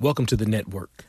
Welcome 0.00 0.26
to 0.26 0.36
the 0.36 0.46
network, 0.46 1.06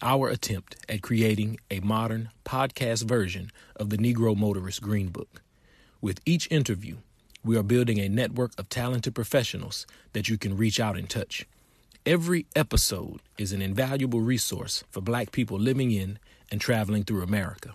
our 0.00 0.28
attempt 0.28 0.76
at 0.88 1.02
creating 1.02 1.58
a 1.72 1.80
modern 1.80 2.30
podcast 2.44 3.02
version 3.02 3.50
of 3.74 3.90
the 3.90 3.98
Negro 3.98 4.36
Motorist 4.36 4.80
Green 4.80 5.08
Book. 5.08 5.42
With 6.00 6.20
each 6.24 6.46
interview, 6.48 6.98
we 7.42 7.56
are 7.56 7.64
building 7.64 7.98
a 7.98 8.08
network 8.08 8.52
of 8.56 8.68
talented 8.68 9.12
professionals 9.16 9.88
that 10.12 10.28
you 10.28 10.38
can 10.38 10.56
reach 10.56 10.78
out 10.78 10.96
and 10.96 11.10
touch. 11.10 11.48
Every 12.06 12.46
episode 12.54 13.22
is 13.38 13.50
an 13.50 13.60
invaluable 13.60 14.20
resource 14.20 14.84
for 14.88 15.00
black 15.00 15.32
people 15.32 15.58
living 15.58 15.90
in 15.90 16.20
and 16.52 16.60
traveling 16.60 17.02
through 17.02 17.24
America. 17.24 17.74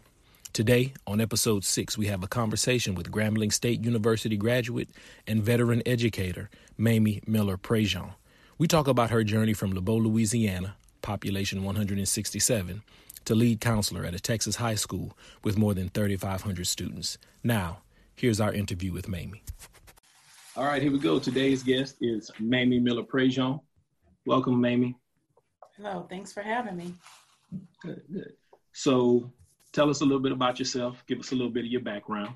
Today, 0.54 0.93
on 1.06 1.20
episode 1.20 1.65
six, 1.65 1.98
we 1.98 2.07
have 2.07 2.23
a 2.23 2.28
conversation 2.28 2.95
with 2.95 3.11
Grambling 3.11 3.51
State 3.51 3.84
University 3.84 4.37
graduate 4.37 4.87
and 5.28 5.43
veteran 5.43 5.84
educator, 5.86 6.50
Mamie 6.78 7.21
Miller 7.28 7.57
Prejean. 7.57 8.14
We 8.63 8.67
talk 8.67 8.87
about 8.87 9.09
her 9.09 9.25
journey 9.25 9.51
from 9.51 9.73
LeBeau, 9.73 9.97
Louisiana, 9.97 10.77
population 11.01 11.65
167, 11.65 12.81
to 13.25 13.36
lead 13.36 13.59
counselor 13.59 14.05
at 14.05 14.15
a 14.15 14.21
Texas 14.21 14.55
high 14.55 14.75
school 14.75 15.17
with 15.43 15.57
more 15.57 15.73
than 15.73 15.89
3,500 15.89 16.65
students. 16.65 17.17
Now, 17.43 17.79
here's 18.15 18.39
our 18.39 18.53
interview 18.53 18.93
with 18.93 19.09
Mamie. 19.09 19.43
All 20.55 20.63
right, 20.63 20.81
here 20.81 20.93
we 20.93 20.99
go. 20.99 21.19
Today's 21.19 21.61
guest 21.61 21.97
is 21.99 22.31
Mamie 22.39 22.79
Miller 22.79 23.03
Prejean. 23.03 23.59
Welcome, 24.25 24.61
Mamie. 24.61 24.95
Hello, 25.75 26.07
thanks 26.09 26.31
for 26.31 26.41
having 26.41 26.77
me. 26.77 26.93
Good, 27.81 28.01
good. 28.14 28.31
So, 28.71 29.29
tell 29.73 29.89
us 29.89 30.00
a 30.00 30.05
little 30.05 30.21
bit 30.21 30.31
about 30.31 30.57
yourself. 30.57 31.03
Give 31.05 31.19
us 31.19 31.33
a 31.33 31.36
little 31.36 31.51
bit 31.51 31.65
of 31.65 31.69
your 31.69 31.81
background. 31.81 32.33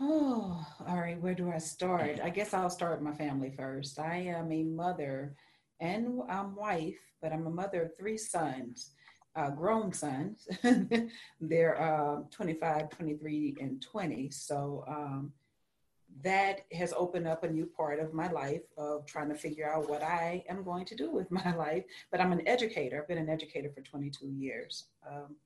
Oh, 0.00 0.66
all 0.88 0.96
right. 0.96 1.20
Where 1.20 1.34
do 1.34 1.52
I 1.52 1.58
start? 1.58 2.18
I 2.20 2.30
guess 2.30 2.52
I'll 2.52 2.68
start 2.68 3.00
with 3.00 3.08
my 3.08 3.14
family 3.14 3.52
first. 3.56 4.00
I 4.00 4.16
am 4.16 4.50
a 4.50 4.64
mother 4.64 5.36
and 5.80 6.20
I'm 6.28 6.54
wife, 6.56 6.98
but 7.22 7.32
I'm 7.32 7.46
a 7.46 7.50
mother 7.50 7.82
of 7.82 7.96
three 7.96 8.18
sons, 8.18 8.90
uh, 9.36 9.50
grown 9.50 9.92
sons. 9.92 10.48
They're 11.40 11.80
uh, 11.80 12.22
25, 12.30 12.90
23, 12.90 13.56
and 13.60 13.82
20. 13.82 14.30
So 14.30 14.84
um, 14.88 15.32
that 16.24 16.60
has 16.72 16.92
opened 16.96 17.28
up 17.28 17.44
a 17.44 17.48
new 17.48 17.66
part 17.66 18.00
of 18.00 18.12
my 18.12 18.30
life 18.30 18.62
of 18.76 19.06
trying 19.06 19.28
to 19.28 19.34
figure 19.34 19.70
out 19.70 19.88
what 19.88 20.02
I 20.02 20.44
am 20.48 20.64
going 20.64 20.84
to 20.86 20.96
do 20.96 21.10
with 21.10 21.30
my 21.30 21.54
life. 21.54 21.84
But 22.10 22.20
I'm 22.20 22.32
an 22.32 22.46
educator. 22.46 23.00
I've 23.00 23.08
been 23.08 23.18
an 23.18 23.28
educator 23.28 23.70
for 23.70 23.82
22 23.82 24.26
years, 24.26 24.86
um, 25.08 25.36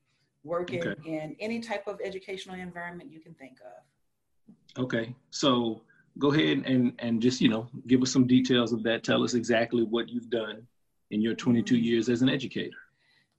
working 0.44 0.86
okay. 0.86 1.00
in 1.04 1.36
any 1.40 1.60
type 1.60 1.86
of 1.86 2.00
educational 2.02 2.56
environment 2.56 3.12
you 3.12 3.20
can 3.20 3.34
think 3.34 3.58
of. 3.60 4.84
Okay. 4.84 5.14
So 5.30 5.82
go 6.18 6.32
ahead 6.32 6.62
and 6.66 6.92
and 6.98 7.22
just 7.22 7.40
you 7.40 7.48
know 7.48 7.68
give 7.86 8.02
us 8.02 8.12
some 8.12 8.26
details 8.26 8.72
of 8.72 8.82
that 8.82 9.02
tell 9.02 9.22
us 9.22 9.34
exactly 9.34 9.82
what 9.82 10.08
you've 10.08 10.30
done 10.30 10.66
in 11.10 11.20
your 11.20 11.34
22 11.34 11.74
mm-hmm. 11.74 11.84
years 11.84 12.08
as 12.08 12.22
an 12.22 12.28
educator 12.28 12.76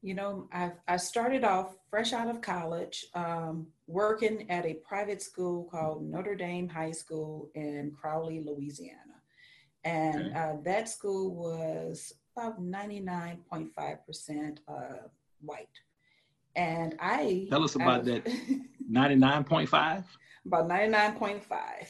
you 0.01 0.13
know 0.13 0.47
i 0.51 0.71
i 0.87 0.97
started 0.97 1.43
off 1.43 1.75
fresh 1.89 2.13
out 2.13 2.27
of 2.27 2.41
college 2.41 3.05
um, 3.13 3.67
working 3.87 4.49
at 4.49 4.65
a 4.65 4.73
private 4.75 5.21
school 5.21 5.65
called 5.65 6.03
notre 6.03 6.35
dame 6.35 6.67
high 6.67 6.91
school 6.91 7.49
in 7.55 7.91
crowley 7.99 8.43
louisiana 8.43 8.97
and 9.83 10.27
okay. 10.27 10.35
uh, 10.35 10.53
that 10.63 10.87
school 10.87 11.35
was 11.35 12.13
about 12.35 12.59
99.5% 12.59 14.57
uh, 14.67 15.07
white 15.41 15.67
and 16.55 16.95
i 16.99 17.47
tell 17.49 17.63
us 17.63 17.75
about 17.75 18.01
I, 18.01 18.19
that 18.19 18.25
99.5 18.91 20.03
about 20.45 20.67
99.5 20.67 21.41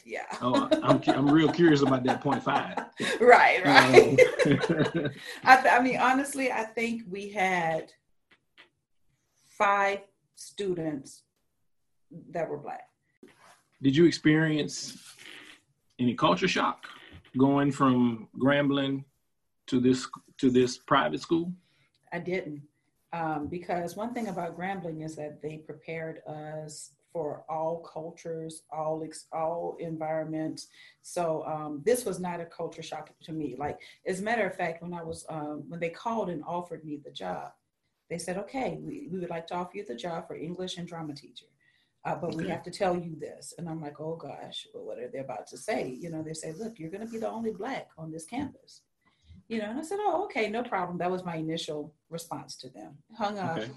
yeah. 0.06 0.22
Oh 0.42 0.70
i'm, 0.84 1.02
I'm 1.08 1.30
real 1.30 1.52
curious 1.52 1.82
about 1.82 2.04
that 2.04 2.24
0.5 2.24 3.20
right 3.20 3.66
right 3.66 4.20
um, 4.46 5.10
I, 5.44 5.56
th- 5.62 5.74
I 5.74 5.82
mean 5.82 5.98
honestly 5.98 6.52
i 6.52 6.64
think 6.64 7.04
we 7.10 7.30
had 7.30 7.92
five 9.58 10.00
students 10.36 11.24
that 12.32 12.50
were 12.50 12.58
black. 12.58 12.90
Did 13.82 13.96
you 13.96 14.06
experience 14.06 14.98
any 16.00 16.16
culture 16.16 16.48
shock 16.48 16.86
going 17.38 17.72
from 17.72 18.28
grambling 18.38 19.04
to 19.68 19.80
this 19.80 20.08
to 20.38 20.50
this 20.50 20.78
private 20.78 21.22
school? 21.22 21.52
I 22.12 22.20
didn't. 22.20 22.62
Um, 23.12 23.48
because 23.48 23.96
one 23.96 24.14
thing 24.14 24.28
about 24.28 24.58
grambling 24.58 25.06
is 25.06 25.16
that 25.16 25.42
they 25.42 25.58
prepared 25.58 26.22
us 26.28 26.92
for 27.14 27.46
all 27.48 27.78
cultures, 27.78 28.64
all 28.72 29.08
all 29.32 29.78
environments. 29.80 30.68
So 31.04 31.46
um, 31.46 31.82
this 31.86 32.04
was 32.04 32.20
not 32.20 32.42
a 32.42 32.46
culture 32.46 32.82
shock 32.82 33.12
to 33.22 33.32
me. 33.32 33.56
Like 33.58 33.80
as 34.08 34.20
a 34.20 34.24
matter 34.24 34.46
of 34.46 34.56
fact, 34.56 34.82
when 34.82 34.94
I 34.94 35.04
was 35.04 35.26
um, 35.30 35.64
when 35.70 35.80
they 35.80 35.90
called 35.90 36.30
and 36.30 36.44
offered 36.46 36.84
me 36.84 36.98
the 36.98 37.12
job, 37.12 37.52
they 38.10 38.18
said, 38.18 38.38
"Okay, 38.38 38.80
we, 38.82 39.08
we 39.12 39.20
would 39.20 39.30
like 39.30 39.48
to 39.48 39.56
offer 39.56 39.78
you 39.78 39.86
the 39.86 39.96
job 39.96 40.28
for 40.28 40.36
English 40.36 40.78
and 40.78 40.88
drama 40.88 41.14
teacher." 41.14 41.46
Uh, 42.06 42.16
but 42.16 42.36
we 42.36 42.50
have 42.50 42.64
to 42.64 42.72
tell 42.72 42.98
you 42.98 43.16
this. 43.18 43.54
And 43.58 43.70
I'm 43.70 43.82
like, 43.82 44.02
oh 44.02 44.18
gosh, 44.18 44.68
well, 44.74 44.84
what 44.84 45.00
are 45.00 45.08
they 45.08 45.20
about 45.20 45.48
to 45.48 45.58
say? 45.58 45.98
You 46.02 46.10
know, 46.10 46.22
they 46.22 46.34
say, 46.34 46.52
look, 46.52 46.78
you're 46.78 46.90
going 46.90 47.06
to 47.06 47.10
be 47.10 47.18
the 47.18 47.30
only 47.30 47.52
black 47.52 47.88
on 47.98 48.12
this 48.12 48.26
campus. 48.26 48.82
You 49.48 49.60
know, 49.60 49.70
and 49.70 49.80
I 49.80 49.84
said, 49.84 50.00
oh, 50.02 50.26
okay, 50.26 50.50
no 50.50 50.64
problem. 50.64 50.98
That 50.98 51.10
was 51.10 51.24
my 51.24 51.38
initial 51.38 51.94
response 52.10 52.58
to 52.58 52.68
them. 52.68 52.98
Hung 53.18 53.40
up. 53.40 53.58
Okay 53.58 53.72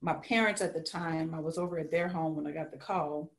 my 0.00 0.14
parents 0.14 0.60
at 0.62 0.74
the 0.74 0.80
time, 0.80 1.34
I 1.34 1.40
was 1.40 1.58
over 1.58 1.78
at 1.78 1.90
their 1.90 2.08
home 2.08 2.36
when 2.36 2.46
I 2.46 2.52
got 2.52 2.70
the 2.70 2.78
call. 2.78 3.30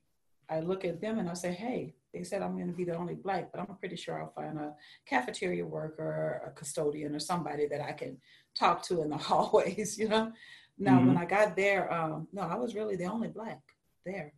I 0.49 0.59
look 0.59 0.85
at 0.85 1.01
them 1.01 1.17
and 1.17 1.29
I 1.29 1.33
say, 1.33 1.51
hey, 1.51 1.95
they 2.13 2.23
said 2.23 2.41
I'm 2.41 2.55
going 2.55 2.67
to 2.67 2.73
be 2.73 2.83
the 2.83 2.97
only 2.97 3.15
black, 3.15 3.51
but 3.51 3.61
I'm 3.61 3.75
pretty 3.77 3.95
sure 3.95 4.21
I'll 4.21 4.33
find 4.33 4.59
a 4.59 4.73
cafeteria 5.05 5.65
worker, 5.65 6.41
a 6.45 6.51
custodian, 6.51 7.15
or 7.15 7.19
somebody 7.19 7.67
that 7.67 7.81
I 7.81 7.93
can 7.93 8.17
talk 8.57 8.83
to 8.83 9.01
in 9.01 9.09
the 9.09 9.17
hallways, 9.29 9.97
you 9.97 10.09
know? 10.09 10.31
Now, 10.77 10.97
mm-hmm. 10.97 11.07
when 11.07 11.17
I 11.17 11.25
got 11.25 11.55
there, 11.55 11.91
um, 11.93 12.27
no, 12.33 12.41
I 12.41 12.55
was 12.55 12.75
really 12.75 12.95
the 12.95 13.05
only 13.05 13.27
black 13.27 13.61
there. 14.05 14.33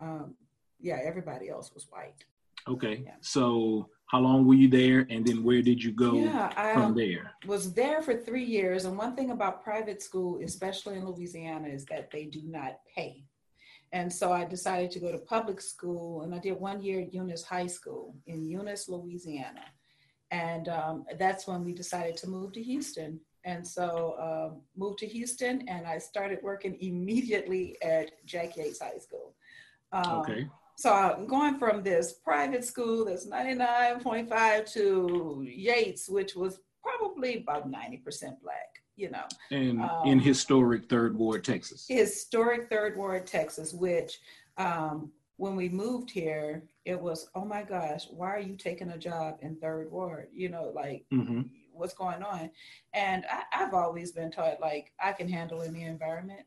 Um, 0.00 0.34
yeah, 0.80 1.00
everybody 1.02 1.48
else 1.48 1.72
was 1.74 1.86
white. 1.90 2.24
Okay. 2.66 3.02
Yeah. 3.04 3.16
So 3.20 3.88
how 4.08 4.20
long 4.20 4.46
were 4.46 4.54
you 4.54 4.68
there 4.68 5.06
and 5.10 5.26
then 5.26 5.44
where 5.44 5.60
did 5.60 5.82
you 5.82 5.92
go 5.92 6.14
yeah, 6.14 6.50
I 6.56 6.72
from 6.72 6.94
there? 6.94 7.34
was 7.46 7.74
there 7.74 8.00
for 8.02 8.16
three 8.16 8.44
years. 8.44 8.86
And 8.86 8.96
one 8.96 9.14
thing 9.14 9.30
about 9.30 9.62
private 9.62 10.02
school, 10.02 10.40
especially 10.42 10.96
in 10.96 11.06
Louisiana, 11.06 11.68
is 11.68 11.84
that 11.86 12.10
they 12.10 12.24
do 12.24 12.40
not 12.44 12.80
pay. 12.94 13.24
And 13.92 14.10
so 14.10 14.32
I 14.32 14.44
decided 14.44 14.90
to 14.92 15.00
go 15.00 15.12
to 15.12 15.18
public 15.18 15.60
school 15.60 16.22
and 16.22 16.34
I 16.34 16.38
did 16.38 16.58
one 16.58 16.82
year 16.82 17.02
at 17.02 17.12
Eunice 17.12 17.44
High 17.44 17.66
School 17.66 18.16
in 18.26 18.44
Eunice, 18.44 18.88
Louisiana. 18.88 19.64
And 20.30 20.68
um, 20.68 21.04
that's 21.18 21.46
when 21.46 21.62
we 21.62 21.74
decided 21.74 22.16
to 22.18 22.28
move 22.28 22.52
to 22.52 22.62
Houston. 22.62 23.20
And 23.44 23.66
so 23.66 24.16
um, 24.18 24.62
moved 24.74 24.98
to 25.00 25.06
Houston 25.06 25.68
and 25.68 25.86
I 25.86 25.98
started 25.98 26.38
working 26.42 26.78
immediately 26.80 27.76
at 27.82 28.24
Jack 28.24 28.56
Yates 28.56 28.80
High 28.80 28.98
School. 28.98 29.34
Um, 29.92 30.20
okay. 30.20 30.48
So 30.78 30.92
I'm 30.92 31.26
going 31.26 31.58
from 31.58 31.82
this 31.82 32.12
private 32.12 32.64
school 32.64 33.04
that's 33.04 33.26
99.5 33.26 34.72
to 34.74 35.44
Yates, 35.44 36.08
which 36.08 36.36
was 36.36 36.60
probably 36.84 37.38
about 37.38 37.68
90% 37.68 38.40
black, 38.40 38.80
you 38.94 39.10
know. 39.10 39.24
And 39.50 39.82
um, 39.82 40.06
in 40.06 40.20
historic 40.20 40.88
Third 40.88 41.18
Ward, 41.18 41.42
Texas. 41.42 41.84
Historic 41.88 42.70
Third 42.70 42.96
Ward, 42.96 43.26
Texas, 43.26 43.72
which 43.74 44.20
um, 44.56 45.10
when 45.36 45.56
we 45.56 45.68
moved 45.68 46.12
here, 46.12 46.62
it 46.84 47.00
was, 47.00 47.28
oh 47.34 47.44
my 47.44 47.64
gosh, 47.64 48.06
why 48.12 48.28
are 48.28 48.40
you 48.40 48.54
taking 48.54 48.90
a 48.90 48.98
job 48.98 49.38
in 49.42 49.56
Third 49.56 49.90
Ward? 49.90 50.28
You 50.32 50.48
know, 50.48 50.70
like, 50.72 51.04
mm-hmm. 51.12 51.40
what's 51.72 51.94
going 51.94 52.22
on? 52.22 52.52
And 52.94 53.24
I, 53.28 53.64
I've 53.64 53.74
always 53.74 54.12
been 54.12 54.30
taught, 54.30 54.60
like, 54.60 54.92
I 55.02 55.10
can 55.10 55.28
handle 55.28 55.60
any 55.60 55.82
environment. 55.82 56.46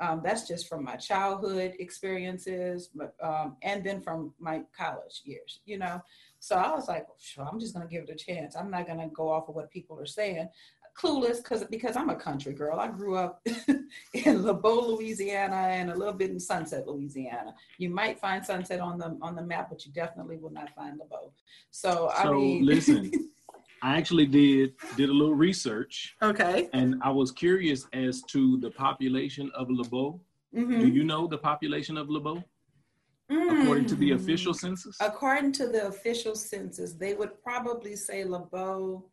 Um, 0.00 0.20
that's 0.24 0.46
just 0.46 0.68
from 0.68 0.84
my 0.84 0.96
childhood 0.96 1.74
experiences, 1.78 2.90
but, 2.94 3.14
um, 3.22 3.56
and 3.62 3.84
then 3.84 4.00
from 4.00 4.32
my 4.38 4.62
college 4.76 5.22
years, 5.24 5.60
you 5.64 5.78
know. 5.78 6.00
So 6.40 6.56
I 6.56 6.72
was 6.72 6.88
like, 6.88 7.06
sure, 7.18 7.46
I'm 7.50 7.58
just 7.58 7.74
gonna 7.74 7.88
give 7.88 8.04
it 8.04 8.10
a 8.10 8.14
chance. 8.14 8.56
I'm 8.56 8.70
not 8.70 8.86
gonna 8.86 9.08
go 9.08 9.28
off 9.28 9.48
of 9.48 9.54
what 9.54 9.70
people 9.70 9.98
are 9.98 10.06
saying. 10.06 10.48
Clueless, 10.96 11.36
because 11.36 11.64
because 11.64 11.96
I'm 11.96 12.10
a 12.10 12.16
country 12.16 12.52
girl. 12.52 12.80
I 12.80 12.88
grew 12.88 13.16
up 13.16 13.40
in 14.14 14.42
LeBeau, 14.42 14.96
Louisiana, 14.96 15.54
and 15.54 15.90
a 15.90 15.94
little 15.94 16.14
bit 16.14 16.30
in 16.30 16.40
Sunset, 16.40 16.88
Louisiana. 16.88 17.54
You 17.78 17.90
might 17.90 18.18
find 18.18 18.44
Sunset 18.44 18.80
on 18.80 18.98
the 18.98 19.16
on 19.22 19.36
the 19.36 19.42
map, 19.42 19.68
but 19.70 19.86
you 19.86 19.92
definitely 19.92 20.38
will 20.38 20.50
not 20.50 20.70
find 20.74 20.98
LeBeau. 20.98 21.32
So, 21.70 21.90
so 21.90 22.10
I 22.10 22.32
mean, 22.32 22.66
listen. 22.66 23.30
I 23.82 23.96
actually 23.96 24.26
did 24.26 24.74
did 24.96 25.08
a 25.08 25.12
little 25.12 25.34
research. 25.34 26.16
Okay. 26.22 26.68
And 26.72 26.96
I 27.02 27.10
was 27.10 27.30
curious 27.32 27.86
as 27.92 28.22
to 28.28 28.58
the 28.58 28.70
population 28.70 29.50
of 29.54 29.68
LeBeau. 29.70 30.20
Mm-hmm. 30.54 30.80
Do 30.80 30.88
you 30.88 31.04
know 31.04 31.26
the 31.26 31.38
population 31.38 31.96
of 31.96 32.08
LeBeau? 32.08 32.42
Mm. 33.30 33.62
According 33.62 33.86
to 33.86 33.94
the 33.94 34.12
official 34.12 34.54
census? 34.54 34.96
According 35.00 35.52
to 35.52 35.66
the 35.66 35.86
official 35.86 36.34
census, 36.34 36.94
they 36.94 37.14
would 37.14 37.42
probably 37.42 37.94
say 37.94 38.24
LeBeau, 38.24 39.04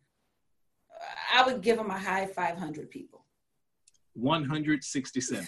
I 1.34 1.44
would 1.44 1.60
give 1.60 1.76
them 1.76 1.90
a 1.90 1.98
high 1.98 2.26
500 2.26 2.90
people. 2.90 3.26
167. 4.14 5.46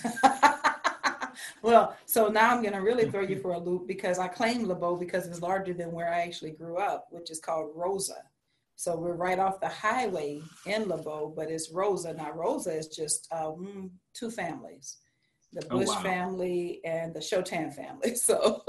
well, 1.63 1.97
so 2.05 2.29
now 2.29 2.51
I'm 2.51 2.61
going 2.61 2.75
to 2.75 2.83
really 2.83 3.11
throw 3.11 3.23
you 3.23 3.39
for 3.39 3.53
a 3.53 3.59
loop 3.59 3.87
because 3.87 4.19
I 4.19 4.29
claim 4.29 4.65
LeBeau 4.65 4.97
because 4.97 5.27
it's 5.27 5.41
larger 5.41 5.73
than 5.73 5.91
where 5.91 6.13
I 6.13 6.21
actually 6.21 6.51
grew 6.51 6.77
up, 6.77 7.07
which 7.11 7.31
is 7.31 7.41
called 7.41 7.73
Rosa. 7.75 8.23
So 8.79 8.95
we're 8.95 9.15
right 9.15 9.41
off 9.41 9.59
the 9.59 9.67
highway 9.69 10.41
in 10.65 10.87
LeBeau, 10.87 11.33
but 11.35 11.51
it's 11.51 11.73
Rosa. 11.73 12.15
Now 12.15 12.31
Rosa 12.31 12.73
is 12.73 12.87
just 12.87 13.27
um, 13.33 13.91
two 14.15 14.31
families, 14.31 14.99
the 15.53 15.67
oh, 15.73 15.79
Bush 15.79 15.89
oh, 15.91 15.95
wow. 15.95 16.03
family 16.03 16.81
and 16.85 17.13
the 17.13 17.19
Shotan 17.19 17.75
family. 17.75 18.15
So 18.15 18.63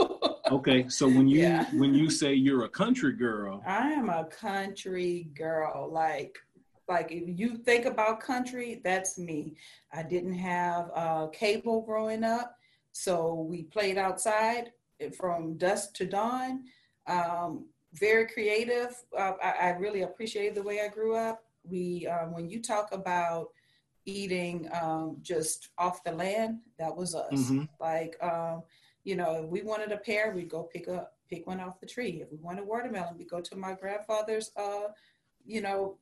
okay, 0.52 0.90
so 0.90 1.08
when 1.08 1.28
you 1.28 1.42
yeah. 1.42 1.66
when 1.74 1.94
you 1.94 2.10
say 2.10 2.34
you're 2.34 2.66
a 2.66 2.70
country 2.70 3.14
girl, 3.14 3.62
I 3.68 3.92
am 3.92 4.10
a 4.10 4.26
country 4.26 5.30
girl. 5.36 5.88
Like 5.94 6.40
like 6.88 7.12
if 7.12 7.40
you 7.40 7.58
think 7.58 7.86
about 7.86 8.20
country, 8.20 8.82
that's 8.84 9.20
me. 9.20 9.58
I 9.94 10.02
didn't 10.02 10.40
have 10.40 10.90
uh, 10.96 11.28
cable 11.28 11.82
growing 11.82 12.24
up, 12.24 12.56
so 12.94 13.46
we 13.48 13.62
played 13.62 14.00
outside 14.00 14.72
from 15.16 15.56
dusk 15.60 15.94
to 15.98 16.08
dawn. 16.08 16.64
Um, 17.06 17.68
very 17.94 18.28
creative. 18.28 18.96
Uh, 19.18 19.34
I, 19.44 19.52
I, 19.52 19.70
really 19.72 20.04
appreciated 20.04 20.56
the 20.56 20.64
way 20.64 20.82
I 20.82 20.88
grew 20.90 21.16
up. 21.16 21.44
We, 21.64 22.08
um, 22.08 22.34
when 22.34 22.50
you 22.50 22.62
talk 22.62 22.92
about 22.92 23.50
eating 24.06 24.70
um, 24.80 25.18
just 25.22 25.70
off 25.78 26.04
the 26.04 26.12
land, 26.12 26.60
that 26.78 26.96
was 26.96 27.16
us. 27.16 27.34
Mm-hmm. 27.34 27.64
Like, 27.80 28.16
um, 28.22 28.64
you 29.04 29.16
know, 29.16 29.44
if 29.44 29.50
we 29.50 29.62
wanted 29.62 29.92
a 29.92 29.98
pear, 29.98 30.34
we'd 30.36 30.50
go 30.50 30.64
pick 30.64 30.88
up 30.88 31.14
pick 31.30 31.46
one 31.46 31.60
off 31.60 31.80
the 31.80 31.86
tree. 31.86 32.22
If 32.22 32.32
we 32.32 32.38
wanted 32.38 32.66
watermelon, 32.66 33.18
we'd 33.18 33.30
go 33.30 33.40
to 33.40 33.56
my 33.56 33.74
grandfather's, 33.74 34.52
uh, 34.58 34.88
you 35.46 35.62
know, 35.62 35.98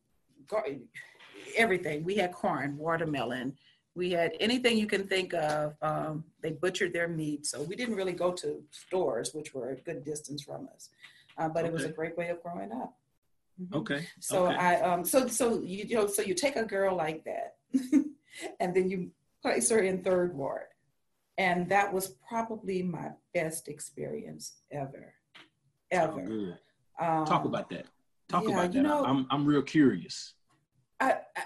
everything. 1.56 2.04
We 2.04 2.16
had 2.16 2.32
corn, 2.32 2.78
watermelon. 2.78 3.58
We 3.94 4.12
had 4.12 4.34
anything 4.40 4.78
you 4.78 4.88
can 4.88 5.08
think 5.08 5.34
of. 5.34 5.76
Um, 5.82 6.24
they 6.42 6.52
butchered 6.52 6.94
their 6.94 7.08
meat, 7.08 7.46
so 7.46 7.62
we 7.64 7.76
didn't 7.76 7.96
really 7.96 8.14
go 8.14 8.32
to 8.34 8.64
stores, 8.72 9.34
which 9.34 9.54
were 9.54 9.72
a 9.72 9.76
good 9.76 10.06
distance 10.06 10.44
from 10.44 10.70
us. 10.74 10.90
Uh, 11.38 11.50
but 11.50 11.60
okay. 11.60 11.68
it 11.68 11.74
was 11.74 11.86
a 11.86 11.90
great 11.90 12.18
way 12.18 12.30
of 12.30 12.42
growing 12.42 12.72
up. 12.72 12.98
Mm-hmm. 13.62 13.76
Okay. 13.78 14.08
So 14.20 14.48
okay. 14.48 14.56
I 14.56 14.82
um 14.82 15.04
so 15.04 15.28
so 15.28 15.62
you, 15.62 15.86
you 15.88 15.96
know 15.96 16.08
so 16.08 16.22
you 16.22 16.34
take 16.34 16.56
a 16.56 16.66
girl 16.66 16.96
like 16.96 17.24
that, 17.26 17.56
and 18.60 18.76
then 18.76 18.90
you 18.90 19.12
place 19.42 19.70
her 19.70 19.80
in 19.80 20.04
third 20.04 20.36
ward, 20.36 20.68
and 21.38 21.70
that 21.70 21.92
was 21.92 22.16
probably 22.28 22.84
my 22.84 23.12
best 23.34 23.68
experience 23.68 24.58
ever, 24.72 25.14
ever. 25.92 26.56
Oh. 27.00 27.06
Um, 27.06 27.26
Talk 27.26 27.46
about 27.46 27.70
that. 27.70 27.86
Talk 28.28 28.44
yeah, 28.44 28.50
about 28.50 28.72
that. 28.72 28.74
You 28.74 28.84
know, 28.84 29.06
I'm 29.06 29.28
I'm 29.30 29.46
real 29.46 29.62
curious. 29.62 30.34
I, 31.00 31.18
I, 31.36 31.44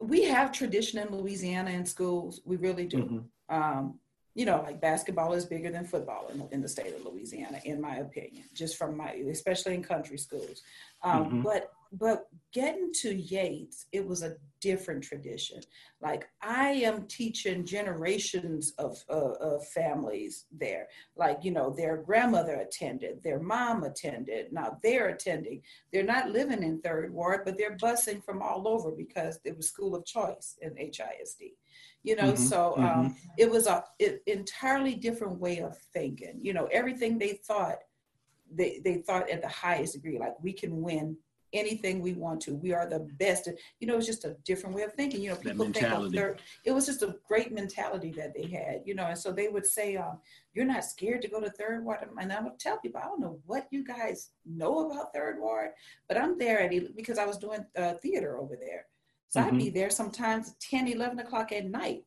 we 0.00 0.24
have 0.24 0.52
tradition 0.52 0.98
in 0.98 1.14
Louisiana 1.14 1.70
in 1.70 1.84
schools. 1.84 2.40
We 2.44 2.56
really 2.56 2.86
do. 2.86 2.98
Mm-hmm. 2.98 3.54
Um, 3.54 3.98
you 4.36 4.44
know, 4.44 4.62
like 4.62 4.82
basketball 4.82 5.32
is 5.32 5.46
bigger 5.46 5.70
than 5.70 5.86
football 5.86 6.28
in, 6.32 6.46
in, 6.52 6.60
the 6.60 6.68
state 6.68 6.94
of 6.94 7.06
Louisiana, 7.06 7.58
in 7.64 7.80
my 7.80 7.96
opinion, 7.96 8.44
just 8.52 8.76
from 8.76 8.94
my, 8.94 9.12
especially 9.30 9.74
in 9.74 9.82
country 9.82 10.18
schools. 10.18 10.62
Um, 11.02 11.24
mm-hmm. 11.24 11.42
But 11.42 11.72
but 11.92 12.28
getting 12.52 12.92
to 13.00 13.14
Yates, 13.14 13.86
it 13.92 14.06
was 14.06 14.22
a 14.22 14.36
different 14.60 15.04
tradition. 15.04 15.60
Like 16.02 16.28
I 16.42 16.68
am 16.70 17.06
teaching 17.06 17.64
generations 17.64 18.74
of, 18.78 19.02
uh, 19.08 19.32
of 19.40 19.66
families 19.68 20.46
there. 20.50 20.88
Like, 21.16 21.38
you 21.42 21.52
know, 21.52 21.70
their 21.70 21.96
grandmother 21.96 22.56
attended, 22.56 23.22
their 23.22 23.38
mom 23.38 23.84
attended, 23.84 24.52
now 24.52 24.78
they're 24.82 25.08
attending. 25.08 25.62
They're 25.92 26.02
not 26.02 26.30
living 26.30 26.62
in 26.62 26.80
third 26.80 27.14
ward, 27.14 27.42
but 27.44 27.56
they're 27.56 27.76
busing 27.76 28.22
from 28.22 28.42
all 28.42 28.66
over 28.68 28.90
because 28.90 29.38
it 29.44 29.56
was 29.56 29.68
school 29.68 29.94
of 29.94 30.04
choice 30.04 30.56
in 30.60 30.74
HISD. 30.74 31.54
You 32.06 32.14
know, 32.14 32.30
mm-hmm, 32.32 32.42
so 32.52 32.74
um, 32.76 32.84
mm-hmm. 32.84 33.08
it 33.36 33.50
was 33.50 33.66
a 33.66 33.82
it, 33.98 34.22
entirely 34.28 34.94
different 34.94 35.40
way 35.40 35.58
of 35.58 35.76
thinking. 35.92 36.38
You 36.40 36.52
know, 36.54 36.66
everything 36.70 37.18
they 37.18 37.32
thought, 37.32 37.78
they, 38.58 38.80
they 38.84 38.98
thought 38.98 39.28
at 39.28 39.42
the 39.42 39.48
highest 39.48 39.94
degree, 39.94 40.16
like 40.16 40.34
we 40.40 40.52
can 40.52 40.80
win 40.80 41.16
anything 41.52 42.00
we 42.00 42.12
want 42.12 42.40
to. 42.42 42.54
We 42.54 42.72
are 42.72 42.88
the 42.88 43.00
best. 43.18 43.48
You 43.80 43.88
know, 43.88 43.96
it's 43.96 44.06
just 44.06 44.24
a 44.24 44.36
different 44.44 44.76
way 44.76 44.82
of 44.82 44.92
thinking. 44.92 45.20
You 45.20 45.30
know, 45.30 45.36
people 45.36 45.64
think 45.72 45.90
of 45.90 46.12
third, 46.12 46.40
it 46.64 46.70
was 46.70 46.86
just 46.86 47.02
a 47.02 47.16
great 47.26 47.52
mentality 47.52 48.12
that 48.12 48.34
they 48.34 48.46
had, 48.46 48.82
you 48.84 48.94
know, 48.94 49.06
and 49.06 49.18
so 49.18 49.32
they 49.32 49.48
would 49.48 49.66
say, 49.66 49.96
um, 49.96 50.18
you're 50.54 50.64
not 50.64 50.84
scared 50.84 51.22
to 51.22 51.28
go 51.28 51.40
to 51.40 51.50
third 51.50 51.84
ward. 51.84 51.98
And 52.20 52.32
I 52.32 52.40
would 52.40 52.60
tell 52.60 52.78
people, 52.78 53.00
I 53.02 53.06
don't 53.06 53.20
know 53.20 53.40
what 53.46 53.66
you 53.72 53.84
guys 53.84 54.30
know 54.44 54.88
about 54.88 55.12
third 55.12 55.40
ward, 55.40 55.70
but 56.06 56.16
I'm 56.16 56.38
there 56.38 56.60
at, 56.60 56.96
because 56.96 57.18
I 57.18 57.26
was 57.26 57.38
doing 57.38 57.66
uh, 57.76 57.94
theater 57.94 58.38
over 58.38 58.56
there. 58.56 58.86
So 59.28 59.40
mm-hmm. 59.40 59.54
I'd 59.54 59.58
be 59.58 59.70
there 59.70 59.90
sometimes 59.90 60.54
10, 60.60 60.88
11 60.88 61.18
o'clock 61.18 61.52
at 61.52 61.66
night, 61.66 62.04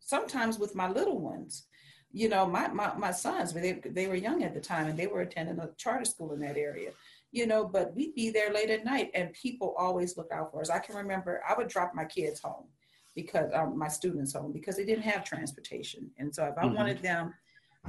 sometimes 0.00 0.58
with 0.58 0.74
my 0.74 0.88
little 0.88 1.18
ones. 1.18 1.66
You 2.12 2.28
know, 2.28 2.46
my, 2.46 2.68
my, 2.68 2.92
my 2.96 3.12
sons, 3.12 3.52
they, 3.52 3.80
they 3.84 4.08
were 4.08 4.16
young 4.16 4.42
at 4.42 4.52
the 4.52 4.60
time 4.60 4.88
and 4.88 4.98
they 4.98 5.06
were 5.06 5.20
attending 5.20 5.58
a 5.60 5.70
charter 5.76 6.04
school 6.04 6.32
in 6.32 6.40
that 6.40 6.56
area 6.56 6.90
you 7.32 7.46
know, 7.46 7.64
but 7.64 7.94
we'd 7.94 8.14
be 8.14 8.30
there 8.30 8.52
late 8.52 8.70
at 8.70 8.84
night 8.84 9.10
and 9.14 9.32
people 9.32 9.74
always 9.78 10.16
look 10.16 10.30
out 10.32 10.50
for 10.50 10.60
us. 10.60 10.70
I 10.70 10.78
can 10.78 10.96
remember 10.96 11.42
I 11.48 11.54
would 11.54 11.68
drop 11.68 11.92
my 11.94 12.04
kids 12.04 12.40
home 12.40 12.64
because 13.14 13.50
um, 13.54 13.78
my 13.78 13.88
students 13.88 14.32
home 14.32 14.52
because 14.52 14.76
they 14.76 14.84
didn't 14.84 15.04
have 15.04 15.24
transportation. 15.24 16.10
And 16.18 16.34
so 16.34 16.44
if 16.44 16.58
I 16.58 16.64
mm-hmm. 16.64 16.74
wanted 16.74 17.02
them 17.02 17.34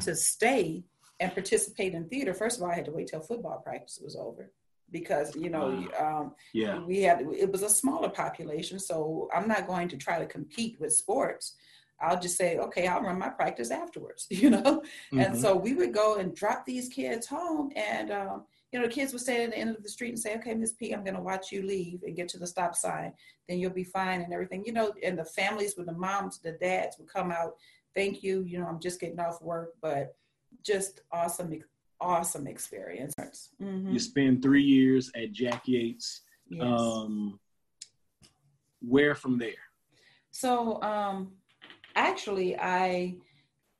to 0.01 0.15
stay 0.15 0.83
and 1.19 1.33
participate 1.33 1.93
in 1.93 2.07
theater, 2.07 2.33
first 2.33 2.57
of 2.57 2.63
all, 2.63 2.71
I 2.71 2.75
had 2.75 2.85
to 2.85 2.91
wait 2.91 3.07
till 3.07 3.21
football 3.21 3.61
practice 3.63 3.99
was 4.03 4.15
over 4.15 4.51
because 4.91 5.35
you 5.35 5.49
know 5.49 5.85
um, 5.99 6.33
yeah 6.53 6.79
we 6.79 7.01
had 7.01 7.21
it 7.21 7.51
was 7.51 7.61
a 7.61 7.69
smaller 7.69 8.09
population 8.09 8.79
so 8.79 9.29
i'm 9.33 9.47
not 9.47 9.67
going 9.67 9.87
to 9.87 9.97
try 9.97 10.19
to 10.19 10.25
compete 10.25 10.77
with 10.79 10.93
sports 10.93 11.55
i'll 12.01 12.19
just 12.19 12.37
say 12.37 12.57
okay 12.57 12.87
i'll 12.87 13.01
run 13.01 13.19
my 13.19 13.29
practice 13.29 13.71
afterwards 13.71 14.27
you 14.29 14.49
know 14.49 14.61
mm-hmm. 14.61 15.19
and 15.19 15.37
so 15.37 15.55
we 15.55 15.73
would 15.73 15.93
go 15.93 16.15
and 16.15 16.35
drop 16.35 16.65
these 16.65 16.89
kids 16.89 17.27
home 17.27 17.71
and 17.75 18.11
um, 18.11 18.43
you 18.71 18.79
know, 18.79 18.85
the 18.85 18.93
kids 18.93 19.11
would 19.11 19.21
stand 19.21 19.43
at 19.43 19.51
the 19.51 19.57
end 19.57 19.75
of 19.75 19.83
the 19.83 19.89
street 19.89 20.09
and 20.09 20.19
say, 20.19 20.35
okay, 20.35 20.53
Miss 20.53 20.73
P, 20.73 20.93
I'm 20.93 21.03
going 21.03 21.15
to 21.15 21.21
watch 21.21 21.51
you 21.51 21.61
leave 21.61 22.03
and 22.03 22.15
get 22.15 22.29
to 22.29 22.39
the 22.39 22.47
stop 22.47 22.73
sign. 22.73 23.11
Then 23.47 23.59
you'll 23.59 23.71
be 23.71 23.83
fine 23.83 24.21
and 24.21 24.33
everything. 24.33 24.63
You 24.65 24.71
know, 24.71 24.93
and 25.03 25.19
the 25.19 25.25
families 25.25 25.75
with 25.77 25.87
the 25.87 25.93
moms, 25.93 26.39
the 26.39 26.53
dads 26.53 26.97
would 26.97 27.09
come 27.09 27.31
out, 27.31 27.55
thank 27.95 28.23
you. 28.23 28.43
You 28.43 28.59
know, 28.59 28.67
I'm 28.67 28.79
just 28.79 29.01
getting 29.01 29.19
off 29.19 29.41
work, 29.41 29.73
but 29.81 30.15
just 30.65 31.01
awesome, 31.11 31.51
awesome 32.01 32.47
experience. 32.47 33.13
Mm-hmm. 33.61 33.91
You 33.91 33.99
spend 33.99 34.41
three 34.41 34.63
years 34.63 35.11
at 35.15 35.31
Jack 35.31 35.67
Yates. 35.67 36.21
Yes. 36.49 36.63
Um, 36.63 37.39
where 38.81 39.15
from 39.15 39.37
there? 39.37 39.51
So, 40.31 40.81
um, 40.81 41.33
actually, 41.95 42.57
I 42.57 43.15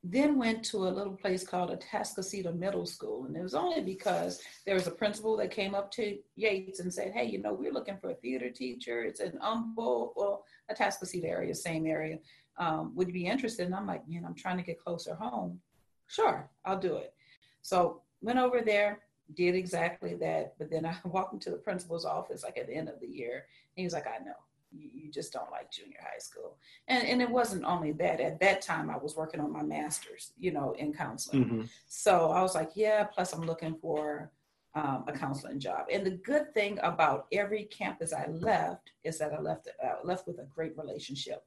then 0.04 0.36
went 0.36 0.64
to 0.64 0.78
a 0.78 0.90
little 0.90 1.12
place 1.14 1.46
called 1.46 1.70
Atascocita 1.70 2.56
Middle 2.56 2.86
School. 2.86 3.26
And 3.26 3.36
it 3.36 3.42
was 3.42 3.54
only 3.54 3.82
because 3.82 4.40
there 4.66 4.74
was 4.74 4.86
a 4.86 4.90
principal 4.90 5.36
that 5.36 5.52
came 5.52 5.74
up 5.74 5.90
to 5.92 6.18
Yates 6.34 6.80
and 6.80 6.92
said, 6.92 7.12
Hey, 7.12 7.26
you 7.26 7.40
know, 7.40 7.52
we're 7.52 7.72
looking 7.72 7.98
for 7.98 8.10
a 8.10 8.14
theater 8.14 8.50
teacher. 8.50 9.04
It's 9.04 9.20
in 9.20 9.36
Humble, 9.40 10.12
well, 10.16 10.44
Atascocita 10.70 11.24
area, 11.24 11.54
same 11.54 11.86
area. 11.86 12.18
Um, 12.58 12.92
would 12.96 13.08
you 13.08 13.14
be 13.14 13.26
interested? 13.26 13.66
And 13.66 13.74
I'm 13.74 13.86
like, 13.86 14.08
man, 14.08 14.24
I'm 14.26 14.34
trying 14.34 14.58
to 14.58 14.62
get 14.62 14.82
closer 14.82 15.14
home. 15.14 15.60
Sure, 16.08 16.50
I'll 16.64 16.78
do 16.78 16.96
it. 16.96 17.14
So 17.62 18.02
went 18.22 18.38
over 18.38 18.60
there, 18.60 19.00
did 19.34 19.54
exactly 19.54 20.14
that. 20.16 20.54
But 20.58 20.70
then 20.70 20.86
I 20.86 20.96
walked 21.04 21.34
into 21.34 21.50
the 21.50 21.56
principal's 21.56 22.04
office 22.04 22.42
like 22.42 22.58
at 22.58 22.66
the 22.66 22.74
end 22.74 22.88
of 22.88 23.00
the 23.00 23.08
year. 23.08 23.34
And 23.34 23.80
he 23.80 23.84
was 23.84 23.92
like, 23.92 24.06
I 24.06 24.24
know 24.24 24.34
you, 24.72 24.90
you 24.92 25.10
just 25.10 25.32
don't 25.32 25.50
like 25.50 25.70
junior 25.70 25.98
high 26.00 26.18
school. 26.18 26.56
And, 26.88 27.06
and 27.06 27.22
it 27.22 27.30
wasn't 27.30 27.64
only 27.64 27.92
that. 27.92 28.20
At 28.20 28.40
that 28.40 28.62
time, 28.62 28.90
I 28.90 28.96
was 28.96 29.16
working 29.16 29.40
on 29.40 29.52
my 29.52 29.62
master's, 29.62 30.32
you 30.38 30.52
know, 30.52 30.74
in 30.78 30.92
counseling. 30.92 31.44
Mm-hmm. 31.44 31.62
So 31.86 32.30
I 32.30 32.42
was 32.42 32.54
like, 32.54 32.70
yeah, 32.74 33.04
plus 33.04 33.32
I'm 33.32 33.44
looking 33.44 33.74
for 33.74 34.30
um, 34.74 35.04
a 35.06 35.12
counseling 35.12 35.60
job. 35.60 35.86
And 35.92 36.04
the 36.04 36.12
good 36.12 36.54
thing 36.54 36.78
about 36.82 37.26
every 37.32 37.64
campus 37.64 38.12
I 38.12 38.26
left 38.28 38.92
is 39.04 39.18
that 39.18 39.32
I 39.32 39.40
left, 39.40 39.68
uh, 39.82 39.96
left 40.04 40.26
with 40.26 40.38
a 40.38 40.46
great 40.54 40.76
relationship 40.76 41.44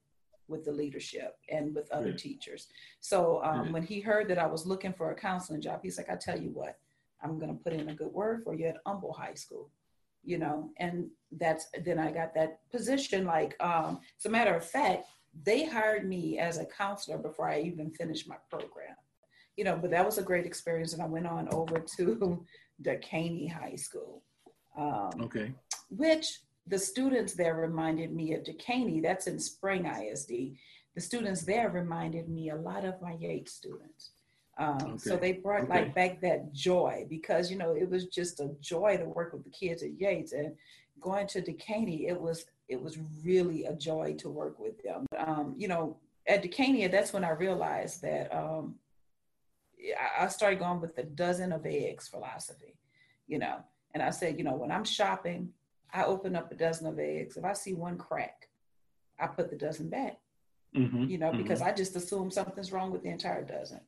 with 0.48 0.64
the 0.66 0.72
leadership 0.72 1.38
and 1.50 1.74
with 1.74 1.92
other 1.92 2.14
teachers. 2.14 2.68
So 3.00 3.42
um, 3.44 3.72
when 3.72 3.84
he 3.84 4.00
heard 4.00 4.28
that 4.30 4.38
I 4.38 4.46
was 4.46 4.66
looking 4.66 4.94
for 4.94 5.12
a 5.12 5.16
counseling 5.16 5.62
job, 5.62 5.80
he's 5.82 5.98
like, 5.98 6.10
I 6.10 6.16
tell 6.16 6.40
you 6.40 6.50
what, 6.50 6.78
I'm 7.24 7.40
going 7.40 7.56
to 7.56 7.64
put 7.64 7.74
in 7.74 7.90
a 7.90 7.96
good 7.96 8.14
word 8.14 8.44
for 8.44 8.54
you 8.54 8.68
at 8.68 8.78
Humble 8.86 9.14
High 9.14 9.34
School 9.34 9.70
you 10.26 10.40
know, 10.40 10.72
and 10.78 11.10
that's 11.32 11.68
then 11.84 12.00
I 12.00 12.12
got 12.12 12.34
that 12.34 12.60
position. 12.72 13.26
Like, 13.26 13.56
um, 13.64 14.00
as 14.20 14.26
a 14.26 14.30
matter 14.30 14.56
of 14.56 14.66
fact, 14.66 15.06
they 15.44 15.66
hired 15.66 16.08
me 16.08 16.40
as 16.40 16.58
a 16.58 16.66
counselor 16.66 17.18
before 17.18 17.48
I 17.48 17.62
even 17.62 17.92
finished 17.92 18.28
my 18.28 18.38
program, 18.50 18.96
you 19.56 19.64
know, 19.64 19.78
but 19.78 19.92
that 19.92 20.06
was 20.06 20.18
a 20.18 20.24
great 20.24 20.46
experience. 20.46 20.94
And 20.94 21.02
I 21.02 21.06
went 21.06 21.28
on 21.28 21.48
over 21.54 21.80
to 21.98 22.46
Dekaney 22.82 23.52
High 23.52 23.76
School. 23.76 24.24
Um, 24.78 25.12
okay. 25.22 25.54
Which 25.90 26.40
the 26.68 26.80
students 26.80 27.34
there 27.34 27.56
reminded 27.56 28.14
me 28.14 28.34
of 28.34 28.44
Dekaney, 28.44 29.02
that's 29.02 29.28
in 29.28 29.40
Spring 29.40 29.86
ISD. 29.86 30.58
The 30.96 31.02
students 31.02 31.44
there 31.44 31.70
reminded 31.70 32.30
me 32.30 32.50
a 32.50 32.56
lot 32.56 32.86
of 32.86 33.02
my 33.02 33.14
Yates 33.14 33.54
students. 33.54 34.12
Um, 34.58 34.78
okay. 34.82 34.98
So 34.98 35.18
they 35.18 35.34
brought 35.34 35.64
okay. 35.64 35.74
like 35.74 35.96
back 35.96 36.22
that 36.22 36.54
joy 36.54 37.06
because 37.10 37.52
you 37.52 37.58
know 37.58 37.76
it 37.76 37.90
was 37.90 38.06
just 38.06 38.40
a 38.40 38.56
joy 38.62 38.98
to 38.98 39.06
work 39.06 39.34
with 39.34 39.44
the 39.44 39.50
kids 39.50 39.84
at 39.84 40.00
Yates 40.00 40.32
and 40.32 40.56
going 41.02 41.28
to 41.28 41.42
Dekaney. 41.42 42.08
It 42.08 42.20
was 42.20 42.46
it 42.70 42.82
was 42.82 42.98
really 43.24 43.66
a 43.66 43.74
joy 43.74 44.16
to 44.20 44.30
work 44.30 44.58
with 44.58 44.82
them. 44.82 45.06
Um, 45.18 45.54
you 45.58 45.68
know, 45.68 45.98
at 46.26 46.42
Dekaney, 46.42 46.90
that's 46.90 47.14
when 47.14 47.26
I 47.26 47.32
realized 47.32 48.02
that 48.02 48.34
um, 48.34 48.76
I 50.20 50.28
started 50.30 50.60
going 50.60 50.82
with 50.82 50.96
the 50.96 51.04
dozen 51.04 51.52
of 51.52 51.66
eggs 51.66 52.08
philosophy. 52.08 52.78
You 53.28 53.40
know, 53.40 53.58
and 53.94 54.02
I 54.02 54.12
said, 54.12 54.38
you 54.38 54.44
know, 54.46 54.56
when 54.56 54.72
I'm 54.72 54.86
shopping, 54.86 55.50
I 55.94 56.04
open 56.04 56.36
up 56.36 56.52
a 56.52 56.56
dozen 56.56 56.88
of 56.88 57.00
eggs. 57.00 57.38
If 57.38 57.46
I 57.46 57.54
see 57.54 57.74
one 57.74 57.98
crack, 57.98 58.50
I 59.20 59.28
put 59.28 59.50
the 59.50 59.58
dozen 59.58 59.90
back. 59.90 60.20
Mm-hmm, 60.76 61.06
you 61.06 61.18
know, 61.18 61.30
mm-hmm. 61.30 61.42
because 61.42 61.62
I 61.62 61.72
just 61.72 61.96
assume 61.96 62.30
something's 62.30 62.74
wrong 62.74 62.92
with 62.92 63.02
the 63.02 63.10
entire 63.10 63.44
dozen. 63.44 63.80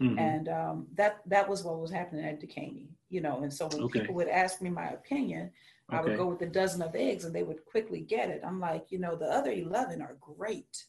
Mm-hmm. 0.00 0.18
And 0.18 0.48
um, 0.48 0.86
that 0.94 1.20
that 1.26 1.48
was 1.48 1.64
what 1.64 1.80
was 1.80 1.90
happening 1.90 2.24
at 2.24 2.40
Dekaney, 2.40 2.88
you 3.08 3.20
know. 3.20 3.42
And 3.42 3.52
so 3.52 3.66
when 3.66 3.82
okay. 3.84 4.00
people 4.00 4.14
would 4.14 4.28
ask 4.28 4.60
me 4.60 4.70
my 4.70 4.90
opinion, 4.90 5.50
I 5.88 6.00
would 6.00 6.16
go 6.16 6.26
with 6.26 6.42
a 6.42 6.46
dozen 6.46 6.82
of 6.82 6.94
eggs, 6.94 7.24
and 7.24 7.34
they 7.34 7.44
would 7.44 7.64
quickly 7.64 8.00
get 8.00 8.28
it. 8.28 8.42
I'm 8.44 8.60
like, 8.60 8.86
you 8.90 8.98
know, 8.98 9.16
the 9.16 9.26
other 9.26 9.50
eleven 9.50 10.02
are 10.02 10.16
great, 10.20 10.84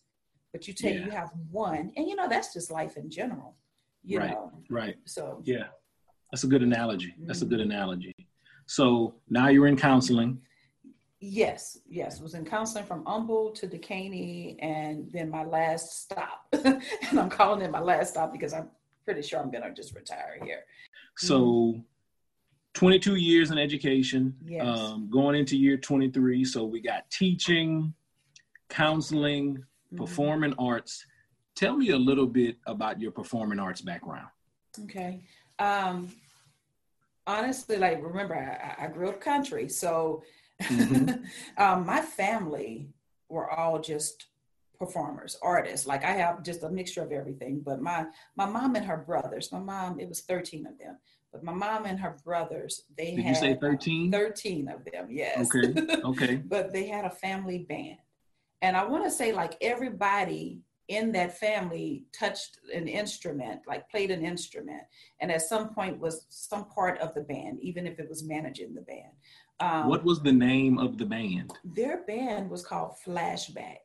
but 0.52 0.68
you 0.68 0.74
take 0.74 0.96
yeah. 0.96 1.06
you 1.06 1.12
have 1.12 1.32
one, 1.50 1.92
and 1.96 2.08
you 2.08 2.16
know 2.16 2.28
that's 2.28 2.54
just 2.54 2.70
life 2.70 2.98
in 2.98 3.10
general. 3.10 3.56
You 4.04 4.20
right. 4.20 4.32
know, 4.32 4.52
right. 4.70 4.96
So 5.06 5.42
yeah, 5.44 5.68
that's 6.32 6.44
a 6.44 6.48
good 6.48 6.64
analogy. 6.64 7.16
That's 7.22 7.42
a 7.42 7.46
good 7.46 7.60
mm-hmm. 7.60 7.72
analogy. 7.72 8.16
So 8.66 9.16
now 9.30 9.48
you're 9.48 9.68
in 9.68 9.78
counseling. 9.78 10.42
Yes, 11.20 11.80
yes. 11.90 12.22
Was 12.22 12.36
in 12.36 12.46
counseling 12.46 12.86
from 12.86 13.04
Humble 13.06 13.52
to 13.52 13.68
Dekaney, 13.68 14.56
and 14.60 15.12
then 15.12 15.30
my 15.30 15.44
last 15.44 16.04
stop. 16.04 16.46
and 16.52 17.20
I'm 17.20 17.30
calling 17.30 17.62
it 17.62 17.72
my 17.72 17.80
last 17.80 18.12
stop 18.12 18.32
because 18.32 18.54
I'm 18.54 18.70
pretty 19.04 19.24
sure 19.24 19.40
I'm 19.40 19.50
gonna 19.50 19.74
just 19.74 19.96
retire 19.96 20.38
here. 20.44 20.64
So, 21.18 21.42
mm-hmm. 21.42 21.80
22 22.76 23.16
years 23.16 23.50
in 23.50 23.58
education, 23.58 24.36
yes. 24.46 24.64
um, 24.64 25.10
going 25.10 25.36
into 25.36 25.58
year 25.58 25.78
23. 25.78 26.46
So 26.46 26.64
we 26.64 26.80
got 26.80 27.10
teaching, 27.10 27.92
counseling, 28.70 29.56
mm-hmm. 29.56 29.98
performing 29.98 30.54
arts. 30.60 31.04
Tell 31.56 31.76
me 31.76 31.90
a 31.90 31.98
little 31.98 32.28
bit 32.28 32.58
about 32.68 33.02
your 33.02 33.12
performing 33.12 33.58
arts 33.58 33.82
background. 33.82 34.28
Okay. 34.84 35.24
Um, 35.58 36.10
honestly, 37.26 37.78
like 37.78 38.04
remember, 38.04 38.36
I, 38.36 38.86
I 38.86 38.88
grew 38.90 39.10
up 39.10 39.20
country, 39.20 39.68
so 39.68 40.22
Mm-hmm. 40.64 41.24
um, 41.62 41.86
my 41.86 42.02
family 42.02 42.90
were 43.30 43.50
all 43.50 43.80
just 43.80 44.28
performers, 44.78 45.38
artists. 45.42 45.88
Like 45.88 46.04
I 46.04 46.12
have 46.12 46.44
just 46.44 46.64
a 46.64 46.70
mixture 46.70 47.02
of 47.02 47.12
everything. 47.12 47.62
But 47.66 47.82
my 47.82 48.06
my 48.36 48.46
mom 48.46 48.76
and 48.76 48.86
her 48.86 48.98
brothers, 48.98 49.52
my 49.52 49.60
mom, 49.60 50.00
it 50.00 50.08
was 50.08 50.22
13 50.22 50.66
of 50.68 50.78
them. 50.78 50.98
But 51.32 51.44
my 51.44 51.54
mom 51.54 51.86
and 51.86 52.00
her 52.00 52.18
brothers, 52.24 52.84
they 52.98 53.16
Did 53.16 53.26
had 53.26 53.36
you 53.36 53.42
say 53.42 53.58
13? 53.60 54.12
13 54.12 54.70
of 54.70 54.86
them, 54.86 55.08
yes. 55.10 55.50
Okay. 55.54 55.74
Okay. 56.04 56.36
but 56.46 56.72
they 56.72 56.88
had 56.88 57.06
a 57.06 57.10
family 57.10 57.60
band. 57.60 57.98
And 58.62 58.78
I 58.78 58.86
want 58.86 59.04
to 59.04 59.12
say 59.12 59.34
like 59.34 59.58
everybody 59.62 60.62
in 60.88 61.12
that 61.12 61.38
family 61.38 62.06
touched 62.18 62.60
an 62.74 62.88
instrument, 62.88 63.62
like 63.68 63.90
played 63.90 64.10
an 64.10 64.24
instrument, 64.24 64.84
and 65.20 65.32
at 65.32 65.42
some 65.42 65.74
point 65.74 66.00
was 66.00 66.26
some 66.30 66.66
part 66.70 66.98
of 67.00 67.14
the 67.14 67.22
band, 67.22 67.60
even 67.62 67.86
if 67.86 68.00
it 68.00 68.08
was 68.08 68.24
managing 68.24 68.74
the 68.74 68.82
band. 68.82 69.12
Um, 69.60 69.88
what 69.88 70.04
was 70.04 70.22
the 70.22 70.32
name 70.32 70.78
of 70.78 70.98
the 70.98 71.06
band? 71.06 71.52
Their 71.64 72.04
band 72.04 72.50
was 72.50 72.66
called 72.66 72.94
Flashback. 73.06 73.80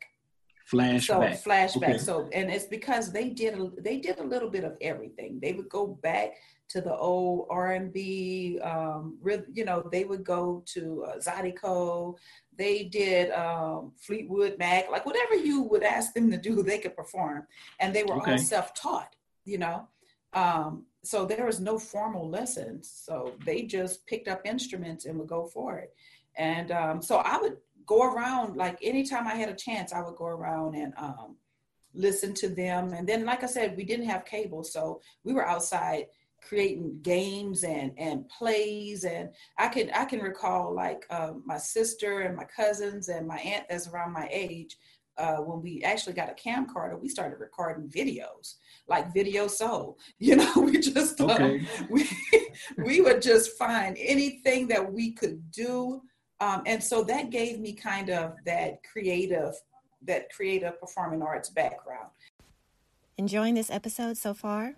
Flashback. 0.71 1.03
So 1.03 1.51
flashback. 1.51 1.77
Okay. 1.77 1.99
So 1.99 2.29
and 2.33 2.51
it's 2.51 2.67
because 2.67 3.13
they 3.13 3.31
did 3.31 3.59
a, 3.59 3.71
they 3.79 3.99
did 3.99 4.19
a 4.19 4.23
little 4.23 4.49
bit 4.49 4.65
of 4.65 4.77
everything. 4.81 5.39
They 5.41 5.53
would 5.53 5.69
go 5.69 5.87
back 5.87 6.35
to 6.71 6.81
the 6.81 6.95
old 6.95 7.47
R 7.51 7.73
and 7.73 7.93
B, 7.93 8.59
um, 8.61 9.19
you 9.53 9.65
know. 9.65 9.87
They 9.91 10.05
would 10.05 10.25
go 10.25 10.63
to 10.67 11.05
uh, 11.09 11.19
Zydeco. 11.19 12.17
They 12.57 12.85
did 12.85 13.31
um, 13.33 13.93
Fleetwood 13.99 14.57
Mac, 14.59 14.91
like 14.91 15.05
whatever 15.05 15.35
you 15.35 15.63
would 15.63 15.83
ask 15.83 16.15
them 16.15 16.31
to 16.31 16.37
do, 16.37 16.63
they 16.63 16.79
could 16.79 16.97
perform, 16.97 17.47
and 17.81 17.95
they 17.95 18.05
were 18.05 18.17
okay. 18.17 18.33
all 18.33 18.39
self 18.39 18.75
taught. 18.75 19.15
You 19.45 19.59
know, 19.59 19.89
um, 20.33 20.85
so 21.05 21.25
there 21.25 21.47
was 21.47 21.61
no 21.61 21.79
formal 21.79 22.29
lessons. 22.29 22.91
So 22.95 23.33
they 23.45 23.63
just 23.63 24.07
picked 24.07 24.29
up 24.29 24.43
instruments 24.45 25.05
and 25.05 25.19
would 25.19 25.29
go 25.29 25.47
for 25.47 25.79
it. 25.79 25.95
And 26.37 26.71
um, 26.71 27.03
so 27.03 27.17
I 27.17 27.39
would 27.39 27.57
go 27.87 28.03
around, 28.05 28.57
like 28.57 28.79
anytime 28.83 29.27
I 29.27 29.35
had 29.35 29.49
a 29.49 29.55
chance, 29.55 29.93
I 29.93 30.01
would 30.01 30.17
go 30.17 30.27
around 30.27 30.77
and 30.77 30.95
um, 30.97 31.37
listen 31.93 32.35
to 32.35 32.49
them. 32.49 32.93
And 32.93 33.07
then, 33.07 33.25
like 33.25 33.43
I 33.43 33.47
said, 33.47 33.77
we 33.77 33.85
didn't 33.85 34.09
have 34.09 34.25
cable. 34.25 34.63
So 34.63 35.01
we 35.25 35.33
were 35.33 35.47
outside 35.47 36.07
creating 36.43 36.99
games 37.03 37.63
and 37.63 37.93
and 37.97 38.29
plays 38.29 39.05
and 39.05 39.31
i 39.59 39.69
can 39.69 39.89
i 39.95 40.05
can 40.05 40.19
recall 40.19 40.75
like 40.75 41.07
uh, 41.11 41.33
my 41.45 41.57
sister 41.57 42.23
and 42.23 42.37
my 42.37 42.45
cousins 42.45 43.09
and 43.09 43.27
my 43.27 43.39
aunt 43.39 43.65
that's 43.71 43.87
around 43.87 44.13
my 44.13 44.29
age 44.31 44.77
uh, 45.19 45.37
when 45.37 45.63
we 45.63 45.83
actually 45.83 46.15
got 46.15 46.31
a 46.31 46.35
camcorder, 46.35 47.01
we 47.01 47.09
started 47.09 47.39
recording 47.39 47.89
videos, 47.89 48.55
like 48.89 49.13
Video 49.13 49.47
Soul. 49.47 49.99
You 50.19 50.37
know, 50.37 50.53
we 50.57 50.79
just 50.79 51.21
um, 51.21 51.31
okay. 51.31 51.67
we 51.91 52.09
we 52.79 53.01
would 53.01 53.21
just 53.21 53.57
find 53.59 53.97
anything 54.01 54.69
that 54.69 54.93
we 54.93 55.13
could 55.13 55.51
do, 55.51 56.03
um, 56.41 56.63
and 56.67 56.83
so 56.83 57.03
that 57.05 57.31
gave 57.31 57.59
me 57.59 57.73
kind 57.73 58.11
of 58.11 58.35
that 58.45 58.83
creative, 58.85 59.55
that 60.03 60.31
creative 60.33 60.79
performing 60.81 61.23
arts 61.23 61.51
background. 61.51 62.11
Enjoying 63.19 63.55
this 63.55 63.71
episode 63.71 64.17
so 64.17 64.33
far? 64.33 64.75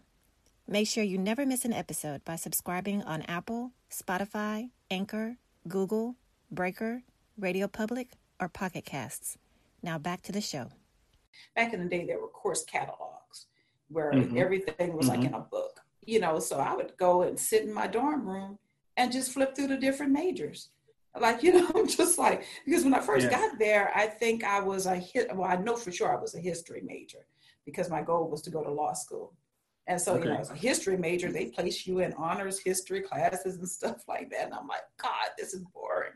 Make 0.67 0.89
sure 0.89 1.05
you 1.05 1.19
never 1.19 1.45
miss 1.45 1.65
an 1.67 1.75
episode 1.75 2.25
by 2.25 2.37
subscribing 2.37 3.03
on 3.03 3.23
Apple, 3.23 3.73
Spotify, 3.91 4.71
Anchor, 4.91 5.37
Google, 5.69 6.17
Breaker, 6.51 7.03
Radio 7.39 7.69
Public, 7.69 8.09
or 8.41 8.49
Pocket 8.49 8.87
Casts. 8.87 9.37
Now 9.85 9.99
back 9.99 10.23
to 10.23 10.33
the 10.33 10.41
show. 10.41 10.71
Back 11.55 11.75
in 11.75 11.81
the 11.81 11.89
day, 11.89 12.07
there 12.07 12.19
were 12.19 12.29
course 12.29 12.65
catalogs 12.65 13.49
where 13.89 14.13
mm-hmm. 14.13 14.39
everything 14.39 14.97
was 14.97 15.09
mm-hmm. 15.09 15.21
like 15.21 15.29
in 15.29 15.35
a 15.35 15.41
book, 15.41 15.79
you 16.07 16.21
know. 16.21 16.39
So 16.39 16.59
I 16.59 16.75
would 16.75 16.97
go 16.97 17.23
and 17.23 17.39
sit 17.39 17.65
in 17.65 17.73
my 17.73 17.87
dorm 17.87 18.27
room 18.27 18.59
and 18.97 19.13
just 19.13 19.33
flip 19.33 19.55
through 19.55 19.69
the 19.69 19.77
different 19.77 20.11
majors. 20.11 20.71
Like, 21.21 21.43
you 21.43 21.53
know, 21.75 21.87
just 21.87 22.19
like, 22.19 22.47
because 22.65 22.83
when 22.83 22.95
I 22.95 23.01
first 23.01 23.27
yeah. 23.27 23.33
got 23.33 23.59
there, 23.59 23.93
I 23.95 24.07
think 24.07 24.43
I 24.43 24.59
was 24.59 24.87
a 24.87 24.97
hit. 24.97 25.29
Well, 25.37 25.51
I 25.51 25.57
know 25.57 25.77
for 25.77 25.93
sure 25.93 26.11
I 26.11 26.21
was 26.21 26.35
a 26.35 26.41
history 26.41 26.81
major 26.83 27.27
because 27.67 27.91
my 27.91 28.01
goal 28.01 28.31
was 28.31 28.41
to 28.43 28.51
go 28.51 28.65
to 28.65 28.73
law 28.73 28.95
school. 28.95 29.35
And 29.87 30.01
so, 30.01 30.15
okay. 30.15 30.25
you 30.25 30.31
know, 30.31 30.41
as 30.41 30.51
a 30.51 30.55
history 30.55 30.97
major, 30.97 31.31
they 31.31 31.47
place 31.47 31.87
you 31.87 31.99
in 31.99 32.15
honors 32.15 32.59
history 32.59 33.03
classes 33.03 33.57
and 33.57 33.69
stuff 33.79 34.05
like 34.09 34.31
that. 34.31 34.47
And 34.47 34.55
I'm 34.55 34.67
like, 34.67 34.83
God, 34.99 35.29
this 35.39 35.53
is 35.53 35.63
boring 35.75 36.13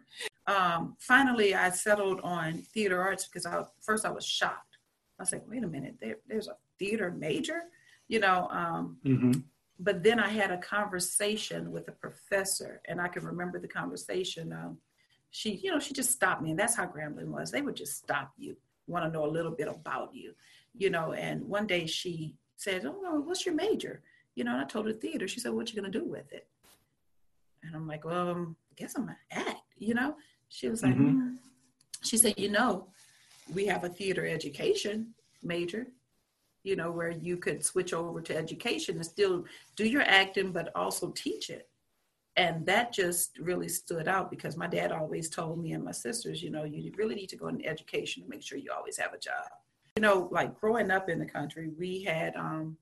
um, 0.49 0.97
finally 0.99 1.55
I 1.55 1.71
settled 1.71 2.21
on 2.23 2.55
theater 2.55 3.01
arts 3.01 3.27
because 3.27 3.45
I 3.47 3.63
first 3.81 4.07
I 4.07 4.11
was 4.11 4.25
shocked. 4.25 4.79
I 5.19 5.23
was 5.23 5.33
like, 5.33 5.45
wait 5.47 5.63
a 5.63 5.67
minute, 5.67 5.97
there, 6.01 6.17
there's 6.27 6.49
a 6.49 6.57
theater 6.79 7.15
major, 7.17 7.63
you 8.09 8.19
know. 8.19 8.49
Um, 8.51 8.97
mm-hmm. 9.05 9.33
But 9.79 10.03
then 10.03 10.19
I 10.19 10.29
had 10.29 10.51
a 10.51 10.59
conversation 10.59 11.71
with 11.71 11.87
a 11.89 11.93
professor, 11.93 12.81
and 12.87 13.01
I 13.01 13.09
can 13.09 13.25
remember 13.25 13.61
the 13.61 13.69
conversation. 13.69 14.53
Um, 14.53 14.79
she, 15.31 15.57
you 15.57 15.71
know, 15.71 15.79
she 15.79 15.93
just 15.93 16.11
stopped 16.11 16.43
me, 16.43 16.51
and 16.51 16.59
that's 16.59 16.77
how 16.77 16.87
Grambling 16.87 17.27
was. 17.27 17.51
They 17.51 17.63
would 17.63 17.77
just 17.77 17.99
stop 17.99 18.33
you, 18.39 18.57
want 18.87 19.05
to 19.05 19.11
know 19.11 19.27
a 19.27 19.31
little 19.31 19.53
bit 19.53 19.69
about 19.69 20.15
you, 20.15 20.33
you 20.75 20.89
know. 20.89 21.13
And 21.13 21.45
one 21.45 21.67
day 21.67 21.87
she 21.87 22.35
said, 22.59 22.85
"Oh, 22.85 23.01
no, 23.03 23.21
what's 23.21 23.47
your 23.47 23.55
major?" 23.55 24.03
You 24.35 24.45
know, 24.45 24.53
and 24.53 24.61
I 24.61 24.65
told 24.65 24.87
her 24.87 24.93
theater. 24.93 25.27
She 25.27 25.41
said, 25.41 25.53
"What 25.53 25.71
you 25.71 25.81
gonna 25.81 25.91
do 25.91 26.05
with 26.05 26.31
it?" 26.33 26.47
And 27.63 27.75
I'm 27.75 27.87
like, 27.89 28.05
"Well, 28.05 28.29
um, 28.29 28.57
I 28.71 28.75
guess 28.77 28.95
I'm 28.95 29.07
gonna 29.07 29.17
act," 29.31 29.63
you 29.79 29.95
know. 29.95 30.15
She 30.49 30.69
was 30.69 30.83
like, 30.83 30.95
mm-hmm. 30.95 31.21
mm. 31.21 31.37
she 32.03 32.17
said, 32.17 32.35
you 32.39 32.51
know, 32.51 32.89
we 33.53 33.67
have 33.67 33.85
a 33.85 33.89
theater 33.89 34.27
education 34.27 35.15
major, 35.43 35.87
you 36.65 36.77
know, 36.77 36.91
where 36.91 37.11
you 37.11 37.37
could 37.37 37.65
switch 37.65 37.93
over 37.93 38.21
to 38.21 38.37
education 38.37 38.97
and 38.97 39.07
still 39.07 39.45
do 39.77 39.87
your 39.87 40.03
acting, 40.03 40.53
but 40.53 40.75
also 40.75 41.11
teach 41.11 41.51
it. 41.51 41.69
And 42.37 42.65
that 42.67 42.93
just 42.93 43.39
really 43.39 43.69
stood 43.69 44.07
out 44.07 44.31
because 44.31 44.57
my 44.57 44.69
dad 44.69 44.93
always 44.93 45.29
told 45.29 45.61
me 45.61 45.73
and 45.73 45.85
my 45.85 45.93
sisters, 45.93 46.43
you 46.43 46.51
know, 46.51 46.65
you 46.65 46.93
really 46.97 47.15
need 47.15 47.29
to 47.31 47.37
go 47.37 47.49
into 47.49 47.67
education 47.67 48.23
to 48.23 48.29
make 48.29 48.43
sure 48.43 48.59
you 48.59 48.71
always 48.77 48.97
have 48.97 49.13
a 49.13 49.19
job. 49.19 49.49
You 49.99 50.03
know, 50.03 50.29
like 50.31 50.61
growing 50.61 50.93
up 50.93 51.09
in 51.09 51.19
the 51.19 51.27
country, 51.27 51.71
we 51.77 52.05
had 52.05 52.37
um, 52.37 52.77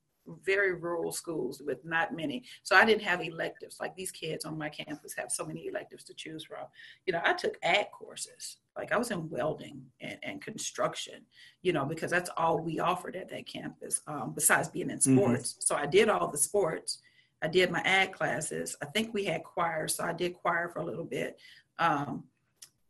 very 0.45 0.75
rural 0.75 1.11
schools 1.11 1.63
with 1.65 1.83
not 1.83 2.15
many. 2.15 2.43
So 2.61 2.75
I 2.75 2.85
didn't 2.85 3.01
have 3.01 3.23
electives. 3.23 3.77
Like 3.81 3.95
these 3.95 4.11
kids 4.11 4.45
on 4.45 4.55
my 4.55 4.69
campus 4.69 5.15
have 5.17 5.31
so 5.31 5.43
many 5.43 5.65
electives 5.65 6.03
to 6.03 6.13
choose 6.13 6.43
from. 6.43 6.65
You 7.07 7.13
know, 7.13 7.21
I 7.25 7.33
took 7.33 7.57
ag 7.63 7.87
courses. 7.91 8.57
Like 8.77 8.91
I 8.91 8.97
was 8.97 9.09
in 9.09 9.27
welding 9.31 9.81
and, 9.99 10.19
and 10.21 10.39
construction, 10.39 11.25
you 11.63 11.73
know, 11.73 11.85
because 11.85 12.11
that's 12.11 12.29
all 12.37 12.59
we 12.59 12.79
offered 12.79 13.15
at 13.15 13.29
that 13.29 13.47
campus, 13.47 14.01
um, 14.05 14.33
besides 14.35 14.67
being 14.67 14.91
in 14.91 14.99
mm-hmm. 14.99 15.17
sports. 15.17 15.53
Mm-hmm. 15.53 15.61
So 15.61 15.75
I 15.75 15.87
did 15.87 16.09
all 16.09 16.27
the 16.27 16.37
sports. 16.37 16.99
I 17.41 17.47
did 17.47 17.71
my 17.71 17.81
ag 17.81 18.13
classes. 18.13 18.75
I 18.79 18.85
think 18.85 19.11
we 19.11 19.25
had 19.25 19.43
choir, 19.43 19.87
so 19.87 20.03
I 20.03 20.13
did 20.13 20.35
choir 20.35 20.69
for 20.69 20.81
a 20.81 20.85
little 20.85 21.03
bit. 21.03 21.39
Um, 21.79 22.25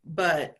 but, 0.04 0.58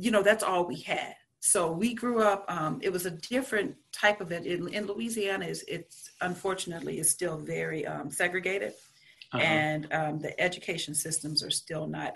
you 0.00 0.10
know, 0.10 0.24
that's 0.24 0.42
all 0.42 0.66
we 0.66 0.80
had 0.80 1.14
so 1.44 1.70
we 1.70 1.92
grew 1.92 2.22
up 2.22 2.44
um, 2.48 2.78
it 2.82 2.90
was 2.90 3.06
a 3.06 3.10
different 3.10 3.74
type 3.92 4.20
of 4.20 4.32
it 4.32 4.46
in, 4.46 4.66
in 4.68 4.86
louisiana 4.86 5.44
is 5.44 5.64
it's 5.68 6.10
unfortunately 6.22 6.98
is 6.98 7.10
still 7.10 7.36
very 7.36 7.86
um, 7.86 8.10
segregated 8.10 8.72
uh-huh. 9.32 9.42
and 9.42 9.92
um, 9.92 10.18
the 10.18 10.38
education 10.40 10.94
systems 10.94 11.42
are 11.42 11.50
still 11.50 11.86
not 11.86 12.14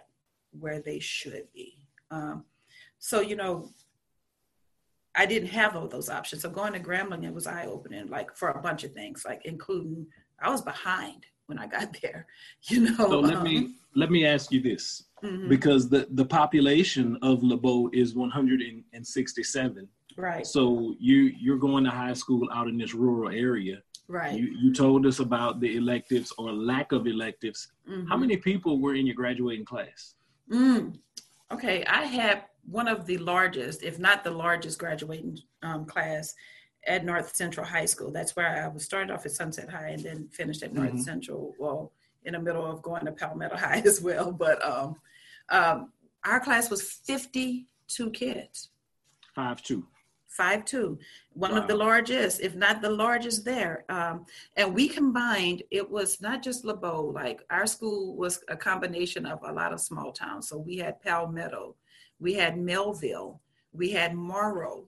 where 0.59 0.81
they 0.81 0.99
should 0.99 1.47
be 1.53 1.79
um, 2.11 2.45
so 2.99 3.21
you 3.21 3.37
know 3.37 3.69
i 5.15 5.27
didn't 5.27 5.49
have 5.49 5.77
all 5.77 5.89
those 5.89 6.09
options 6.09 6.43
so 6.43 6.49
going 6.49 6.73
to 6.73 6.81
grambling 6.81 7.25
it 7.25 7.35
was 7.35 7.47
eye-opening 7.47 8.09
like 8.09 8.35
for 8.35 8.51
a 8.51 8.63
bunch 8.63 8.83
of 8.83 8.93
things 8.93 9.25
like 9.27 9.43
including 9.45 10.07
I 10.41 10.51
was 10.51 10.63
behind 10.63 11.27
when 11.47 11.59
I 11.59 11.67
got 11.67 11.97
there. 12.03 12.27
You 12.65 12.81
know. 12.81 12.97
So 12.97 13.21
let 13.21 13.37
um, 13.37 13.45
me 13.45 13.75
let 13.95 14.11
me 14.11 14.27
ask 14.27 14.53
you 14.53 14.61
this, 14.63 15.05
mm-hmm. 15.23 15.49
because 15.49 15.89
the 15.89 16.07
the 16.11 16.25
population 16.25 17.19
of 17.23 17.43
LeBeau 17.43 17.91
is 17.93 18.15
167. 18.15 19.89
Right. 20.17 20.47
So 20.47 20.95
you 20.99 21.33
you're 21.39 21.59
going 21.59 21.85
to 21.85 21.91
high 21.91 22.13
school 22.15 22.49
out 22.53 22.69
in 22.69 22.79
this 22.79 22.95
rural 22.95 23.31
area. 23.31 23.83
Right. 24.09 24.39
You, 24.39 24.47
you 24.47 24.73
told 24.73 25.05
us 25.05 25.19
about 25.19 25.61
the 25.61 25.77
electives 25.77 26.33
or 26.39 26.51
lack 26.53 26.93
of 26.93 27.07
electives. 27.07 27.73
Mm-hmm. 27.89 28.07
How 28.07 28.17
many 28.17 28.39
people 28.39 28.81
were 28.81 28.95
in 28.95 29.07
your 29.07 29.15
graduating 29.15 29.67
class? 29.67 30.15
Mm. 30.51 30.97
Okay, 31.53 31.85
I 31.85 32.05
had 32.05 32.45
one 32.65 32.89
of 32.89 33.07
the 33.07 33.19
largest, 33.19 33.83
if 33.83 33.99
not 33.99 34.25
the 34.25 34.31
largest, 34.31 34.79
graduating 34.79 35.39
um, 35.63 35.85
class 35.85 36.35
at 36.87 37.05
North 37.05 37.35
Central 37.35 37.67
High 37.67 37.85
School. 37.85 38.11
That's 38.11 38.37
where 38.37 38.65
I 38.65 38.69
was 38.69 38.85
started 38.85 39.13
off 39.13 39.27
at 39.27 39.33
Sunset 39.33 39.69
High 39.69 39.89
and 39.89 40.03
then 40.03 40.29
finished 40.33 40.63
at 40.63 40.73
North 40.73 40.89
mm-hmm. 40.89 41.01
Central. 41.01 41.55
Well, 41.59 41.93
in 42.29 42.35
the 42.35 42.39
middle 42.39 42.65
of 42.65 42.83
going 42.83 43.07
to 43.07 43.13
Palmetto 43.13 43.57
High 43.65 43.83
as 43.85 44.01
well. 44.01 44.31
But 44.31 44.65
um, 44.65 44.97
um, 45.49 45.93
our 46.25 46.39
class 46.39 46.71
was 46.71 46.83
52 46.83 48.11
kids. 48.11 48.69
Five 49.35 49.63
two. 49.63 49.87
Five 50.29 50.65
two. 50.65 50.99
One 51.33 51.53
wow. 51.53 51.59
of 51.59 51.69
the 51.69 51.77
largest, 51.77 52.41
if 52.41 52.55
not 52.55 52.83
the 52.83 52.91
largest 52.91 53.45
there. 53.45 53.85
Um, 53.89 54.27
and 54.57 54.75
we 54.75 54.89
combined, 54.89 55.63
it 55.71 55.89
was 55.91 56.21
not 56.21 56.43
just 56.43 56.65
LeBeau, 56.65 57.13
like 57.15 57.43
our 57.51 57.67
school 57.67 58.15
was 58.15 58.45
a 58.49 58.57
combination 58.57 59.27
of 59.27 59.41
a 59.43 59.53
lot 59.53 59.73
of 59.73 59.81
small 59.81 60.13
towns. 60.13 60.49
So 60.49 60.59
we 60.59 60.77
had 60.77 61.01
Palmetto, 61.01 61.77
we 62.21 62.35
had 62.35 62.59
Melville, 62.59 63.41
we 63.73 63.91
had 63.91 64.15
Morrow, 64.15 64.85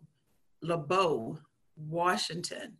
LeBeau, 0.62 1.38
Washington. 1.76 2.76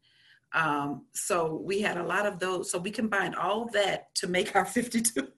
Um, 0.52 1.07
so 1.12 1.61
we 1.64 1.80
had 1.80 1.97
a 1.97 2.02
lot 2.02 2.26
of 2.26 2.38
those. 2.38 2.71
So 2.71 2.78
we 2.78 2.90
combined 2.90 3.37
all 3.37 3.66
that 3.73 4.14
to 4.16 4.26
make 4.26 4.54
our 4.57 4.64
52. 4.76 5.28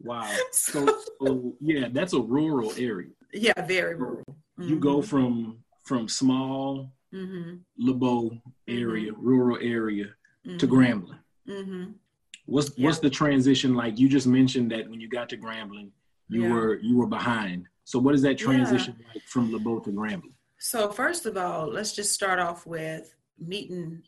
wow. 0.00 0.30
So, 0.52 0.86
so, 1.20 1.54
yeah, 1.60 1.88
that's 1.92 2.12
a 2.12 2.20
rural 2.20 2.72
area. 2.76 3.10
Yeah, 3.32 3.60
very 3.66 3.94
rural. 3.94 4.24
Mm-hmm. 4.58 4.68
You 4.68 4.78
go 4.78 4.98
mm-hmm. 4.98 5.08
from 5.08 5.58
from 5.84 6.08
small 6.08 6.92
mm-hmm. 7.14 7.56
LeBeau 7.78 8.32
area, 8.66 9.12
mm-hmm. 9.12 9.26
rural 9.26 9.58
area 9.60 10.06
to 10.44 10.50
mm-hmm. 10.50 10.74
Grambling. 10.74 11.18
Mm-hmm. 11.48 11.92
What's 12.46 12.70
yeah. 12.76 12.86
what's 12.86 12.98
the 13.00 13.10
transition 13.10 13.74
like? 13.74 13.98
You 13.98 14.08
just 14.08 14.26
mentioned 14.26 14.70
that 14.72 14.88
when 14.88 15.00
you 15.00 15.08
got 15.08 15.28
to 15.30 15.36
Grambling, 15.36 15.90
you 16.28 16.44
yeah. 16.44 16.52
were 16.52 16.76
you 16.76 16.96
were 16.96 17.06
behind. 17.06 17.66
So 17.84 17.98
what 17.98 18.14
is 18.14 18.22
that 18.22 18.38
transition 18.38 18.96
yeah. 18.98 19.06
like 19.14 19.22
from 19.24 19.52
LeBeau 19.52 19.80
to 19.80 19.90
Grambling? 19.90 20.34
So 20.58 20.90
first 20.90 21.26
of 21.26 21.36
all, 21.36 21.68
let's 21.68 21.92
just 21.92 22.12
start 22.12 22.38
off 22.38 22.66
with 22.66 23.14
meeting 23.38 24.02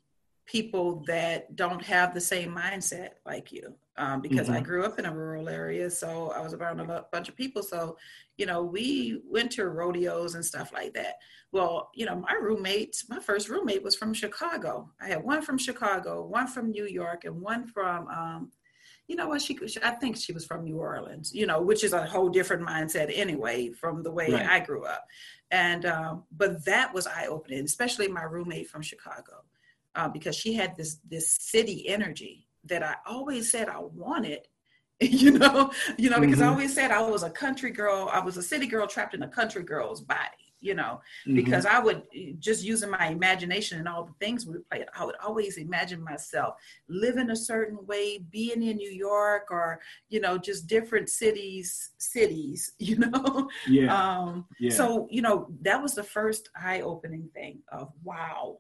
people 0.48 1.04
that 1.06 1.54
don't 1.54 1.84
have 1.84 2.14
the 2.14 2.20
same 2.20 2.54
mindset 2.54 3.10
like 3.26 3.52
you. 3.52 3.74
Um, 3.98 4.20
because 4.20 4.46
mm-hmm. 4.46 4.56
I 4.56 4.60
grew 4.60 4.84
up 4.84 5.00
in 5.00 5.06
a 5.06 5.14
rural 5.14 5.48
area, 5.48 5.90
so 5.90 6.30
I 6.30 6.40
was 6.40 6.54
around 6.54 6.78
a 6.78 7.04
bunch 7.10 7.28
of 7.28 7.36
people. 7.36 7.64
So, 7.64 7.96
you 8.36 8.46
know, 8.46 8.62
we 8.62 9.20
went 9.28 9.50
to 9.52 9.66
rodeos 9.66 10.36
and 10.36 10.44
stuff 10.44 10.72
like 10.72 10.94
that. 10.94 11.16
Well, 11.50 11.90
you 11.94 12.06
know, 12.06 12.14
my 12.14 12.34
roommates, 12.40 13.08
my 13.08 13.18
first 13.18 13.48
roommate 13.48 13.82
was 13.82 13.96
from 13.96 14.14
Chicago. 14.14 14.88
I 15.00 15.08
had 15.08 15.24
one 15.24 15.42
from 15.42 15.58
Chicago, 15.58 16.24
one 16.24 16.46
from 16.46 16.70
New 16.70 16.86
York, 16.86 17.24
and 17.24 17.40
one 17.40 17.66
from 17.66 18.06
um, 18.06 18.52
you 19.08 19.16
know 19.16 19.26
what 19.26 19.40
she, 19.40 19.58
i 19.82 19.90
think 19.90 20.16
she 20.16 20.32
was 20.32 20.44
from 20.44 20.64
new 20.64 20.76
orleans 20.76 21.34
you 21.34 21.46
know 21.46 21.62
which 21.62 21.82
is 21.82 21.94
a 21.94 22.04
whole 22.04 22.28
different 22.28 22.62
mindset 22.62 23.10
anyway 23.14 23.70
from 23.70 24.02
the 24.02 24.10
way 24.10 24.30
right. 24.30 24.46
i 24.46 24.60
grew 24.60 24.84
up 24.84 25.06
and 25.50 25.86
um, 25.86 26.24
but 26.36 26.62
that 26.66 26.92
was 26.92 27.06
eye-opening 27.06 27.64
especially 27.64 28.06
my 28.06 28.22
roommate 28.22 28.68
from 28.68 28.82
chicago 28.82 29.42
uh, 29.98 30.08
because 30.08 30.36
she 30.36 30.54
had 30.54 30.76
this 30.76 30.98
this 31.08 31.36
city 31.40 31.86
energy 31.88 32.46
that 32.64 32.82
i 32.82 32.94
always 33.06 33.50
said 33.50 33.68
i 33.68 33.78
wanted 33.78 34.40
you 35.00 35.32
know 35.32 35.70
you 35.96 36.08
know 36.08 36.20
because 36.20 36.38
mm-hmm. 36.38 36.48
i 36.48 36.52
always 36.52 36.74
said 36.74 36.90
i 36.90 37.02
was 37.02 37.22
a 37.22 37.30
country 37.30 37.70
girl 37.70 38.08
i 38.12 38.20
was 38.20 38.36
a 38.36 38.42
city 38.42 38.66
girl 38.66 38.86
trapped 38.86 39.14
in 39.14 39.22
a 39.22 39.28
country 39.28 39.62
girl's 39.62 40.00
body 40.00 40.48
you 40.60 40.74
know, 40.74 41.00
mm-hmm. 41.26 41.34
because 41.34 41.66
I 41.66 41.78
would 41.78 42.02
just 42.38 42.64
using 42.64 42.90
my 42.90 43.08
imagination 43.08 43.78
and 43.78 43.88
all 43.88 44.04
the 44.04 44.14
things 44.18 44.46
we 44.46 44.58
played, 44.70 44.86
I 44.94 45.04
would 45.04 45.14
always 45.22 45.56
imagine 45.56 46.02
myself 46.02 46.54
living 46.88 47.30
a 47.30 47.36
certain 47.36 47.78
way, 47.86 48.18
being 48.18 48.62
in 48.62 48.76
New 48.76 48.90
York 48.90 49.48
or, 49.50 49.80
you 50.08 50.20
know, 50.20 50.36
just 50.36 50.66
different 50.66 51.08
cities, 51.10 51.90
cities, 51.98 52.72
you 52.78 52.98
know? 52.98 53.48
Yeah. 53.68 53.94
Um, 53.94 54.46
yeah. 54.58 54.74
So, 54.74 55.06
you 55.10 55.22
know, 55.22 55.48
that 55.62 55.80
was 55.80 55.94
the 55.94 56.02
first 56.02 56.50
eye 56.60 56.80
opening 56.80 57.28
thing 57.34 57.60
of, 57.70 57.92
wow, 58.02 58.58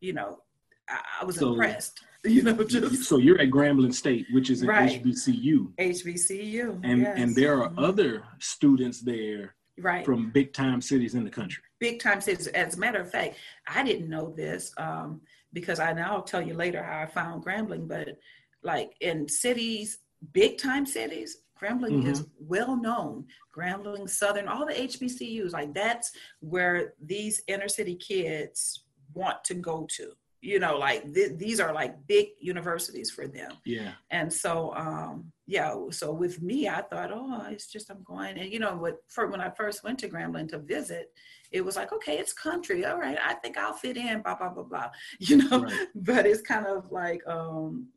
you 0.00 0.12
know, 0.12 0.40
I, 0.88 1.24
was 1.24 1.36
so, 1.36 1.50
impressed. 1.50 2.00
You 2.26 2.42
know, 2.42 2.64
just 2.64 3.04
so 3.04 3.18
you're 3.18 3.38
at 3.38 3.50
Grambling 3.50 3.92
State, 3.92 4.24
which 4.32 4.48
is 4.48 4.62
an 4.62 4.68
right. 4.68 5.04
HBCU. 5.04 5.74
HBCU, 5.78 6.80
and 6.82 7.02
yes. 7.02 7.18
and 7.18 7.36
there 7.36 7.60
are 7.60 7.68
mm-hmm. 7.68 7.78
other 7.80 8.24
students 8.38 9.02
there 9.02 9.54
right 9.78 10.04
from 10.04 10.30
big 10.30 10.52
time 10.52 10.80
cities 10.80 11.14
in 11.14 11.24
the 11.24 11.30
country 11.30 11.62
big 11.80 12.00
time 12.00 12.20
cities 12.20 12.46
as 12.48 12.76
a 12.76 12.78
matter 12.78 13.00
of 13.00 13.10
fact 13.10 13.36
i 13.66 13.82
didn't 13.82 14.08
know 14.08 14.32
this 14.36 14.72
um, 14.78 15.20
because 15.52 15.80
i 15.80 15.92
now 15.92 16.20
tell 16.20 16.42
you 16.42 16.54
later 16.54 16.82
how 16.82 17.00
i 17.00 17.06
found 17.06 17.44
grambling 17.44 17.88
but 17.88 18.16
like 18.62 18.92
in 19.00 19.28
cities 19.28 19.98
big 20.32 20.58
time 20.58 20.86
cities 20.86 21.38
grambling 21.60 21.98
mm-hmm. 21.98 22.10
is 22.10 22.26
well 22.38 22.76
known 22.76 23.24
grambling 23.56 24.08
southern 24.08 24.48
all 24.48 24.66
the 24.66 24.72
hbcus 24.72 25.52
like 25.52 25.74
that's 25.74 26.12
where 26.40 26.94
these 27.02 27.42
inner 27.48 27.68
city 27.68 27.96
kids 27.96 28.84
want 29.12 29.42
to 29.44 29.54
go 29.54 29.86
to 29.88 30.12
you 30.44 30.58
know 30.58 30.76
like 30.76 31.12
th- 31.14 31.38
these 31.38 31.58
are 31.58 31.72
like 31.72 32.06
big 32.06 32.28
universities 32.38 33.10
for 33.10 33.26
them. 33.26 33.52
Yeah. 33.64 33.92
And 34.10 34.32
so 34.32 34.74
um 34.76 35.32
yeah 35.46 35.74
so 35.90 36.10
with 36.12 36.40
me 36.40 36.68
i 36.68 36.80
thought 36.80 37.10
oh 37.12 37.46
it's 37.50 37.66
just 37.66 37.90
i'm 37.90 38.02
going 38.02 38.38
and 38.38 38.50
you 38.50 38.58
know 38.58 38.74
what 38.76 38.96
for 39.08 39.26
when 39.26 39.40
i 39.40 39.50
first 39.50 39.84
went 39.84 39.98
to 39.98 40.08
grambling 40.08 40.48
to 40.48 40.58
visit 40.58 41.12
it 41.52 41.62
was 41.62 41.76
like 41.76 41.92
okay 41.92 42.16
it's 42.18 42.32
country 42.32 42.84
all 42.86 42.98
right 42.98 43.18
i 43.22 43.34
think 43.34 43.58
i'll 43.58 43.74
fit 43.74 43.96
in 43.96 44.22
blah 44.22 44.34
blah 44.34 44.48
blah 44.48 44.62
blah 44.62 44.90
you 45.18 45.36
know? 45.36 45.64
Right. 45.64 45.86
but 45.94 46.26
it's 46.26 46.40
kind 46.40 46.66
of 46.66 46.90
like 46.90 47.20
um 47.26 47.88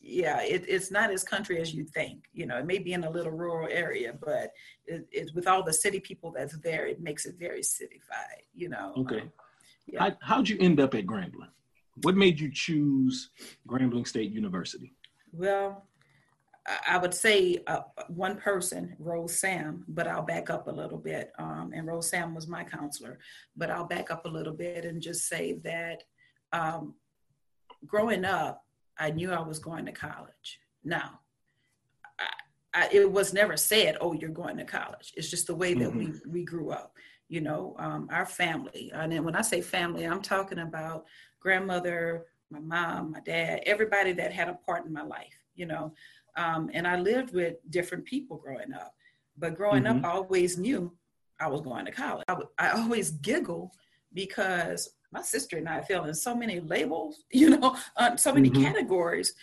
yeah 0.00 0.42
it, 0.42 0.64
it's 0.66 0.90
not 0.90 1.10
as 1.10 1.22
country 1.22 1.60
as 1.60 1.72
you 1.72 1.84
think 1.84 2.24
you 2.32 2.46
know 2.46 2.58
it 2.58 2.66
may 2.66 2.78
be 2.78 2.94
in 2.94 3.04
a 3.04 3.10
little 3.10 3.32
rural 3.32 3.68
area 3.70 4.14
but 4.20 4.52
it, 4.86 5.06
it 5.12 5.30
with 5.34 5.46
all 5.46 5.62
the 5.62 5.72
city 5.72 6.00
people 6.00 6.32
that's 6.32 6.58
there 6.58 6.86
it 6.86 7.00
makes 7.00 7.26
it 7.26 7.36
very 7.38 7.60
cityfied 7.60 8.42
you 8.54 8.68
know? 8.68 8.92
Okay. 8.96 9.20
Um, 9.20 9.32
yeah. 9.86 10.00
How, 10.00 10.16
how'd 10.20 10.48
you 10.48 10.58
end 10.60 10.80
up 10.80 10.94
at 10.94 11.06
grambling 11.06 11.48
what 12.02 12.16
made 12.16 12.38
you 12.38 12.50
choose 12.52 13.30
Grambling 13.66 14.06
State 14.06 14.30
University? 14.30 14.94
Well, 15.32 15.86
I 16.86 16.98
would 16.98 17.14
say 17.14 17.58
uh, 17.66 17.80
one 18.08 18.36
person, 18.36 18.94
Rose 18.98 19.38
Sam, 19.38 19.84
but 19.88 20.06
I'll 20.06 20.22
back 20.22 20.50
up 20.50 20.68
a 20.68 20.72
little 20.72 20.98
bit. 20.98 21.32
Um, 21.38 21.72
and 21.74 21.86
Rose 21.86 22.08
Sam 22.10 22.34
was 22.34 22.46
my 22.46 22.64
counselor, 22.64 23.18
but 23.56 23.70
I'll 23.70 23.86
back 23.86 24.10
up 24.10 24.26
a 24.26 24.28
little 24.28 24.52
bit 24.52 24.84
and 24.84 25.00
just 25.00 25.28
say 25.28 25.54
that 25.64 26.02
um, 26.52 26.94
growing 27.86 28.24
up, 28.24 28.64
I 28.98 29.10
knew 29.10 29.32
I 29.32 29.40
was 29.40 29.58
going 29.58 29.86
to 29.86 29.92
college. 29.92 30.60
Now, 30.84 31.20
I, 32.18 32.26
I, 32.74 32.88
it 32.92 33.10
was 33.10 33.32
never 33.32 33.56
said, 33.56 33.96
"Oh, 34.00 34.12
you're 34.12 34.30
going 34.30 34.56
to 34.58 34.64
college." 34.64 35.12
It's 35.16 35.30
just 35.30 35.46
the 35.46 35.54
way 35.54 35.74
that 35.74 35.90
mm-hmm. 35.90 35.98
we 36.26 36.40
we 36.40 36.44
grew 36.44 36.70
up. 36.70 36.94
You 37.28 37.42
know, 37.42 37.76
um, 37.78 38.08
our 38.10 38.24
family, 38.24 38.90
and 38.94 39.12
then 39.12 39.22
when 39.22 39.36
I 39.36 39.42
say 39.42 39.60
family, 39.60 40.04
I'm 40.04 40.22
talking 40.22 40.60
about 40.60 41.04
grandmother, 41.40 42.24
my 42.50 42.60
mom, 42.60 43.12
my 43.12 43.20
dad, 43.20 43.60
everybody 43.66 44.12
that 44.12 44.32
had 44.32 44.48
a 44.48 44.54
part 44.54 44.86
in 44.86 44.92
my 44.92 45.02
life, 45.02 45.38
you 45.54 45.66
know. 45.66 45.92
Um, 46.36 46.70
and 46.72 46.86
I 46.86 46.96
lived 46.96 47.34
with 47.34 47.56
different 47.70 48.04
people 48.04 48.38
growing 48.38 48.72
up. 48.72 48.94
But 49.36 49.56
growing 49.56 49.84
mm-hmm. 49.84 50.04
up, 50.04 50.10
I 50.10 50.16
always 50.16 50.58
knew 50.58 50.92
I 51.40 51.48
was 51.48 51.60
going 51.60 51.84
to 51.84 51.92
college. 51.92 52.24
I, 52.28 52.32
w- 52.32 52.50
I 52.58 52.70
always 52.70 53.10
giggle 53.10 53.72
because 54.14 54.90
my 55.12 55.22
sister 55.22 55.56
and 55.56 55.68
I 55.68 55.80
fell 55.82 56.04
in 56.04 56.14
so 56.14 56.34
many 56.34 56.60
labels, 56.60 57.24
you 57.32 57.50
know, 57.50 57.76
uh, 57.96 58.16
so 58.16 58.32
many 58.32 58.50
mm-hmm. 58.50 58.62
categories. 58.62 59.34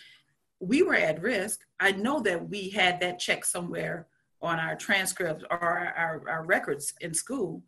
We 0.60 0.82
were 0.82 0.94
at 0.94 1.22
risk. 1.22 1.60
I 1.80 1.92
know 1.92 2.20
that 2.20 2.48
we 2.48 2.70
had 2.70 3.00
that 3.00 3.18
check 3.18 3.44
somewhere 3.44 4.06
on 4.42 4.58
our 4.58 4.76
transcripts 4.76 5.44
or 5.50 5.58
our, 5.62 5.94
our, 5.96 6.22
our 6.28 6.46
records 6.46 6.94
in 7.00 7.14
school. 7.14 7.62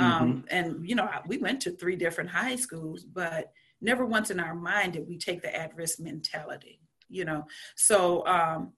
Um, 0.00 0.32
mm-hmm. 0.32 0.40
And, 0.50 0.88
you 0.88 0.94
know, 0.94 1.08
we 1.26 1.38
went 1.38 1.60
to 1.62 1.70
three 1.70 1.96
different 1.96 2.30
high 2.30 2.56
schools, 2.56 3.04
but 3.04 3.52
never 3.80 4.04
once 4.04 4.30
in 4.30 4.40
our 4.40 4.54
mind 4.54 4.94
did 4.94 5.08
we 5.08 5.18
take 5.18 5.42
the 5.42 5.54
at 5.54 5.74
risk 5.76 6.00
mentality, 6.00 6.80
you 7.08 7.24
know. 7.24 7.46
So, 7.76 8.26
um, 8.26 8.72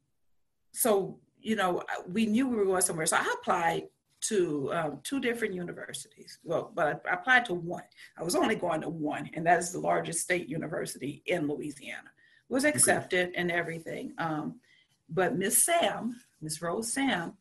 so 0.72 1.18
you 1.42 1.56
know, 1.56 1.82
we 2.08 2.26
knew 2.26 2.48
we 2.48 2.56
were 2.56 2.64
going 2.64 2.82
somewhere. 2.82 3.06
So 3.06 3.16
I 3.16 3.34
applied 3.40 3.88
to 4.22 4.72
um, 4.72 5.00
two 5.02 5.20
different 5.20 5.54
universities. 5.54 6.38
Well, 6.44 6.70
but 6.74 7.02
I 7.10 7.14
applied 7.14 7.44
to 7.46 7.54
one. 7.54 7.82
I 8.16 8.22
was 8.22 8.36
only 8.36 8.54
going 8.54 8.80
to 8.82 8.88
one, 8.88 9.28
and 9.34 9.44
that 9.46 9.58
is 9.58 9.72
the 9.72 9.80
largest 9.80 10.20
state 10.20 10.48
university 10.48 11.22
in 11.26 11.48
Louisiana. 11.48 12.10
Was 12.48 12.64
accepted 12.64 13.30
okay. 13.30 13.36
and 13.36 13.50
everything. 13.50 14.12
Um, 14.18 14.60
but 15.08 15.36
Miss 15.36 15.64
Sam, 15.64 16.16
Miss 16.40 16.62
Rose 16.62 16.92
Sam, 16.92 17.32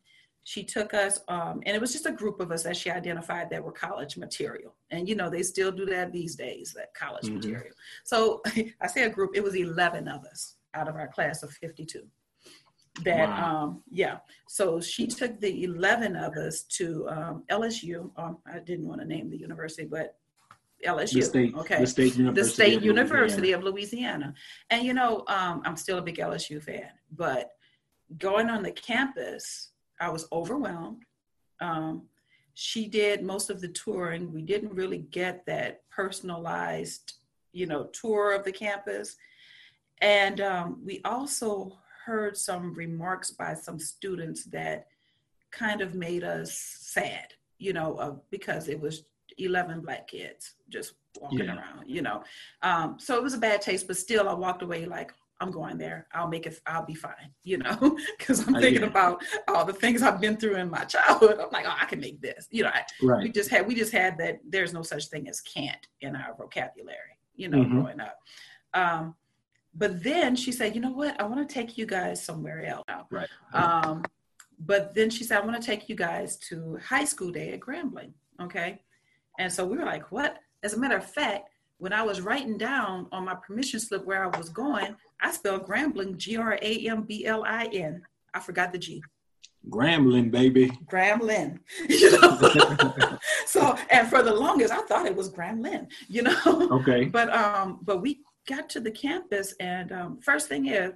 she 0.44 0.64
took 0.64 0.92
us 0.92 1.20
um, 1.28 1.62
and 1.66 1.76
it 1.76 1.80
was 1.80 1.92
just 1.92 2.06
a 2.06 2.12
group 2.12 2.40
of 2.40 2.50
us 2.50 2.62
that 2.62 2.76
she 2.76 2.90
identified 2.90 3.48
that 3.50 3.62
were 3.62 3.72
college 3.72 4.16
material 4.16 4.74
and 4.90 5.08
you 5.08 5.14
know 5.14 5.30
they 5.30 5.42
still 5.42 5.70
do 5.70 5.86
that 5.86 6.12
these 6.12 6.34
days 6.34 6.72
that 6.76 6.92
college 6.94 7.24
mm-hmm. 7.24 7.36
material 7.36 7.74
so 8.04 8.42
i 8.80 8.86
say 8.86 9.04
a 9.04 9.10
group 9.10 9.30
it 9.34 9.42
was 9.42 9.54
11 9.54 10.08
of 10.08 10.24
us 10.24 10.56
out 10.74 10.88
of 10.88 10.96
our 10.96 11.08
class 11.08 11.42
of 11.42 11.50
52 11.50 12.02
that 13.04 13.28
wow. 13.28 13.62
um 13.62 13.82
yeah 13.90 14.18
so 14.48 14.80
she 14.80 15.06
took 15.06 15.40
the 15.40 15.64
11 15.64 16.16
of 16.16 16.36
us 16.36 16.62
to 16.64 17.08
um, 17.08 17.42
lsu 17.50 18.10
um, 18.16 18.38
i 18.46 18.58
didn't 18.58 18.86
want 18.86 19.00
to 19.00 19.06
name 19.06 19.30
the 19.30 19.38
university 19.38 19.86
but 19.86 20.16
LSU. 20.84 21.12
The 21.12 21.22
state, 21.22 21.54
okay. 21.54 21.78
The 21.78 21.86
state 21.86 22.16
University, 22.16 22.42
the 22.42 22.48
state 22.48 22.76
of, 22.78 22.84
University 22.84 23.54
Louisiana. 23.54 23.58
of 23.58 23.72
Louisiana. 23.72 24.34
And 24.70 24.84
you 24.84 24.94
know, 24.94 25.22
um, 25.28 25.62
I'm 25.64 25.76
still 25.76 25.98
a 25.98 26.02
big 26.02 26.16
LSU 26.16 26.60
fan, 26.60 26.88
but 27.12 27.52
going 28.18 28.50
on 28.50 28.64
the 28.64 28.72
campus, 28.72 29.70
I 30.02 30.10
was 30.10 30.26
overwhelmed. 30.32 31.04
Um, 31.60 32.02
she 32.54 32.88
did 32.88 33.22
most 33.22 33.50
of 33.50 33.60
the 33.60 33.68
touring. 33.68 34.32
We 34.32 34.42
didn't 34.42 34.74
really 34.74 34.98
get 34.98 35.46
that 35.46 35.88
personalized, 35.90 37.14
you 37.52 37.66
know, 37.66 37.84
tour 37.84 38.34
of 38.34 38.44
the 38.44 38.52
campus. 38.52 39.16
And 40.00 40.40
um, 40.40 40.82
we 40.84 41.00
also 41.04 41.78
heard 42.04 42.36
some 42.36 42.74
remarks 42.74 43.30
by 43.30 43.54
some 43.54 43.78
students 43.78 44.44
that 44.46 44.88
kind 45.52 45.80
of 45.80 45.94
made 45.94 46.24
us 46.24 46.52
sad, 46.52 47.34
you 47.58 47.72
know, 47.72 47.94
uh, 47.96 48.14
because 48.30 48.68
it 48.68 48.80
was 48.80 49.04
11 49.38 49.80
black 49.80 50.08
kids 50.08 50.54
just 50.68 50.94
walking 51.20 51.40
yeah. 51.40 51.56
around, 51.56 51.86
you 51.86 52.02
know. 52.02 52.24
Um, 52.62 52.96
so 52.98 53.16
it 53.16 53.22
was 53.22 53.34
a 53.34 53.38
bad 53.38 53.62
taste, 53.62 53.86
but 53.86 53.96
still 53.96 54.28
I 54.28 54.34
walked 54.34 54.62
away 54.62 54.84
like, 54.84 55.12
I'm 55.42 55.50
going 55.50 55.76
there. 55.76 56.06
I'll 56.14 56.28
make 56.28 56.46
it. 56.46 56.60
I'll 56.66 56.86
be 56.86 56.94
fine, 56.94 57.32
you 57.42 57.58
know, 57.58 57.98
because 58.18 58.46
I'm 58.46 58.54
thinking 58.54 58.82
yeah. 58.82 58.88
about 58.88 59.24
all 59.48 59.64
the 59.64 59.72
things 59.72 60.00
I've 60.00 60.20
been 60.20 60.36
through 60.36 60.56
in 60.56 60.70
my 60.70 60.84
childhood. 60.94 61.40
I'm 61.40 61.50
like, 61.50 61.66
oh, 61.66 61.74
I 61.78 61.84
can 61.86 61.98
make 61.98 62.20
this, 62.20 62.46
you 62.50 62.62
know. 62.62 62.70
I, 62.72 62.84
right. 63.02 63.24
We 63.24 63.32
just 63.32 63.50
had 63.50 63.66
we 63.66 63.74
just 63.74 63.92
had 63.92 64.16
that. 64.18 64.38
There's 64.48 64.72
no 64.72 64.82
such 64.82 65.06
thing 65.06 65.28
as 65.28 65.40
can't 65.40 65.84
in 66.00 66.14
our 66.14 66.34
vocabulary, 66.38 67.18
you 67.34 67.48
know, 67.48 67.58
mm-hmm. 67.58 67.80
growing 67.80 68.00
up. 68.00 68.18
Um, 68.72 69.16
but 69.74 70.02
then 70.02 70.36
she 70.36 70.52
said, 70.52 70.76
you 70.76 70.80
know 70.80 70.92
what? 70.92 71.20
I 71.20 71.24
want 71.24 71.46
to 71.46 71.52
take 71.52 71.76
you 71.76 71.86
guys 71.86 72.22
somewhere 72.22 72.64
else. 72.64 72.84
Right. 73.10 73.28
Um, 73.52 74.04
but 74.60 74.94
then 74.94 75.10
she 75.10 75.24
said, 75.24 75.42
I 75.42 75.44
want 75.44 75.60
to 75.60 75.66
take 75.66 75.88
you 75.88 75.96
guys 75.96 76.36
to 76.48 76.78
high 76.84 77.04
school 77.04 77.32
day 77.32 77.52
at 77.52 77.60
Grambling. 77.60 78.12
Okay. 78.40 78.80
And 79.38 79.52
so 79.52 79.66
we 79.66 79.76
were 79.76 79.84
like, 79.84 80.12
what? 80.12 80.38
As 80.62 80.74
a 80.74 80.78
matter 80.78 80.96
of 80.96 81.10
fact, 81.10 81.51
when 81.82 81.92
I 81.92 82.02
was 82.02 82.20
writing 82.20 82.56
down 82.58 83.08
on 83.10 83.24
my 83.24 83.34
permission 83.34 83.80
slip 83.80 84.06
where 84.06 84.22
I 84.22 84.38
was 84.38 84.50
going, 84.50 84.94
I 85.20 85.32
spelled 85.32 85.66
Grambling 85.66 86.16
G 86.16 86.36
R 86.36 86.56
A 86.62 86.86
M 86.86 87.02
B 87.02 87.26
L 87.26 87.42
I 87.44 87.64
N. 87.72 88.02
I 88.32 88.38
forgot 88.38 88.72
the 88.72 88.78
G. 88.78 89.02
Grambling, 89.68 90.30
baby. 90.30 90.70
Grambling. 90.86 91.58
You 91.88 92.20
know? 92.20 93.18
so, 93.46 93.76
and 93.90 94.06
for 94.06 94.22
the 94.22 94.32
longest, 94.32 94.72
I 94.72 94.82
thought 94.82 95.06
it 95.06 95.16
was 95.16 95.28
Grambling, 95.28 95.88
you 96.06 96.22
know? 96.22 96.68
Okay. 96.70 97.06
But, 97.12 97.34
um, 97.34 97.80
but 97.82 98.00
we 98.00 98.20
got 98.48 98.70
to 98.70 98.80
the 98.80 98.92
campus, 98.92 99.52
and 99.58 99.90
um, 99.90 100.20
first 100.20 100.48
thing 100.48 100.66
is, 100.66 100.92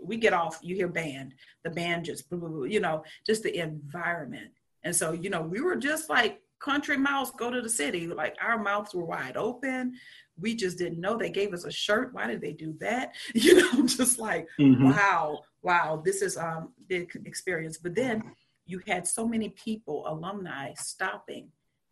we 0.00 0.16
get 0.16 0.32
off, 0.32 0.58
you 0.62 0.74
hear 0.74 0.88
band, 0.88 1.34
the 1.64 1.70
band 1.70 2.06
just, 2.06 2.24
you 2.30 2.80
know, 2.80 3.04
just 3.26 3.42
the 3.42 3.58
environment. 3.58 4.52
And 4.84 4.96
so, 4.96 5.12
you 5.12 5.28
know, 5.28 5.42
we 5.42 5.60
were 5.60 5.76
just 5.76 6.08
like 6.08 6.40
country 6.60 6.96
mouths 6.96 7.32
go 7.38 7.50
to 7.50 7.60
the 7.60 7.68
city. 7.68 8.06
Like 8.06 8.36
our 8.40 8.58
mouths 8.58 8.94
were 8.94 9.04
wide 9.04 9.36
open. 9.36 9.94
We 10.38 10.54
just 10.54 10.78
didn't 10.78 11.00
know. 11.00 11.16
They 11.16 11.30
gave 11.30 11.52
us 11.52 11.64
a 11.64 11.70
shirt. 11.70 12.14
Why 12.14 12.26
did 12.26 12.40
they 12.40 12.52
do 12.52 12.74
that? 12.80 13.14
You 13.34 13.56
know, 13.56 13.86
just 13.86 14.18
like, 14.18 14.48
mm-hmm. 14.58 14.90
wow, 14.90 15.40
wow, 15.62 16.02
this 16.04 16.22
is 16.22 16.36
um 16.36 16.72
big 16.88 17.10
experience. 17.24 17.78
But 17.78 17.94
then 17.94 18.22
you 18.66 18.80
had 18.86 19.06
so 19.06 19.26
many 19.26 19.48
people, 19.50 20.04
alumni, 20.06 20.74
stopping 20.74 21.48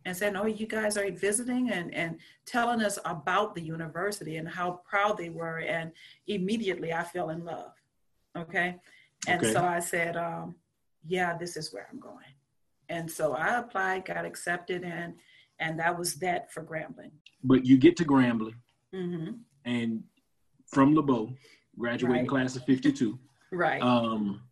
and 0.06 0.16
saying, 0.16 0.36
"Oh, 0.36 0.46
you 0.46 0.66
guys 0.66 0.96
are 0.96 1.10
visiting," 1.10 1.70
and 1.70 1.92
and 1.92 2.18
telling 2.46 2.80
us 2.80 2.98
about 3.04 3.54
the 3.54 3.60
university 3.60 4.36
and 4.36 4.48
how 4.48 4.80
proud 4.88 5.18
they 5.18 5.30
were. 5.30 5.58
And 5.58 5.90
immediately, 6.28 6.92
I 6.92 7.02
fell 7.02 7.30
in 7.30 7.44
love. 7.44 7.72
Okay, 8.36 8.76
and 9.26 9.42
okay. 9.42 9.52
so 9.52 9.64
I 9.64 9.80
said, 9.80 10.16
um, 10.16 10.54
"Yeah, 11.04 11.36
this 11.36 11.56
is 11.56 11.72
where 11.72 11.88
I'm 11.90 11.98
going." 11.98 12.35
And 12.88 13.10
so 13.10 13.32
I 13.32 13.58
applied, 13.58 14.04
got 14.04 14.24
accepted, 14.24 14.84
and 14.84 15.14
and 15.58 15.78
that 15.80 15.98
was 15.98 16.16
that 16.16 16.52
for 16.52 16.62
Grambling. 16.62 17.12
But 17.42 17.64
you 17.64 17.76
get 17.78 17.96
to 17.98 18.04
Grambling, 18.04 18.54
mm-hmm. 18.94 19.32
and 19.64 20.02
from 20.66 20.94
LeBeau, 20.94 21.32
graduating 21.78 22.22
right. 22.22 22.28
class 22.28 22.56
of 22.56 22.64
'52. 22.64 23.18
Right. 23.52 23.80
Um, 23.80 24.42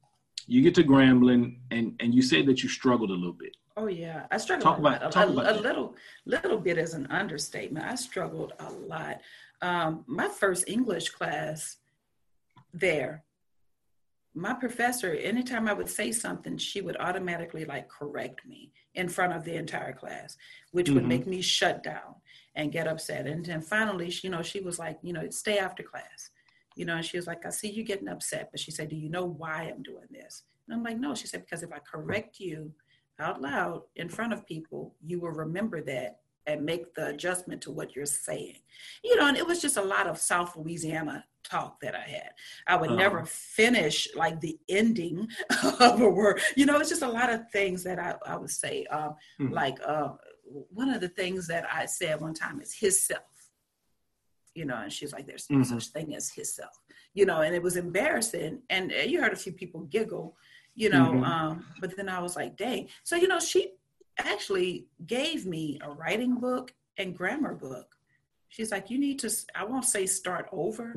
you 0.47 0.63
get 0.63 0.77
to 0.77 0.85
Grambling, 0.85 1.57
and 1.73 1.95
and 1.99 2.15
you 2.15 2.23
said 2.23 2.47
that 2.47 2.63
you 2.63 2.69
struggled 2.69 3.11
a 3.11 3.15
little 3.15 3.33
bit. 3.33 3.57
Oh 3.77 3.89
yeah, 3.89 4.27
I 4.31 4.37
struggled 4.37 4.63
talk 4.63 4.79
about, 4.79 5.05
a, 5.05 5.11
talk 5.11 5.29
a, 5.29 5.33
about 5.33 5.47
a, 5.47 5.59
a 5.59 5.61
little 5.61 5.97
little 6.27 6.59
bit 6.59 6.79
as 6.79 6.95
an 6.95 7.09
understatement. 7.09 7.85
I 7.85 7.97
struggled 7.97 8.53
a 8.61 8.71
lot. 8.71 9.21
Um, 9.63 10.05
my 10.07 10.29
first 10.29 10.69
English 10.69 11.11
class 11.11 11.79
there, 12.73 13.25
my 14.35 14.53
professor, 14.53 15.13
anytime 15.13 15.69
I 15.69 15.73
would 15.73 15.89
say 15.89 16.11
something, 16.11 16.57
she 16.57 16.81
would 16.81 16.97
automatically 16.99 17.65
like 17.65 17.89
correct 17.89 18.45
me 18.47 18.73
in 18.95 19.09
front 19.09 19.33
of 19.33 19.45
the 19.45 19.55
entire 19.55 19.93
class, 19.93 20.37
which 20.73 20.87
mm-hmm. 20.87 20.97
would 20.97 21.07
make 21.07 21.27
me 21.27 21.41
shut 21.41 21.83
down 21.83 22.17
and 22.57 22.73
get 22.73 22.89
upset. 22.89 23.27
And 23.27 23.45
then 23.45 23.61
finally, 23.61 24.11
she, 24.11 24.27
you 24.27 24.31
know, 24.33 24.43
she 24.43 24.61
was 24.61 24.79
like, 24.79 24.99
you 25.03 25.13
know, 25.13 25.29
stay 25.31 25.59
after 25.59 25.83
class. 25.83 26.31
You 26.77 26.85
know, 26.85 26.97
and 26.97 27.05
she 27.05 27.17
was 27.17 27.29
like, 27.29 27.47
I 27.47 27.51
see 27.51 27.71
you 27.71 27.85
getting 27.85 28.09
upset. 28.09 28.49
But 28.51 28.59
she 28.59 28.73
said, 28.73 28.89
Do 28.89 28.97
you 28.97 29.09
know 29.09 29.25
why 29.25 29.73
I'm 29.73 29.83
doing 29.83 30.09
this? 30.11 30.43
And 30.67 30.77
I'm 30.77 30.83
like, 30.83 30.99
No. 30.99 31.15
She 31.15 31.29
said, 31.29 31.45
Because 31.45 31.63
if 31.63 31.73
I 31.73 31.79
correct 31.79 32.41
you 32.41 32.73
out 33.21 33.41
loud 33.41 33.83
in 33.95 34.09
front 34.09 34.33
of 34.33 34.45
people, 34.45 34.97
you 35.01 35.21
will 35.21 35.31
remember 35.31 35.81
that 35.83 36.19
and 36.47 36.65
make 36.65 36.93
the 36.95 37.09
adjustment 37.09 37.63
to 37.63 37.71
what 37.71 37.95
you're 37.95 38.07
saying. 38.07 38.59
You 39.05 39.17
know, 39.17 39.29
and 39.29 39.37
it 39.37 39.47
was 39.47 39.63
just 39.63 39.77
a 39.77 39.83
lot 39.83 40.09
of 40.09 40.19
South 40.19 40.57
Louisiana 40.57 41.25
talk 41.45 41.81
that 41.81 41.95
I 41.95 42.01
had. 42.01 42.31
I 42.67 42.77
would 42.77 42.91
uh-huh. 42.91 42.99
never 42.99 43.25
finish 43.25 44.09
like 44.17 44.41
the 44.41 44.59
ending 44.69 45.29
of 45.81 46.01
a 46.01 46.09
word. 46.09 46.41
You 46.57 46.67
know, 46.67 46.79
it's 46.79 46.89
just 46.89 47.03
a 47.03 47.09
lot 47.09 47.31
of 47.31 47.51
things 47.51 47.85
that 47.85 47.99
I, 47.99 48.15
I 48.27 48.37
would 48.37 48.51
say. 48.51 48.85
Um, 48.87 49.15
mm-hmm. 49.41 49.53
Like 49.53 49.79
uh, 49.87 50.11
one 50.45 50.91
of 50.91 51.01
the 51.01 51.09
things 51.09 51.47
that 51.49 51.67
I 51.73 51.87
said 51.87 52.21
one 52.21 52.35
time 52.35 52.61
is 52.61 52.73
his 52.73 53.01
self. 53.01 53.23
You 54.55 54.65
know, 54.65 54.77
and 54.77 54.93
she's 54.93 55.13
like, 55.13 55.27
"There's 55.27 55.51
no 55.51 55.59
mm-hmm. 55.59 55.79
such 55.79 55.89
thing 55.89 56.15
as 56.15 56.31
his 56.31 56.55
self." 56.55 56.79
You 57.13 57.27
know, 57.27 57.41
and 57.41 57.55
it 57.55 57.63
was 57.63 57.77
embarrassing. 57.77 58.63
And 58.71 58.93
uh, 58.93 59.03
you 59.03 59.21
heard 59.21 59.33
a 59.33 59.37
few 59.37 59.53
people 59.53 59.83
giggle. 59.83 60.37
You 60.77 60.91
know, 60.91 61.13
mm-hmm. 61.13 61.25
um, 61.25 61.67
but 61.81 61.97
then 61.97 62.09
I 62.09 62.21
was 62.21 62.37
like, 62.37 62.57
"Dang!" 62.57 62.89
So 63.03 63.17
you 63.17 63.29
know, 63.29 63.41
she 63.41 63.73
actually 64.19 64.87
gave 65.07 65.45
me 65.45 65.79
a 65.83 65.91
writing 65.91 66.37
book 66.37 66.73
and 66.97 67.17
grammar 67.17 67.55
book. 67.55 67.97
She's 68.49 68.71
like, 68.71 68.91
"You 68.91 68.99
need 68.99 69.19
to." 69.21 69.31
I 69.57 69.65
won't 69.65 69.85
say 69.85 70.07
start 70.07 70.49
over, 70.53 70.95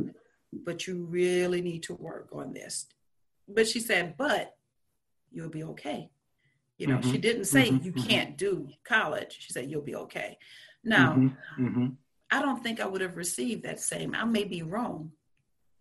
but 0.53 0.87
you 0.87 1.05
really 1.05 1.61
need 1.61 1.83
to 1.83 1.93
work 1.93 2.29
on 2.31 2.53
this. 2.53 2.87
But 3.47 3.67
she 3.67 3.79
said, 3.79 4.15
but 4.17 4.55
you'll 5.31 5.49
be 5.49 5.63
okay. 5.63 6.09
You 6.77 6.87
know, 6.87 6.97
mm-hmm. 6.97 7.11
she 7.11 7.17
didn't 7.17 7.45
say 7.45 7.69
mm-hmm. 7.69 7.85
you 7.85 7.91
mm-hmm. 7.91 8.07
can't 8.07 8.37
do 8.37 8.69
college. 8.83 9.37
She 9.39 9.51
said, 9.51 9.69
you'll 9.69 9.81
be 9.81 9.95
okay. 9.95 10.37
Now, 10.83 11.13
mm-hmm. 11.13 11.65
Mm-hmm. 11.65 11.87
I 12.29 12.41
don't 12.41 12.61
think 12.61 12.79
I 12.79 12.85
would 12.85 13.01
have 13.01 13.17
received 13.17 13.63
that 13.63 13.79
same, 13.79 14.13
I 14.13 14.25
may 14.25 14.43
be 14.43 14.61
wrong, 14.61 15.11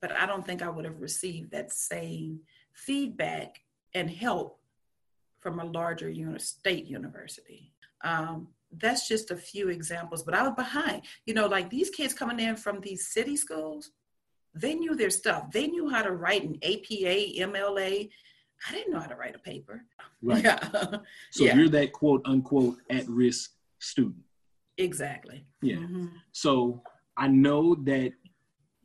but 0.01 0.13
I 0.13 0.27
don't 0.27 0.47
think 0.47 0.63
I 0.63 0.69
would 0.69 0.85
have 0.85 1.01
received 1.01 1.51
that 1.51 1.73
same 1.73 2.41
feedback 2.73 3.61
and 3.95 4.09
help 4.09 4.61
from 5.41 5.59
a 5.59 5.65
larger 5.65 6.09
uni- 6.09 6.39
state 6.39 6.87
university. 6.87 7.73
Um, 8.05 8.49
that's 8.79 9.09
just 9.09 9.31
a 9.31 9.37
few 9.37 9.69
examples, 9.69 10.23
but 10.23 10.35
I 10.35 10.43
was 10.43 10.55
behind. 10.55 11.03
You 11.25 11.35
know, 11.35 11.47
like 11.47 11.71
these 11.71 11.91
kids 11.91 12.15
coming 12.15 12.41
in 12.41 12.57
from 12.57 12.81
these 12.81 13.09
city 13.09 13.37
schools, 13.37 13.91
they 14.57 14.75
knew 14.75 14.95
their 14.95 15.11
stuff. 15.11 15.51
They 15.51 15.67
knew 15.67 15.89
how 15.89 16.03
to 16.03 16.13
write 16.13 16.45
an 16.45 16.57
APA, 16.63 17.51
MLA. 17.51 18.09
I 18.69 18.73
didn't 18.73 18.93
know 18.93 19.01
how 19.01 19.07
to 19.07 19.17
write 19.17 19.37
a 19.37 19.39
paper. 19.39 19.85
Right. 20.23 20.43
Yeah. 20.43 20.59
so 21.31 21.45
yeah. 21.45 21.55
you're 21.55 21.69
that 21.69 21.93
quote 21.93 22.23
unquote 22.25 22.79
at 22.91 23.07
risk 23.09 23.53
student. 23.79 24.25
Exactly. 24.79 25.47
Yeah. 25.63 25.77
Mm-hmm. 25.77 26.07
So 26.33 26.83
I 27.17 27.29
know 27.29 27.75
that 27.85 28.13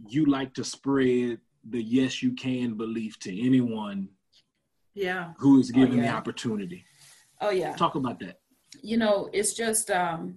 you 0.07 0.25
like 0.25 0.53
to 0.55 0.63
spread 0.63 1.39
the 1.69 1.81
yes 1.81 2.21
you 2.21 2.33
can 2.33 2.73
belief 2.75 3.19
to 3.19 3.45
anyone 3.45 4.09
yeah 4.95 5.31
who 5.37 5.59
is 5.59 5.69
given 5.69 5.99
oh, 5.99 6.03
yeah. 6.03 6.11
the 6.11 6.17
opportunity. 6.17 6.83
Oh 7.39 7.49
yeah. 7.51 7.75
Talk 7.75 7.95
about 7.95 8.19
that. 8.19 8.39
You 8.81 8.97
know, 8.97 9.29
it's 9.31 9.53
just 9.53 9.89
um 9.89 10.35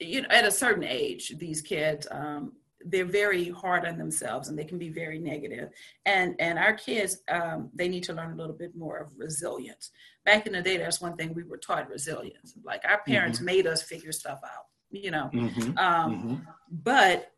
you 0.00 0.22
know 0.22 0.28
at 0.30 0.44
a 0.44 0.50
certain 0.50 0.84
age 0.84 1.34
these 1.38 1.60
kids 1.60 2.06
um 2.10 2.52
they're 2.86 3.04
very 3.04 3.50
hard 3.50 3.86
on 3.86 3.98
themselves 3.98 4.48
and 4.48 4.58
they 4.58 4.64
can 4.64 4.78
be 4.78 4.90
very 4.90 5.18
negative. 5.18 5.70
And 6.06 6.34
and 6.38 6.58
our 6.58 6.74
kids 6.74 7.18
um, 7.28 7.70
they 7.74 7.88
need 7.88 8.04
to 8.04 8.12
learn 8.12 8.32
a 8.32 8.36
little 8.36 8.56
bit 8.56 8.76
more 8.76 8.98
of 8.98 9.12
resilience. 9.16 9.90
Back 10.24 10.46
in 10.46 10.52
the 10.52 10.62
day 10.62 10.76
that's 10.76 11.00
one 11.00 11.16
thing 11.16 11.34
we 11.34 11.44
were 11.44 11.58
taught 11.58 11.88
resilience. 11.88 12.54
Like 12.64 12.82
our 12.88 13.02
parents 13.02 13.38
mm-hmm. 13.38 13.46
made 13.46 13.66
us 13.66 13.82
figure 13.82 14.12
stuff 14.12 14.40
out 14.44 14.66
you 14.92 15.10
know? 15.10 15.30
Mm-hmm. 15.32 15.78
Um, 15.78 16.12
mm-hmm. 16.12 16.34
but 16.70 17.32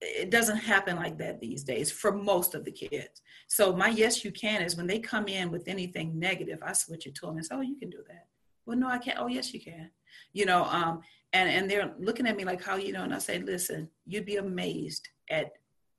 it 0.00 0.30
doesn't 0.30 0.58
happen 0.58 0.96
like 0.96 1.18
that 1.18 1.40
these 1.40 1.64
days 1.64 1.90
for 1.90 2.12
most 2.12 2.54
of 2.54 2.64
the 2.64 2.70
kids. 2.70 3.20
So 3.48 3.74
my 3.74 3.88
yes 3.88 4.24
you 4.24 4.30
can 4.30 4.62
is 4.62 4.76
when 4.76 4.86
they 4.86 5.00
come 5.00 5.26
in 5.26 5.50
with 5.50 5.66
anything 5.66 6.18
negative 6.18 6.60
i 6.62 6.72
switch 6.72 7.06
it 7.06 7.14
to 7.16 7.26
them 7.26 7.36
and 7.36 7.44
say 7.44 7.54
oh 7.56 7.62
you 7.62 7.76
can 7.76 7.90
do 7.90 8.02
that. 8.06 8.26
Well 8.64 8.76
no 8.76 8.88
i 8.88 8.98
can't. 8.98 9.18
Oh 9.18 9.26
yes 9.26 9.52
you 9.52 9.60
can 9.60 9.90
you 10.32 10.44
know 10.44 10.64
um, 10.64 11.00
and 11.32 11.48
and 11.50 11.70
they're 11.70 11.92
looking 11.98 12.26
at 12.26 12.36
me 12.36 12.44
like 12.44 12.62
how 12.62 12.76
you 12.76 12.92
know 12.92 13.02
and 13.02 13.14
i 13.14 13.18
say 13.18 13.38
listen 13.38 13.88
you'd 14.06 14.26
be 14.26 14.36
amazed 14.36 15.08
at 15.30 15.52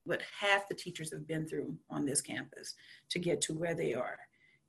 what 0.10 0.22
half 0.40 0.68
the 0.68 0.76
teachers 0.76 1.12
have 1.12 1.28
been 1.28 1.48
through 1.48 1.76
on 1.90 2.04
this 2.04 2.20
campus 2.20 2.74
to 3.10 3.20
get 3.20 3.42
to 3.42 3.54
where 3.54 3.76
they 3.76 3.94
are. 3.94 4.18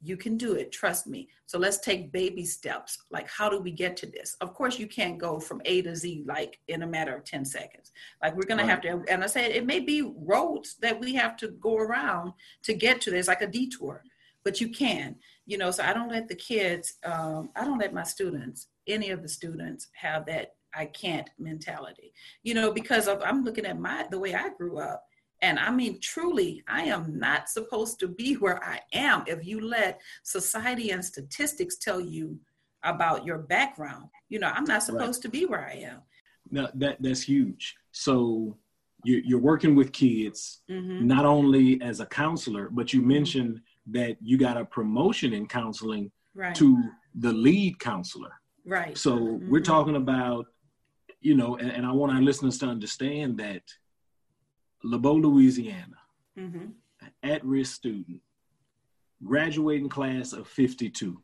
You 0.03 0.17
can 0.17 0.39
do 0.39 0.55
it, 0.55 0.73
trust 0.73 1.07
me. 1.07 1.29
So 1.47 1.59
let's 1.59 1.79
take 1.79 2.13
baby 2.13 2.45
steps. 2.45 2.99
Like, 3.11 3.29
how 3.29 3.51
do 3.51 3.59
we 3.59 3.71
get 3.71 3.97
to 3.99 4.07
this? 4.07 4.37
Of 4.41 4.55
course, 4.55 4.79
you 4.79 4.87
can't 4.87 5.19
go 5.19 5.39
from 5.39 5.61
A 5.67 5.83
to 5.83 5.95
Z 5.95 6.25
like 6.27 6.59
in 6.69 6.83
a 6.83 6.87
matter 6.87 7.15
of 7.15 7.25
10 7.25 7.45
seconds. 7.45 7.93
Like, 8.23 8.35
we're 8.35 8.47
gonna 8.47 8.63
right. 8.63 8.71
have 8.71 8.81
to, 8.83 9.03
and 9.11 9.23
I 9.23 9.27
said 9.27 9.51
it 9.51 9.67
may 9.67 9.81
be 9.81 10.13
roads 10.17 10.77
that 10.81 10.99
we 10.99 11.15
have 11.15 11.37
to 11.39 11.49
go 11.49 11.77
around 11.77 12.33
to 12.63 12.73
get 12.73 13.01
to 13.03 13.11
this, 13.11 13.29
like 13.29 13.43
a 13.43 13.47
detour, 13.47 14.03
but 14.45 14.61
you 14.61 14.69
can, 14.69 15.17
you 15.47 15.59
know. 15.59 15.71
So 15.71 15.85
I 15.85 15.93
don't 15.93 16.11
let 16.11 16.29
the 16.29 16.35
kids, 16.35 16.95
um, 17.05 17.51
I 17.57 17.65
don't 17.65 17.79
let 17.79 17.95
my 17.95 18.05
students, 18.05 18.69
any 18.87 19.11
of 19.11 19.23
the 19.23 19.29
students, 19.29 19.89
have 19.95 20.27
that 20.27 20.55
I 20.75 20.87
can't 20.87 21.29
mentality, 21.39 22.13
you 22.43 22.55
know, 22.55 22.73
because 22.73 23.09
of, 23.09 23.23
I'm 23.25 23.43
looking 23.43 23.67
at 23.67 23.79
my 23.79 24.07
the 24.11 24.19
way 24.19 24.35
I 24.35 24.51
grew 24.51 24.79
up 24.79 25.05
and 25.43 25.59
I 25.59 25.71
mean, 25.71 25.99
truly, 26.01 26.63
I 26.69 26.83
am 26.83 27.19
not 27.19 27.49
supposed 27.49 27.99
to 28.01 28.09
be 28.09 28.35
where 28.35 28.63
I 28.65 28.81
am 28.93 29.25
if 29.27 29.47
you 29.47 29.61
let 29.61 30.01
society 30.23 30.91
and 30.91 31.05
statistics 31.05 31.77
tell 31.77 32.01
you 32.01 32.39
about 32.83 33.25
your 33.25 33.39
background. 33.39 34.09
You 34.29 34.39
know, 34.39 34.49
I'm 34.49 34.65
not 34.65 34.83
supposed 34.83 35.25
right. 35.25 35.31
to 35.33 35.39
be 35.39 35.47
where 35.47 35.67
I 35.67 35.75
am. 35.75 36.01
No, 36.51 36.69
that 36.75 36.97
that's 37.01 37.23
huge. 37.23 37.77
So 37.93 38.57
you, 39.05 39.23
you're 39.25 39.39
working 39.39 39.75
with 39.75 39.93
kids 39.93 40.61
mm-hmm. 40.71 41.07
not 41.07 41.25
only 41.25 41.81
as 41.83 42.01
a 42.01 42.07
counselor, 42.07 42.69
but 42.71 42.93
you 42.93 43.01
mm-hmm. 43.01 43.09
mentioned 43.09 43.61
that 43.93 44.17
you 44.21 44.39
got 44.39 44.57
a 44.57 44.65
promotion 44.65 45.33
in 45.33 45.47
counseling 45.47 46.11
right. 46.35 46.55
to 46.57 46.83
the 47.15 47.33
lead 47.33 47.79
counselor. 47.79 48.33
Right. 48.65 48.97
So 48.97 49.17
mm-hmm. 49.17 49.51
we're 49.51 49.61
talking 49.61 49.97
about, 49.97 50.47
you 51.21 51.35
know, 51.35 51.57
and, 51.57 51.71
and 51.71 51.87
I 51.87 51.93
want 51.93 52.13
our 52.13 52.23
listeners 52.23 52.59
to 52.59 52.67
understand 52.67 53.39
that 53.39 53.63
LeBeau, 54.85 55.15
Louisiana, 55.15 55.97
mm-hmm. 56.39 56.67
at 57.23 57.45
risk 57.45 57.75
student, 57.75 58.21
graduating 59.25 59.89
class 59.89 60.33
of 60.33 60.47
52, 60.47 61.21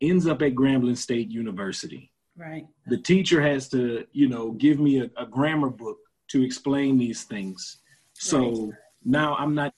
ends 0.00 0.26
up 0.26 0.42
at 0.42 0.54
Grambling 0.54 0.96
State 0.96 1.30
University. 1.30 2.12
Right. 2.36 2.66
The 2.86 2.98
teacher 2.98 3.40
has 3.40 3.68
to, 3.70 4.06
you 4.12 4.28
know, 4.28 4.52
give 4.52 4.78
me 4.78 5.00
a, 5.00 5.10
a 5.16 5.26
grammar 5.26 5.70
book 5.70 5.98
to 6.28 6.42
explain 6.42 6.98
these 6.98 7.24
things. 7.24 7.78
So 8.14 8.66
right. 8.66 8.70
now 9.04 9.36
I'm 9.36 9.54
not 9.54 9.72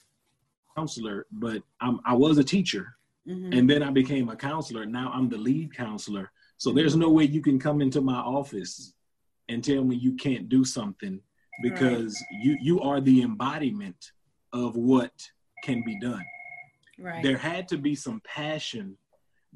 counselor, 0.79 1.27
but 1.33 1.63
I'm, 1.81 2.01
I 2.05 2.15
was 2.15 2.39
a 2.39 2.45
teacher. 2.45 2.95
Mm-hmm. 3.29 3.53
And 3.53 3.69
then 3.69 3.83
I 3.83 3.91
became 3.91 4.29
a 4.31 4.37
counselor. 4.37 4.87
Now 4.87 5.11
I'm 5.15 5.29
the 5.29 5.37
lead 5.37 5.77
counselor. 5.77 6.31
So 6.57 6.73
there's 6.73 6.97
no 6.97 7.11
way 7.11 7.25
you 7.25 7.43
can 7.43 7.59
come 7.59 7.83
into 7.83 8.01
my 8.01 8.19
office 8.19 8.95
and 9.49 9.63
tell 9.63 9.85
me 9.85 9.97
you 9.97 10.15
can't 10.15 10.49
do 10.49 10.65
something 10.65 11.21
because 11.63 12.25
right. 12.33 12.41
you 12.43 12.57
you 12.61 12.81
are 12.81 13.01
the 13.01 13.23
embodiment 13.23 14.13
of 14.53 14.77
what 14.77 15.13
can 15.63 15.83
be 15.85 15.99
done. 16.01 16.25
Right. 16.99 17.23
There 17.23 17.37
had 17.37 17.69
to 17.69 17.79
be 17.79 17.95
some 17.95 18.21
passion 18.25 18.97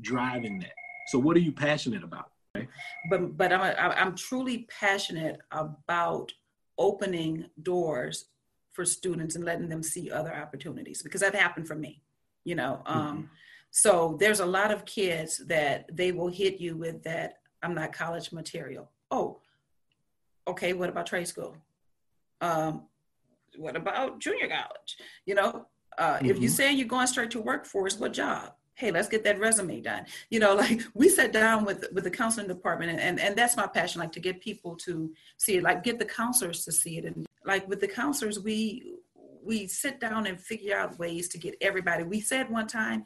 driving 0.01 0.59
that. 0.61 0.75
So 1.09 1.19
what 1.19 1.37
are 1.37 1.41
you 1.41 1.53
passionate 1.53 2.05
about? 2.05 2.31
Okay? 2.57 2.69
But 3.09 3.37
but 3.37 3.53
I'm 3.53 3.93
I'm 3.97 4.15
truly 4.15 4.67
passionate 4.81 5.41
about 5.51 6.33
opening 6.79 7.47
doors 7.63 8.27
for 8.73 8.85
students 8.85 9.37
and 9.37 9.45
letting 9.45 9.69
them 9.69 9.83
see 9.83 10.11
other 10.11 10.35
opportunities 10.35 11.03
because 11.03 11.21
that 11.21 11.35
happened 11.35 11.69
for 11.69 11.75
me. 11.75 12.03
You 12.45 12.57
know, 12.57 12.83
um, 12.87 13.03
mm-hmm. 13.03 13.27
so 13.71 14.17
there's 14.19 14.41
a 14.41 14.47
lot 14.47 14.73
of 14.73 14.85
kids 14.85 15.39
that 15.47 15.87
they 15.95 16.11
will 16.11 16.29
hit 16.29 16.59
you 16.59 16.77
with 16.77 17.05
that 17.05 17.39
I'm 17.63 17.75
not 17.75 17.93
college 17.93 18.33
material. 18.33 18.91
Oh, 19.11 19.39
okay. 20.49 20.73
What 20.73 20.89
about 20.89 21.07
trade 21.07 21.29
school? 21.29 21.57
Um, 22.41 22.83
what 23.57 23.77
about 23.77 24.19
junior 24.19 24.49
college? 24.49 24.97
You 25.27 25.37
know, 25.37 25.67
uh, 25.99 26.15
mm-hmm. 26.15 26.27
if 26.27 26.41
you 26.41 26.49
say 26.49 26.73
you're 26.73 26.89
going 26.89 27.07
straight 27.07 27.31
to 27.33 27.41
workforce, 27.41 27.99
what 27.99 28.13
job? 28.13 28.53
Hey, 28.75 28.91
let's 28.91 29.09
get 29.09 29.23
that 29.25 29.39
resume 29.39 29.81
done. 29.81 30.07
You 30.31 30.41
know, 30.41 30.55
like 30.57 30.81
we 30.95 31.09
sat 31.09 31.33
down 31.33 31.65
with 31.65 31.87
with 31.93 32.05
the 32.05 32.11
counseling 32.11 32.49
department, 32.49 32.91
and, 32.91 33.01
and 33.01 33.21
and 33.21 33.37
that's 33.37 33.57
my 33.57 33.67
passion, 33.67 34.01
like 34.01 34.13
to 34.13 34.21
get 34.21 34.41
people 34.41 34.75
to 34.77 35.13
see 35.37 35.57
it, 35.57 35.63
like 35.63 35.85
get 35.85 35.99
the 35.99 36.05
counselors 36.05 36.65
to 36.65 36.73
see 36.73 36.99
it, 36.99 37.05
and 37.05 37.27
like 37.45 37.69
with 37.69 37.81
the 37.81 37.89
counselors, 37.89 38.41
we 38.41 38.95
we 39.45 39.67
sit 39.67 39.99
down 39.99 40.27
and 40.27 40.41
figure 40.41 40.77
out 40.77 40.99
ways 40.99 41.29
to 41.29 41.39
get 41.39 41.57
everybody. 41.61 42.05
We 42.05 42.21
said 42.21 42.49
one 42.49 42.69
time, 42.69 43.05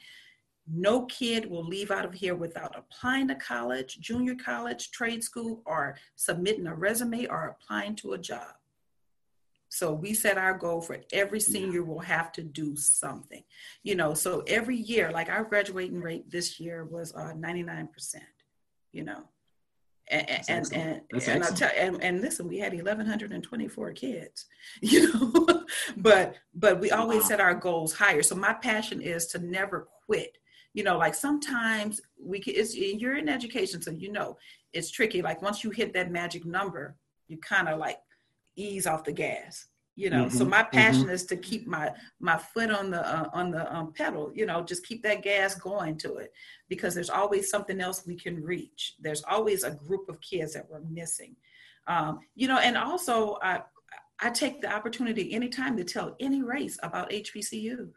no 0.70 1.06
kid 1.06 1.48
will 1.48 1.64
leave 1.64 1.90
out 1.90 2.04
of 2.04 2.12
here 2.12 2.34
without 2.34 2.76
applying 2.76 3.28
to 3.28 3.36
college, 3.36 3.98
junior 4.00 4.34
college, 4.34 4.90
trade 4.90 5.22
school, 5.22 5.62
or 5.64 5.96
submitting 6.16 6.66
a 6.66 6.74
resume 6.74 7.26
or 7.26 7.56
applying 7.56 7.94
to 7.96 8.12
a 8.14 8.18
job. 8.18 8.52
So 9.68 9.92
we 9.92 10.14
set 10.14 10.38
our 10.38 10.54
goal 10.54 10.80
for 10.80 10.98
every 11.12 11.40
senior 11.40 11.82
will 11.82 12.00
have 12.00 12.32
to 12.32 12.42
do 12.42 12.76
something, 12.76 13.42
you 13.82 13.94
know. 13.94 14.14
So 14.14 14.42
every 14.46 14.76
year, 14.76 15.10
like 15.10 15.28
our 15.28 15.44
graduating 15.44 16.00
rate 16.00 16.30
this 16.30 16.58
year 16.60 16.84
was 16.84 17.14
uh, 17.14 17.32
99%, 17.36 17.88
you 18.92 19.04
know. 19.04 19.24
And 20.08 20.26
That's 20.28 20.48
and 20.48 20.72
and 20.72 21.22
and, 21.26 21.44
I 21.44 21.50
tell, 21.50 21.70
and 21.76 22.02
and 22.02 22.20
listen, 22.20 22.46
we 22.46 22.58
had 22.58 22.72
1,124 22.72 23.92
kids, 23.92 24.46
you 24.80 25.12
know. 25.12 25.64
but 25.96 26.36
but 26.54 26.78
we 26.78 26.92
always 26.92 27.22
wow. 27.22 27.28
set 27.28 27.40
our 27.40 27.54
goals 27.54 27.92
higher. 27.92 28.22
So 28.22 28.36
my 28.36 28.52
passion 28.52 29.00
is 29.00 29.26
to 29.28 29.38
never 29.38 29.88
quit. 30.06 30.38
You 30.74 30.84
know, 30.84 30.98
like 30.98 31.14
sometimes 31.14 32.00
we 32.22 32.38
can, 32.38 32.54
it's 32.54 32.76
you're 32.76 33.16
in 33.16 33.28
education, 33.28 33.82
so 33.82 33.90
you 33.90 34.12
know 34.12 34.36
it's 34.72 34.90
tricky. 34.90 35.22
Like 35.22 35.42
once 35.42 35.64
you 35.64 35.70
hit 35.70 35.92
that 35.94 36.12
magic 36.12 36.44
number, 36.44 36.96
you 37.26 37.38
kind 37.38 37.68
of 37.68 37.78
like 37.78 37.98
ease 38.54 38.86
off 38.86 39.04
the 39.04 39.12
gas 39.12 39.66
you 39.96 40.10
know 40.10 40.26
mm-hmm, 40.26 40.36
so 40.36 40.44
my 40.44 40.62
passion 40.62 41.04
mm-hmm. 41.04 41.10
is 41.10 41.24
to 41.24 41.36
keep 41.36 41.66
my 41.66 41.90
my 42.20 42.36
foot 42.36 42.70
on 42.70 42.90
the 42.90 43.00
uh, 43.00 43.28
on 43.32 43.50
the 43.50 43.74
um, 43.74 43.92
pedal 43.92 44.30
you 44.34 44.46
know 44.46 44.62
just 44.62 44.86
keep 44.86 45.02
that 45.02 45.22
gas 45.22 45.54
going 45.54 45.96
to 45.96 46.16
it 46.16 46.32
because 46.68 46.94
there's 46.94 47.10
always 47.10 47.50
something 47.50 47.80
else 47.80 48.06
we 48.06 48.14
can 48.14 48.42
reach 48.42 48.94
there's 49.00 49.24
always 49.24 49.64
a 49.64 49.70
group 49.70 50.08
of 50.08 50.20
kids 50.20 50.52
that 50.52 50.68
we're 50.70 50.80
missing 50.80 51.34
um, 51.88 52.20
you 52.34 52.46
know 52.46 52.58
and 52.58 52.76
also 52.76 53.38
i 53.42 53.60
i 54.20 54.30
take 54.30 54.60
the 54.60 54.72
opportunity 54.72 55.32
anytime 55.32 55.76
to 55.76 55.84
tell 55.84 56.14
any 56.20 56.42
race 56.42 56.78
about 56.82 57.10
hbcus 57.10 57.88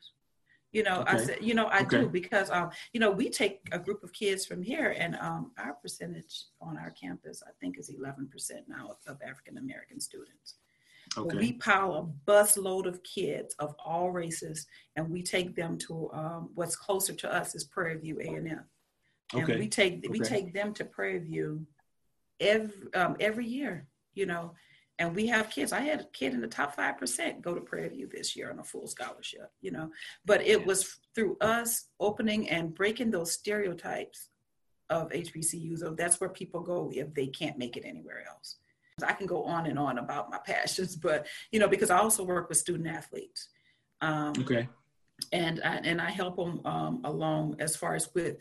you 0.71 0.83
know 0.83 1.01
okay. 1.01 1.11
i 1.11 1.17
said 1.17 1.37
you 1.41 1.53
know 1.53 1.65
i 1.65 1.81
okay. 1.81 2.01
do 2.01 2.07
because 2.07 2.49
um 2.51 2.69
you 2.93 2.99
know 2.99 3.11
we 3.11 3.29
take 3.29 3.59
a 3.71 3.79
group 3.79 4.03
of 4.03 4.13
kids 4.13 4.45
from 4.45 4.61
here 4.61 4.95
and 4.97 5.17
um 5.19 5.51
our 5.57 5.73
percentage 5.73 6.45
on 6.61 6.77
our 6.77 6.91
campus 6.91 7.43
i 7.45 7.51
think 7.59 7.77
is 7.77 7.91
11% 7.91 8.29
now 8.67 8.95
of 9.07 9.17
african 9.27 9.57
american 9.57 9.99
students 9.99 10.55
okay. 11.17 11.37
we 11.37 11.53
pile 11.53 11.93
a 11.95 12.01
bus 12.01 12.57
load 12.57 12.87
of 12.87 13.01
kids 13.03 13.55
of 13.59 13.75
all 13.83 14.11
races 14.11 14.67
and 14.95 15.09
we 15.09 15.21
take 15.23 15.55
them 15.55 15.77
to 15.77 16.09
um, 16.13 16.49
what's 16.55 16.75
closer 16.75 17.13
to 17.13 17.33
us 17.33 17.55
is 17.55 17.63
prairie 17.63 17.97
view 17.97 18.19
a&m 18.19 18.63
and 19.33 19.43
okay. 19.43 19.57
we 19.57 19.67
take 19.67 20.05
we 20.09 20.19
take 20.19 20.53
them 20.53 20.73
to 20.73 20.85
prairie 20.85 21.19
view 21.19 21.65
every 22.39 22.93
um, 22.93 23.15
every 23.19 23.45
year 23.45 23.87
you 24.13 24.25
know 24.25 24.53
and 24.99 25.15
we 25.15 25.27
have 25.27 25.49
kids. 25.49 25.71
I 25.71 25.79
had 25.79 26.01
a 26.01 26.07
kid 26.11 26.33
in 26.33 26.41
the 26.41 26.47
top 26.47 26.75
5% 26.75 27.41
go 27.41 27.55
to 27.55 27.61
Prairie 27.61 27.87
View 27.89 28.07
this 28.11 28.35
year 28.35 28.51
on 28.51 28.59
a 28.59 28.63
full 28.63 28.85
scholarship, 28.85 29.49
you 29.61 29.71
know. 29.71 29.91
But 30.25 30.45
it 30.45 30.65
was 30.65 30.97
through 31.15 31.37
us 31.39 31.85
opening 32.01 32.49
and 32.49 32.75
breaking 32.75 33.09
those 33.09 33.31
stereotypes 33.31 34.27
of 34.89 35.09
HBCUs. 35.09 35.79
So 35.79 35.91
that's 35.91 36.19
where 36.19 36.29
people 36.29 36.59
go 36.59 36.91
if 36.93 37.13
they 37.13 37.27
can't 37.27 37.57
make 37.57 37.77
it 37.77 37.85
anywhere 37.85 38.25
else. 38.29 38.57
I 39.03 39.13
can 39.13 39.27
go 39.27 39.43
on 39.43 39.65
and 39.65 39.77
on 39.79 39.97
about 39.97 40.29
my 40.29 40.37
passions, 40.37 40.95
but 40.95 41.27
you 41.51 41.59
know, 41.59 41.67
because 41.67 41.89
I 41.89 41.97
also 41.97 42.23
work 42.23 42.49
with 42.49 42.57
student 42.57 42.87
athletes. 42.87 43.49
Um, 44.01 44.33
okay. 44.39 44.67
And 45.33 45.61
I, 45.63 45.75
and 45.77 45.99
I 45.99 46.11
help 46.11 46.37
them 46.37 46.61
um, 46.65 47.01
along 47.03 47.57
as 47.59 47.75
far 47.75 47.95
as 47.95 48.09
with, 48.13 48.37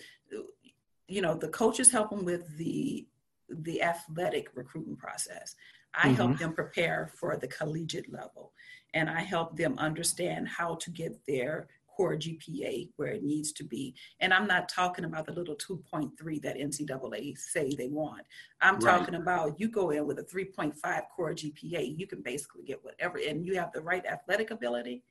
you 1.08 1.22
know, 1.22 1.34
the 1.34 1.48
coaches 1.48 1.90
help 1.90 2.10
them 2.10 2.24
with 2.24 2.56
the 2.56 3.06
the 3.50 3.82
athletic 3.82 4.50
recruiting 4.54 4.96
process. 4.96 5.56
I 5.94 6.08
mm-hmm. 6.08 6.14
help 6.14 6.38
them 6.38 6.52
prepare 6.52 7.10
for 7.16 7.36
the 7.36 7.48
collegiate 7.48 8.12
level 8.12 8.52
and 8.94 9.08
I 9.08 9.20
help 9.20 9.56
them 9.56 9.78
understand 9.78 10.48
how 10.48 10.76
to 10.76 10.90
get 10.90 11.24
their 11.26 11.68
core 11.98 12.14
GPA 12.14 12.90
where 12.94 13.08
it 13.08 13.24
needs 13.24 13.52
to 13.52 13.64
be. 13.64 13.92
And 14.20 14.32
I'm 14.32 14.46
not 14.46 14.68
talking 14.68 15.04
about 15.04 15.26
the 15.26 15.32
little 15.32 15.56
2.3 15.56 16.42
that 16.42 16.56
NCAA 16.56 17.36
say 17.36 17.74
they 17.74 17.88
want. 17.88 18.22
I'm 18.60 18.78
right. 18.78 18.98
talking 18.98 19.16
about 19.16 19.58
you 19.58 19.68
go 19.68 19.90
in 19.90 20.06
with 20.06 20.20
a 20.20 20.22
3.5 20.22 20.74
core 21.14 21.32
GPA, 21.32 21.98
you 21.98 22.06
can 22.06 22.22
basically 22.22 22.62
get 22.62 22.84
whatever, 22.84 23.18
and 23.18 23.44
you 23.44 23.56
have 23.56 23.72
the 23.72 23.82
right 23.82 24.06
athletic 24.06 24.52
ability. 24.52 25.02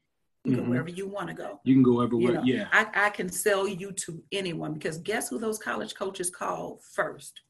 You 0.46 0.54
mm-hmm. 0.54 0.64
go 0.64 0.70
wherever 0.70 0.90
you 0.90 1.08
want 1.08 1.28
to 1.28 1.34
go. 1.34 1.60
You 1.66 1.76
can 1.76 1.84
go 1.84 2.00
everywhere. 2.00 2.42
You 2.46 2.58
know, 2.58 2.64
yeah. 2.64 2.68
I, 2.72 3.08
I 3.08 3.10
can 3.10 3.28
sell 3.28 3.68
you 3.68 3.92
to 3.92 4.24
anyone 4.32 4.74
because 4.74 4.98
guess 5.00 5.28
who 5.28 5.40
those 5.40 5.60
college 5.60 5.94
coaches 5.94 6.30
call 6.30 6.80
first? 6.94 7.42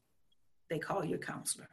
They 0.68 0.80
call 0.80 1.04
your 1.04 1.18
counselor 1.18 1.68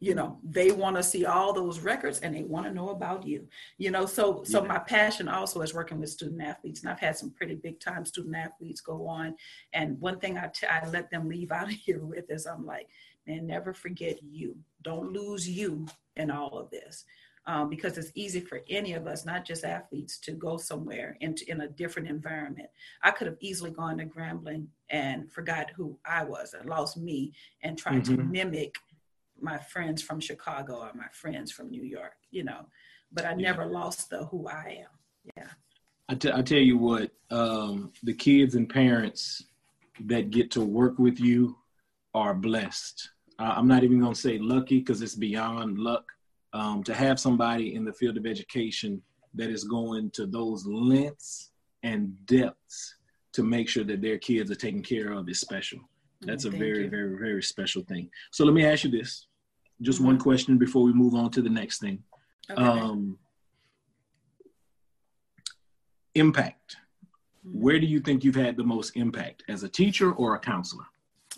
you 0.00 0.14
know 0.14 0.38
they 0.42 0.70
want 0.70 0.96
to 0.96 1.02
see 1.02 1.24
all 1.24 1.52
those 1.52 1.80
records 1.80 2.20
and 2.20 2.34
they 2.34 2.44
want 2.44 2.66
to 2.66 2.72
know 2.72 2.90
about 2.90 3.26
you 3.26 3.46
you 3.78 3.90
know 3.90 4.06
so 4.06 4.42
so 4.44 4.62
yeah. 4.62 4.68
my 4.68 4.78
passion 4.78 5.28
also 5.28 5.60
is 5.60 5.74
working 5.74 6.00
with 6.00 6.10
student 6.10 6.42
athletes 6.42 6.82
and 6.82 6.90
i've 6.90 7.00
had 7.00 7.16
some 7.16 7.30
pretty 7.30 7.54
big 7.54 7.78
time 7.80 8.04
student 8.04 8.36
athletes 8.36 8.80
go 8.80 9.06
on 9.06 9.34
and 9.72 10.00
one 10.00 10.18
thing 10.18 10.38
I, 10.38 10.48
t- 10.48 10.66
I 10.66 10.88
let 10.88 11.10
them 11.10 11.28
leave 11.28 11.52
out 11.52 11.68
of 11.68 11.74
here 11.74 12.04
with 12.04 12.30
is 12.30 12.46
i'm 12.46 12.66
like 12.66 12.88
man 13.26 13.46
never 13.46 13.72
forget 13.72 14.18
you 14.22 14.56
don't 14.82 15.12
lose 15.12 15.48
you 15.48 15.86
in 16.16 16.30
all 16.30 16.58
of 16.58 16.70
this 16.70 17.04
um, 17.46 17.68
because 17.68 17.96
it's 17.96 18.10
easy 18.14 18.40
for 18.40 18.62
any 18.68 18.94
of 18.94 19.06
us, 19.06 19.24
not 19.24 19.44
just 19.44 19.64
athletes, 19.64 20.18
to 20.18 20.32
go 20.32 20.56
somewhere 20.56 21.16
into 21.20 21.48
in 21.48 21.60
a 21.60 21.68
different 21.68 22.08
environment. 22.08 22.68
I 23.02 23.12
could 23.12 23.28
have 23.28 23.36
easily 23.40 23.70
gone 23.70 23.98
to 23.98 24.04
Grambling 24.04 24.66
and 24.90 25.30
forgot 25.30 25.70
who 25.76 25.96
I 26.04 26.24
was 26.24 26.54
and 26.54 26.68
lost 26.68 26.96
me 26.96 27.32
and 27.62 27.78
tried 27.78 28.02
mm-hmm. 28.02 28.16
to 28.16 28.22
mimic 28.24 28.74
my 29.40 29.58
friends 29.58 30.02
from 30.02 30.20
Chicago 30.20 30.80
or 30.80 30.92
my 30.94 31.08
friends 31.12 31.52
from 31.52 31.70
New 31.70 31.82
York, 31.82 32.16
you 32.30 32.44
know. 32.44 32.66
But 33.12 33.24
I 33.24 33.34
never 33.34 33.62
yeah. 33.62 33.68
lost 33.70 34.10
the 34.10 34.24
who 34.26 34.48
I 34.48 34.78
am. 34.80 35.32
Yeah. 35.36 35.48
I, 36.08 36.14
t- 36.14 36.32
I 36.32 36.42
tell 36.42 36.58
you 36.58 36.78
what, 36.78 37.10
um, 37.30 37.92
the 38.02 38.14
kids 38.14 38.54
and 38.54 38.68
parents 38.68 39.44
that 40.04 40.30
get 40.30 40.50
to 40.52 40.60
work 40.60 40.98
with 40.98 41.18
you 41.18 41.56
are 42.14 42.34
blessed. 42.34 43.10
Uh, 43.38 43.54
I'm 43.56 43.68
not 43.68 43.84
even 43.84 44.00
going 44.00 44.14
to 44.14 44.20
say 44.20 44.38
lucky 44.38 44.78
because 44.78 45.02
it's 45.02 45.14
beyond 45.14 45.78
luck 45.78 46.04
um, 46.52 46.82
to 46.84 46.94
have 46.94 47.20
somebody 47.20 47.74
in 47.74 47.84
the 47.84 47.92
field 47.92 48.16
of 48.16 48.26
education 48.26 49.02
that 49.34 49.50
is 49.50 49.64
going 49.64 50.10
to 50.12 50.26
those 50.26 50.64
lengths 50.66 51.50
and 51.82 52.14
depths 52.26 52.96
to 53.32 53.42
make 53.42 53.68
sure 53.68 53.84
that 53.84 54.00
their 54.00 54.18
kids 54.18 54.50
are 54.50 54.56
taken 54.56 54.82
care 54.82 55.12
of 55.12 55.28
is 55.28 55.40
special. 55.40 55.78
That's 56.22 56.46
a 56.46 56.50
very, 56.50 56.84
you. 56.84 56.90
very, 56.90 57.18
very 57.18 57.42
special 57.42 57.82
thing. 57.82 58.08
So 58.30 58.44
let 58.44 58.54
me 58.54 58.64
ask 58.64 58.84
you 58.84 58.90
this 58.90 59.25
just 59.82 59.98
mm-hmm. 59.98 60.08
one 60.08 60.18
question 60.18 60.58
before 60.58 60.82
we 60.82 60.92
move 60.92 61.14
on 61.14 61.30
to 61.32 61.42
the 61.42 61.50
next 61.50 61.80
thing. 61.80 62.02
Okay. 62.50 62.62
Um, 62.62 63.18
impact. 66.14 66.76
Mm-hmm. 67.46 67.60
Where 67.60 67.78
do 67.78 67.86
you 67.86 68.00
think 68.00 68.24
you've 68.24 68.34
had 68.34 68.56
the 68.56 68.64
most 68.64 68.96
impact 68.96 69.42
as 69.48 69.62
a 69.62 69.68
teacher 69.68 70.12
or 70.12 70.34
a 70.34 70.38
counselor? 70.38 70.84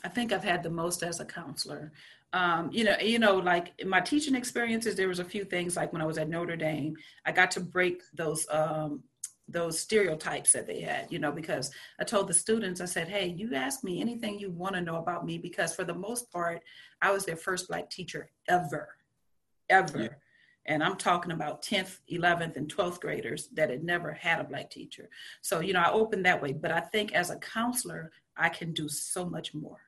I 0.05 0.09
think 0.09 0.33
I've 0.33 0.45
had 0.45 0.63
the 0.63 0.71
most 0.71 1.03
as 1.03 1.21
a 1.21 1.25
counselor. 1.25 1.93
Um, 2.33 2.71
you 2.73 2.85
know, 2.85 2.97
you 3.01 3.19
know, 3.19 3.37
like 3.37 3.73
in 3.79 3.89
my 3.89 4.01
teaching 4.01 4.35
experiences, 4.35 4.95
there 4.95 5.09
was 5.09 5.19
a 5.19 5.25
few 5.25 5.45
things 5.45 5.77
like 5.77 5.93
when 5.93 6.03
I 6.03 6.07
was 6.07 6.19
at 6.19 6.29
Notre 6.29 6.57
Dame, 6.57 6.95
I 7.25 7.33
got 7.33 7.51
to 7.53 7.61
break 7.61 8.03
those 8.15 8.47
um, 8.51 9.03
those 9.49 9.81
stereotypes 9.81 10.53
that 10.53 10.67
they 10.67 10.81
had, 10.81 11.07
you 11.11 11.19
know, 11.19 11.33
because 11.33 11.71
I 11.99 12.05
told 12.05 12.29
the 12.29 12.35
students, 12.35 12.81
I 12.81 12.85
said, 12.85 13.09
hey, 13.09 13.29
you 13.29 13.55
ask 13.55 13.83
me 13.83 14.01
anything 14.01 14.39
you 14.39 14.51
want 14.51 14.75
to 14.75 14.83
know 14.83 14.97
about 14.97 15.25
me, 15.25 15.39
because 15.39 15.75
for 15.75 15.85
the 15.85 15.95
most 15.95 16.31
part, 16.31 16.61
I 17.01 17.11
was 17.11 17.25
their 17.25 17.37
first 17.37 17.69
Black 17.69 17.89
teacher 17.89 18.31
ever, 18.49 18.89
ever. 19.71 20.03
Yeah. 20.03 20.09
And 20.67 20.85
I'm 20.85 20.97
talking 20.97 21.33
about 21.33 21.63
10th, 21.63 22.01
11th, 22.13 22.57
and 22.57 22.73
12th 22.75 23.01
graders 23.01 23.49
that 23.55 23.71
had 23.71 23.83
never 23.83 24.13
had 24.13 24.39
a 24.39 24.45
Black 24.45 24.71
teacher. 24.71 25.09
So, 25.41 25.61
you 25.61 25.73
know, 25.73 25.81
I 25.81 25.91
opened 25.91 26.27
that 26.27 26.43
way. 26.43 26.53
But 26.53 26.73
I 26.73 26.81
think 26.81 27.15
as 27.15 27.31
a 27.31 27.39
counselor, 27.39 28.13
I 28.37 28.51
can 28.51 28.75
do 28.75 28.87
so 28.87 29.25
much 29.25 29.55
more. 29.55 29.79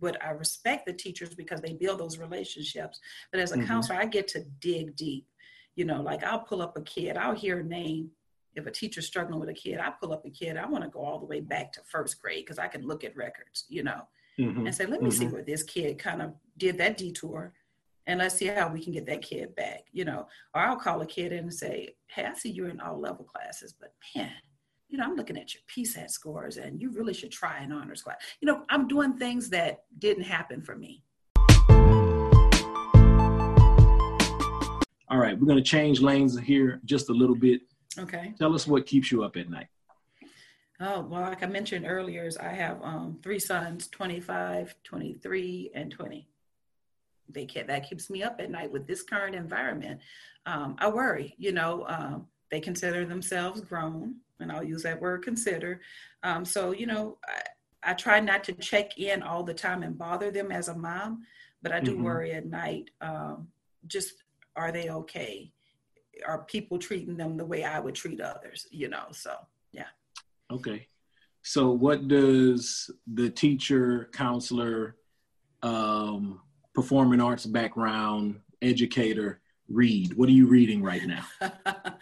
But 0.00 0.16
I 0.24 0.30
respect 0.30 0.86
the 0.86 0.94
teachers 0.94 1.34
because 1.34 1.60
they 1.60 1.74
build 1.74 2.00
those 2.00 2.16
relationships. 2.16 2.98
But 3.30 3.40
as 3.40 3.52
a 3.52 3.58
mm-hmm. 3.58 3.66
counselor, 3.66 3.98
I 3.98 4.06
get 4.06 4.26
to 4.28 4.44
dig 4.60 4.96
deep. 4.96 5.26
You 5.74 5.84
know, 5.84 6.00
like 6.00 6.24
I'll 6.24 6.40
pull 6.40 6.62
up 6.62 6.78
a 6.78 6.82
kid, 6.82 7.18
I'll 7.18 7.34
hear 7.34 7.60
a 7.60 7.64
name 7.64 8.10
if 8.54 8.66
a 8.66 8.70
teacher's 8.70 9.06
struggling 9.06 9.40
with 9.40 9.48
a 9.48 9.54
kid, 9.54 9.78
I 9.78 9.90
pull 9.90 10.12
up 10.12 10.24
a 10.24 10.30
kid, 10.30 10.56
I 10.56 10.66
want 10.66 10.84
to 10.84 10.90
go 10.90 11.00
all 11.00 11.18
the 11.18 11.26
way 11.26 11.40
back 11.40 11.72
to 11.72 11.80
first 11.86 12.20
grade 12.20 12.44
because 12.44 12.58
I 12.58 12.68
can 12.68 12.82
look 12.82 13.04
at 13.04 13.16
records, 13.16 13.64
you 13.68 13.82
know, 13.82 14.02
mm-hmm. 14.38 14.66
and 14.66 14.74
say, 14.74 14.86
let 14.86 15.02
me 15.02 15.10
mm-hmm. 15.10 15.18
see 15.18 15.26
where 15.26 15.42
this 15.42 15.62
kid 15.62 15.98
kind 15.98 16.22
of 16.22 16.34
did 16.58 16.78
that 16.78 16.96
detour 16.96 17.52
and 18.06 18.18
let's 18.18 18.34
see 18.34 18.46
how 18.46 18.68
we 18.68 18.82
can 18.82 18.92
get 18.92 19.06
that 19.06 19.22
kid 19.22 19.54
back, 19.54 19.84
you 19.92 20.04
know. 20.04 20.26
Or 20.54 20.62
I'll 20.62 20.76
call 20.76 21.00
a 21.02 21.06
kid 21.06 21.32
in 21.32 21.44
and 21.44 21.54
say, 21.54 21.94
hey, 22.08 22.24
I 22.24 22.34
see 22.34 22.50
you're 22.50 22.68
in 22.68 22.80
all 22.80 22.98
level 22.98 23.24
classes, 23.24 23.74
but 23.78 23.94
man, 24.14 24.32
you 24.88 24.98
know, 24.98 25.04
I'm 25.04 25.14
looking 25.14 25.38
at 25.38 25.54
your 25.54 25.62
PSAT 25.70 26.10
scores 26.10 26.56
and 26.56 26.80
you 26.80 26.90
really 26.90 27.14
should 27.14 27.30
try 27.30 27.58
an 27.58 27.72
honors 27.72 28.02
class. 28.02 28.16
You 28.40 28.46
know, 28.46 28.64
I'm 28.68 28.88
doing 28.88 29.16
things 29.16 29.48
that 29.50 29.84
didn't 29.98 30.24
happen 30.24 30.62
for 30.62 30.76
me. 30.76 31.04
All 35.08 35.18
right, 35.18 35.38
we're 35.38 35.46
going 35.46 35.58
to 35.58 35.62
change 35.62 36.00
lanes 36.00 36.38
here 36.38 36.80
just 36.84 37.10
a 37.10 37.12
little 37.12 37.36
bit 37.36 37.60
Okay. 37.98 38.34
Tell 38.38 38.54
us 38.54 38.66
what 38.66 38.86
keeps 38.86 39.12
you 39.12 39.24
up 39.24 39.36
at 39.36 39.50
night. 39.50 39.68
Oh, 40.80 41.02
well, 41.02 41.20
like 41.22 41.42
I 41.42 41.46
mentioned 41.46 41.86
earlier, 41.86 42.28
I 42.40 42.48
have 42.48 42.82
um, 42.82 43.18
three 43.22 43.38
sons 43.38 43.86
25, 43.88 44.74
23, 44.82 45.70
and 45.74 45.90
20. 45.92 46.28
They 47.28 47.46
can, 47.46 47.68
that 47.68 47.88
keeps 47.88 48.10
me 48.10 48.22
up 48.22 48.40
at 48.40 48.50
night 48.50 48.72
with 48.72 48.86
this 48.86 49.02
current 49.02 49.36
environment. 49.36 50.00
Um, 50.44 50.74
I 50.78 50.88
worry, 50.88 51.36
you 51.38 51.52
know, 51.52 51.86
um, 51.86 52.26
they 52.50 52.60
consider 52.60 53.06
themselves 53.06 53.60
grown, 53.60 54.16
and 54.40 54.50
I'll 54.50 54.64
use 54.64 54.82
that 54.82 55.00
word 55.00 55.22
consider. 55.22 55.80
Um, 56.24 56.44
so, 56.44 56.72
you 56.72 56.86
know, 56.86 57.18
I, 57.26 57.90
I, 57.90 57.94
try 57.94 58.18
not 58.18 58.42
to 58.44 58.52
check 58.52 58.98
in 58.98 59.22
all 59.22 59.44
the 59.44 59.54
time 59.54 59.84
and 59.84 59.96
bother 59.96 60.32
them 60.32 60.50
as 60.50 60.66
a 60.68 60.74
mom, 60.74 61.22
but 61.62 61.72
I 61.72 61.78
do 61.78 61.92
mm-hmm. 61.92 62.02
worry 62.02 62.32
at 62.32 62.46
night. 62.46 62.90
Um, 63.00 63.48
just 63.86 64.14
are 64.56 64.72
they 64.72 64.90
okay? 64.90 65.52
Are 66.26 66.44
people 66.44 66.78
treating 66.78 67.16
them 67.16 67.36
the 67.36 67.44
way 67.44 67.64
I 67.64 67.80
would 67.80 67.94
treat 67.94 68.20
others, 68.20 68.66
you 68.70 68.88
know? 68.88 69.06
So, 69.12 69.34
yeah. 69.72 69.86
Okay. 70.50 70.86
So, 71.42 71.70
what 71.70 72.08
does 72.08 72.90
the 73.12 73.30
teacher, 73.30 74.08
counselor, 74.12 74.96
um, 75.62 76.40
performing 76.74 77.20
arts 77.20 77.46
background, 77.46 78.40
educator 78.60 79.40
read? 79.68 80.14
What 80.14 80.28
are 80.28 80.32
you 80.32 80.46
reading 80.46 80.82
right 80.82 81.02
now? 81.04 81.24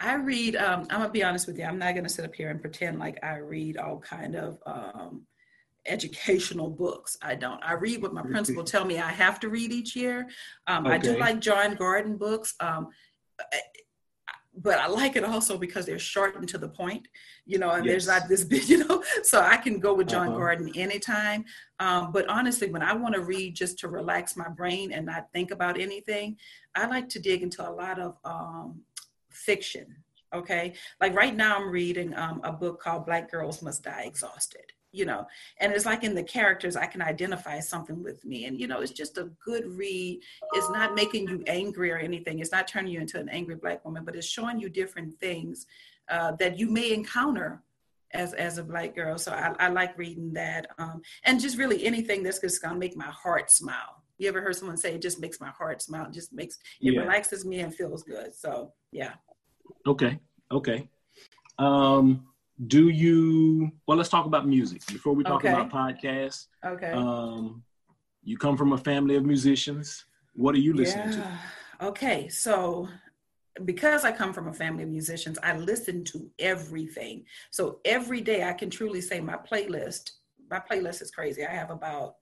I 0.00 0.14
read. 0.14 0.56
Um, 0.56 0.86
I'm 0.90 1.00
gonna 1.00 1.10
be 1.10 1.24
honest 1.24 1.46
with 1.46 1.58
you. 1.58 1.64
I'm 1.64 1.78
not 1.78 1.94
gonna 1.94 2.08
sit 2.08 2.24
up 2.24 2.34
here 2.34 2.50
and 2.50 2.60
pretend 2.60 2.98
like 2.98 3.18
I 3.22 3.36
read 3.36 3.76
all 3.76 3.98
kind 3.98 4.36
of 4.36 4.58
um, 4.64 5.26
educational 5.86 6.70
books. 6.70 7.18
I 7.20 7.34
don't. 7.34 7.62
I 7.64 7.74
read 7.74 8.02
what 8.02 8.14
my 8.14 8.22
principal 8.30 8.62
tell 8.62 8.84
me 8.84 8.98
I 8.98 9.10
have 9.10 9.40
to 9.40 9.48
read 9.48 9.72
each 9.72 9.96
year. 9.96 10.28
Um, 10.66 10.86
okay. 10.86 10.94
I 10.94 10.98
do 10.98 11.18
like 11.18 11.40
Jon 11.40 11.74
Gordon 11.74 12.16
books. 12.16 12.54
But 14.60 14.78
I 14.78 14.88
like 14.88 15.14
it 15.14 15.24
also 15.24 15.56
because 15.56 15.86
they're 15.86 16.00
short 16.00 16.34
and 16.34 16.48
to 16.48 16.58
the 16.58 16.68
point, 16.68 17.06
you 17.46 17.58
know, 17.58 17.70
and 17.70 17.84
yes. 17.84 17.92
there's 17.92 18.06
not 18.08 18.28
this 18.28 18.42
big, 18.52 18.68
you 18.68 18.84
know, 18.84 19.04
so 19.22 19.40
I 19.40 19.56
can 19.56 19.78
go 19.78 19.94
with 19.94 20.08
Jon 20.08 20.28
uh-huh. 20.28 20.36
Gordon 20.36 20.72
anytime. 20.74 21.44
Um, 21.78 22.10
but 22.10 22.28
honestly, 22.28 22.68
when 22.68 22.82
I 22.82 22.92
want 22.92 23.14
to 23.14 23.20
read 23.20 23.54
just 23.54 23.78
to 23.80 23.88
relax 23.88 24.36
my 24.36 24.48
brain 24.48 24.92
and 24.92 25.06
not 25.06 25.28
think 25.32 25.52
about 25.52 25.78
anything, 25.78 26.36
I 26.74 26.86
like 26.86 27.08
to 27.10 27.20
dig 27.20 27.42
into 27.42 27.68
a 27.68 27.70
lot 27.70 28.00
of 28.00 28.16
um, 28.24 28.80
fiction. 29.30 29.94
Okay. 30.34 30.74
Like 31.00 31.14
right 31.14 31.36
now, 31.36 31.58
I'm 31.58 31.70
reading 31.70 32.14
um, 32.16 32.40
a 32.42 32.52
book 32.52 32.80
called 32.82 33.06
Black 33.06 33.30
Girls 33.30 33.62
Must 33.62 33.82
Die 33.82 34.02
Exhausted 34.04 34.72
you 34.92 35.04
know 35.04 35.26
and 35.60 35.72
it's 35.72 35.84
like 35.84 36.02
in 36.02 36.14
the 36.14 36.22
characters 36.22 36.76
i 36.76 36.86
can 36.86 37.02
identify 37.02 37.60
something 37.60 38.02
with 38.02 38.24
me. 38.24 38.46
And 38.46 38.60
you 38.60 38.66
know 38.66 38.80
it's 38.80 38.92
just 38.92 39.18
a 39.18 39.30
good 39.44 39.66
read. 39.66 40.20
It's 40.52 40.70
not 40.70 40.94
making 40.94 41.28
you 41.28 41.42
angry 41.46 41.90
or 41.90 41.98
anything. 41.98 42.38
It's 42.38 42.52
not 42.52 42.68
turning 42.68 42.92
you 42.92 43.00
into 43.00 43.18
an 43.18 43.28
angry 43.28 43.56
black 43.56 43.84
woman 43.84 44.04
but 44.04 44.16
it's 44.16 44.26
showing 44.26 44.60
you 44.60 44.68
different 44.68 45.18
things 45.18 45.66
uh, 46.08 46.32
that 46.32 46.58
you 46.58 46.70
may 46.70 46.92
encounter 46.92 47.62
as 48.12 48.32
as 48.34 48.58
a 48.58 48.64
black 48.64 48.94
girl. 48.94 49.18
So 49.18 49.32
i, 49.32 49.54
I 49.58 49.68
like 49.68 49.96
reading 49.98 50.32
that 50.34 50.68
um, 50.78 51.02
and 51.24 51.40
just 51.40 51.58
really 51.58 51.84
anything 51.84 52.22
that's 52.22 52.40
just 52.40 52.62
gonna 52.62 52.78
make 52.78 52.96
my 52.96 53.12
heart 53.24 53.50
smile. 53.50 54.02
You 54.18 54.28
ever 54.28 54.40
heard 54.40 54.56
someone 54.56 54.76
say 54.76 54.94
it 54.94 55.02
just 55.02 55.20
makes 55.20 55.40
my 55.40 55.50
heart 55.50 55.82
smile 55.82 56.06
it 56.06 56.12
just 56.12 56.32
makes 56.32 56.56
it 56.80 56.94
yeah. 56.94 57.00
relaxes 57.00 57.44
me 57.44 57.60
and 57.60 57.74
feels 57.74 58.02
good. 58.02 58.34
So 58.34 58.72
yeah. 58.92 59.14
Okay 59.86 60.18
okay. 60.50 60.88
Um 61.58 62.27
do 62.66 62.88
you 62.88 63.70
well 63.86 63.96
let's 63.96 64.08
talk 64.08 64.26
about 64.26 64.46
music 64.46 64.84
before 64.88 65.12
we 65.12 65.22
talk 65.22 65.44
okay. 65.44 65.48
about 65.48 65.70
podcasts 65.70 66.46
okay 66.64 66.90
um 66.90 67.62
you 68.24 68.36
come 68.36 68.56
from 68.56 68.72
a 68.72 68.78
family 68.78 69.14
of 69.14 69.24
musicians 69.24 70.04
what 70.34 70.54
are 70.54 70.58
you 70.58 70.74
listening 70.74 71.12
yeah. 71.12 71.38
to 71.80 71.86
okay 71.86 72.28
so 72.28 72.88
because 73.64 74.04
I 74.04 74.12
come 74.12 74.32
from 74.32 74.48
a 74.48 74.52
family 74.52 74.84
of 74.84 74.88
musicians, 74.88 75.38
I 75.42 75.56
listen 75.56 76.04
to 76.04 76.30
everything. 76.38 77.24
So 77.50 77.80
every 77.84 78.20
day 78.20 78.44
I 78.44 78.52
can 78.52 78.70
truly 78.70 79.00
say 79.00 79.20
my 79.20 79.36
playlist, 79.36 80.12
my 80.50 80.60
playlist 80.60 81.02
is 81.02 81.10
crazy. 81.10 81.44
I 81.44 81.52
have 81.52 81.70
about 81.70 82.16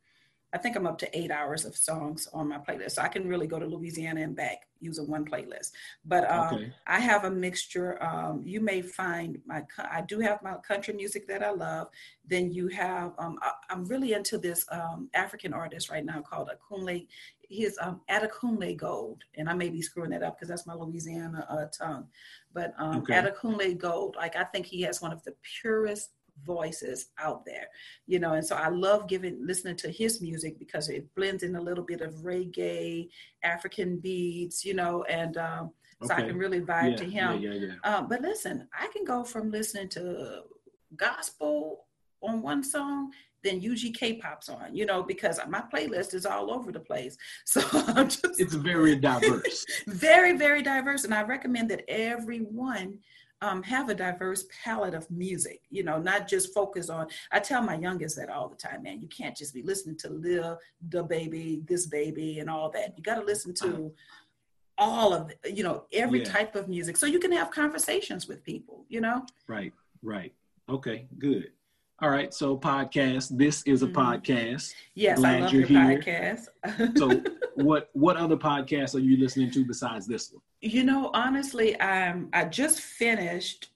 I 0.57 0.59
think 0.59 0.75
I'm 0.75 0.87
up 0.87 0.97
to 1.01 1.19
eight 1.19 1.31
hours 1.31 1.67
of 1.67 1.77
songs 1.77 2.27
on 2.33 2.49
my 2.49 2.57
playlist. 2.57 2.93
So 2.93 3.03
I 3.03 3.09
can 3.09 3.29
really 3.29 3.47
go 3.47 3.59
to 3.59 3.67
Louisiana 3.67 4.23
and 4.23 4.35
back 4.35 4.67
using 4.81 5.07
one 5.07 5.27
playlist. 5.27 5.73
But 6.07 6.31
um, 6.31 6.55
okay. 6.55 6.73
I 6.87 6.99
have 6.99 7.25
a 7.25 7.31
mixture. 7.31 8.03
Um, 8.03 8.41
you 8.43 8.63
may 8.63 8.81
find 8.81 9.39
my, 9.45 9.65
I 9.79 10.01
do 10.01 10.19
have 10.21 10.43
my 10.43 10.55
country 10.67 10.95
music 10.95 11.29
that 11.29 11.43
I 11.43 11.51
love. 11.51 11.89
Then 12.27 12.53
you 12.53 12.69
have, 12.69 13.13
um, 13.19 13.39
I, 13.43 13.53
am 13.71 13.85
really 13.85 14.15
into 14.15 14.39
this 14.39 14.65
um, 14.73 15.11
African 15.13 15.53
artist 15.53 15.91
right 15.91 16.07
now 16.07 16.23
called 16.23 16.49
Akunle. 16.49 17.07
He's 17.47 17.77
um, 17.83 18.01
Adekunle 18.09 18.79
Gold. 18.79 19.25
And 19.35 19.51
I 19.51 19.53
may 19.53 19.69
be 19.69 19.83
screwing 19.83 20.11
that 20.13 20.23
up 20.23 20.39
because 20.39 20.49
that's 20.49 20.67
my 20.67 20.73
Louisiana 20.73 21.47
uh, 21.51 21.67
tongue. 21.67 22.07
But 22.55 22.73
um, 22.79 23.03
okay. 23.03 23.13
Adekunle 23.13 23.77
Gold, 23.77 24.17
like 24.17 24.37
I 24.37 24.45
think 24.45 24.65
he 24.65 24.81
has 24.83 25.03
one 25.03 25.13
of 25.13 25.23
the 25.25 25.35
purest 25.61 26.13
voices 26.45 27.09
out 27.19 27.45
there 27.45 27.67
you 28.07 28.19
know 28.19 28.35
and 28.35 28.45
so 28.45 28.55
i 28.57 28.69
love 28.69 29.09
giving 29.09 29.45
listening 29.45 29.77
to 29.77 29.91
his 29.91 30.21
music 30.21 30.59
because 30.59 30.89
it 30.89 31.07
blends 31.15 31.43
in 31.43 31.57
a 31.57 31.61
little 31.61 31.85
bit 31.85 32.01
of 32.01 32.15
reggae 32.17 33.09
african 33.43 33.99
beats 33.99 34.65
you 34.65 34.75
know 34.75 35.03
and 35.05 35.37
um, 35.37 35.71
so 36.03 36.15
i 36.15 36.23
can 36.23 36.37
really 36.37 36.61
vibe 36.61 36.91
yeah, 36.91 36.97
to 36.97 37.05
him 37.05 37.41
yeah, 37.41 37.53
yeah, 37.53 37.73
um, 37.85 38.09
but 38.09 38.21
listen 38.21 38.69
i 38.79 38.87
can 38.89 39.05
go 39.05 39.25
from 39.25 39.51
listening 39.51 39.89
to 39.89 40.43
gospel 40.97 41.87
on 42.23 42.43
one 42.43 42.63
song 42.63 43.11
then 43.47 43.61
UGK 43.61 44.21
pops 44.21 44.49
on, 44.49 44.75
you 44.75 44.87
know, 44.87 45.03
because 45.03 45.39
my 45.49 45.63
playlist 45.73 46.15
is 46.15 46.27
all 46.27 46.53
over 46.53 46.73
the 46.73 46.81
place. 46.81 47.17
So 47.45 47.61
just, 48.05 48.41
it's 48.41 48.55
very 48.55 48.97
diverse. 48.97 49.65
very, 49.87 50.37
very 50.37 50.63
diverse. 50.63 51.05
And 51.05 51.15
I 51.15 51.23
recommend 51.23 51.71
that 51.71 51.85
everyone 51.89 52.99
um, 53.43 53.63
have 53.63 53.89
a 53.89 53.95
diverse 53.95 54.45
palette 54.65 54.95
of 54.95 55.11
music, 55.11 55.61
you 55.71 55.83
know, 55.83 55.99
not 55.99 56.27
just 56.29 56.55
focus 56.55 56.89
on. 56.89 57.07
I 57.33 57.41
tell 57.41 57.63
my 57.63 57.77
youngest 57.77 58.17
that 58.17 58.31
all 58.31 58.49
the 58.49 58.57
time, 58.57 58.83
man, 58.83 59.01
you 59.01 59.09
can't 59.09 59.37
just 59.37 59.53
be 59.55 59.63
listening 59.63 59.97
to 59.99 60.11
Lil, 60.11 60.59
the 60.89 61.03
baby, 61.03 61.63
this 61.67 61.87
baby, 61.87 62.39
and 62.41 62.49
all 62.49 62.71
that. 62.71 62.95
You 62.97 63.03
got 63.03 63.17
to 63.17 63.25
listen 63.25 63.53
to 63.55 63.69
uh-huh. 63.69 63.89
all 64.79 65.13
of, 65.13 65.33
you 65.45 65.63
know, 65.63 65.85
every 65.93 66.21
yeah. 66.21 66.25
type 66.25 66.57
of 66.57 66.69
music 66.69 66.97
so 66.97 67.07
you 67.07 67.19
can 67.19 67.33
have 67.33 67.51
conversations 67.51 68.27
with 68.27 68.43
people, 68.43 68.85
you 68.89 69.01
know? 69.01 69.25
Right, 69.47 69.73
right. 70.03 70.33
Okay, 70.69 71.07
good. 71.19 71.53
All 72.03 72.11
right, 72.11 72.33
so 72.35 72.59
podcast. 72.59 73.39
This 73.39 73.63
is 73.63 73.83
a 73.83 73.87
mm-hmm. 73.87 73.97
podcast. 73.97 74.75
Yes, 74.95 75.19
Glad 75.19 75.37
I 75.37 75.41
love 75.41 75.53
you're 75.53 75.65
your 75.65 75.89
here. 75.89 76.03
podcast. 76.03 76.99
so, 76.99 77.23
what 77.55 77.89
what 77.95 78.19
other 78.19 78.37
podcasts 78.37 78.95
are 78.95 78.99
you 78.99 79.17
listening 79.17 79.51
to 79.53 79.65
besides 79.65 80.07
this 80.07 80.31
one? 80.31 80.43
You 80.61 80.85
know, 80.85 81.11
honestly, 81.15 81.81
I'm 81.81 82.29
I 82.35 82.45
just 82.45 82.81
finished 82.83 83.71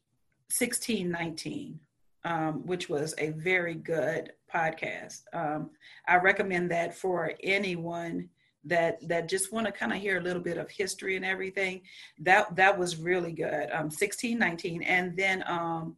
sixteen 0.51 1.11
nineteen, 1.11 1.81
um, 2.25 2.67
which 2.67 2.91
was 2.91 3.15
a 3.17 3.31
very 3.31 3.75
good 3.75 4.35
podcast. 4.55 5.23
Um, 5.33 5.71
I 6.07 6.17
recommend 6.17 6.71
that 6.73 6.95
for 6.95 7.33
anyone 7.43 8.29
that 8.65 8.99
that 9.09 9.31
just 9.31 9.51
want 9.51 9.65
to 9.65 9.73
kind 9.73 9.95
of 9.95 9.99
hear 9.99 10.19
a 10.19 10.23
little 10.23 10.43
bit 10.43 10.59
of 10.59 10.71
history 10.71 11.17
and 11.17 11.25
everything. 11.25 11.81
That 12.19 12.55
that 12.57 12.79
was 12.79 12.97
really 12.97 13.33
good. 13.33 13.71
Um, 13.73 13.91
sixteen 13.91 14.39
nineteen, 14.39 14.83
and 14.83 15.17
then 15.17 15.43
um 15.47 15.97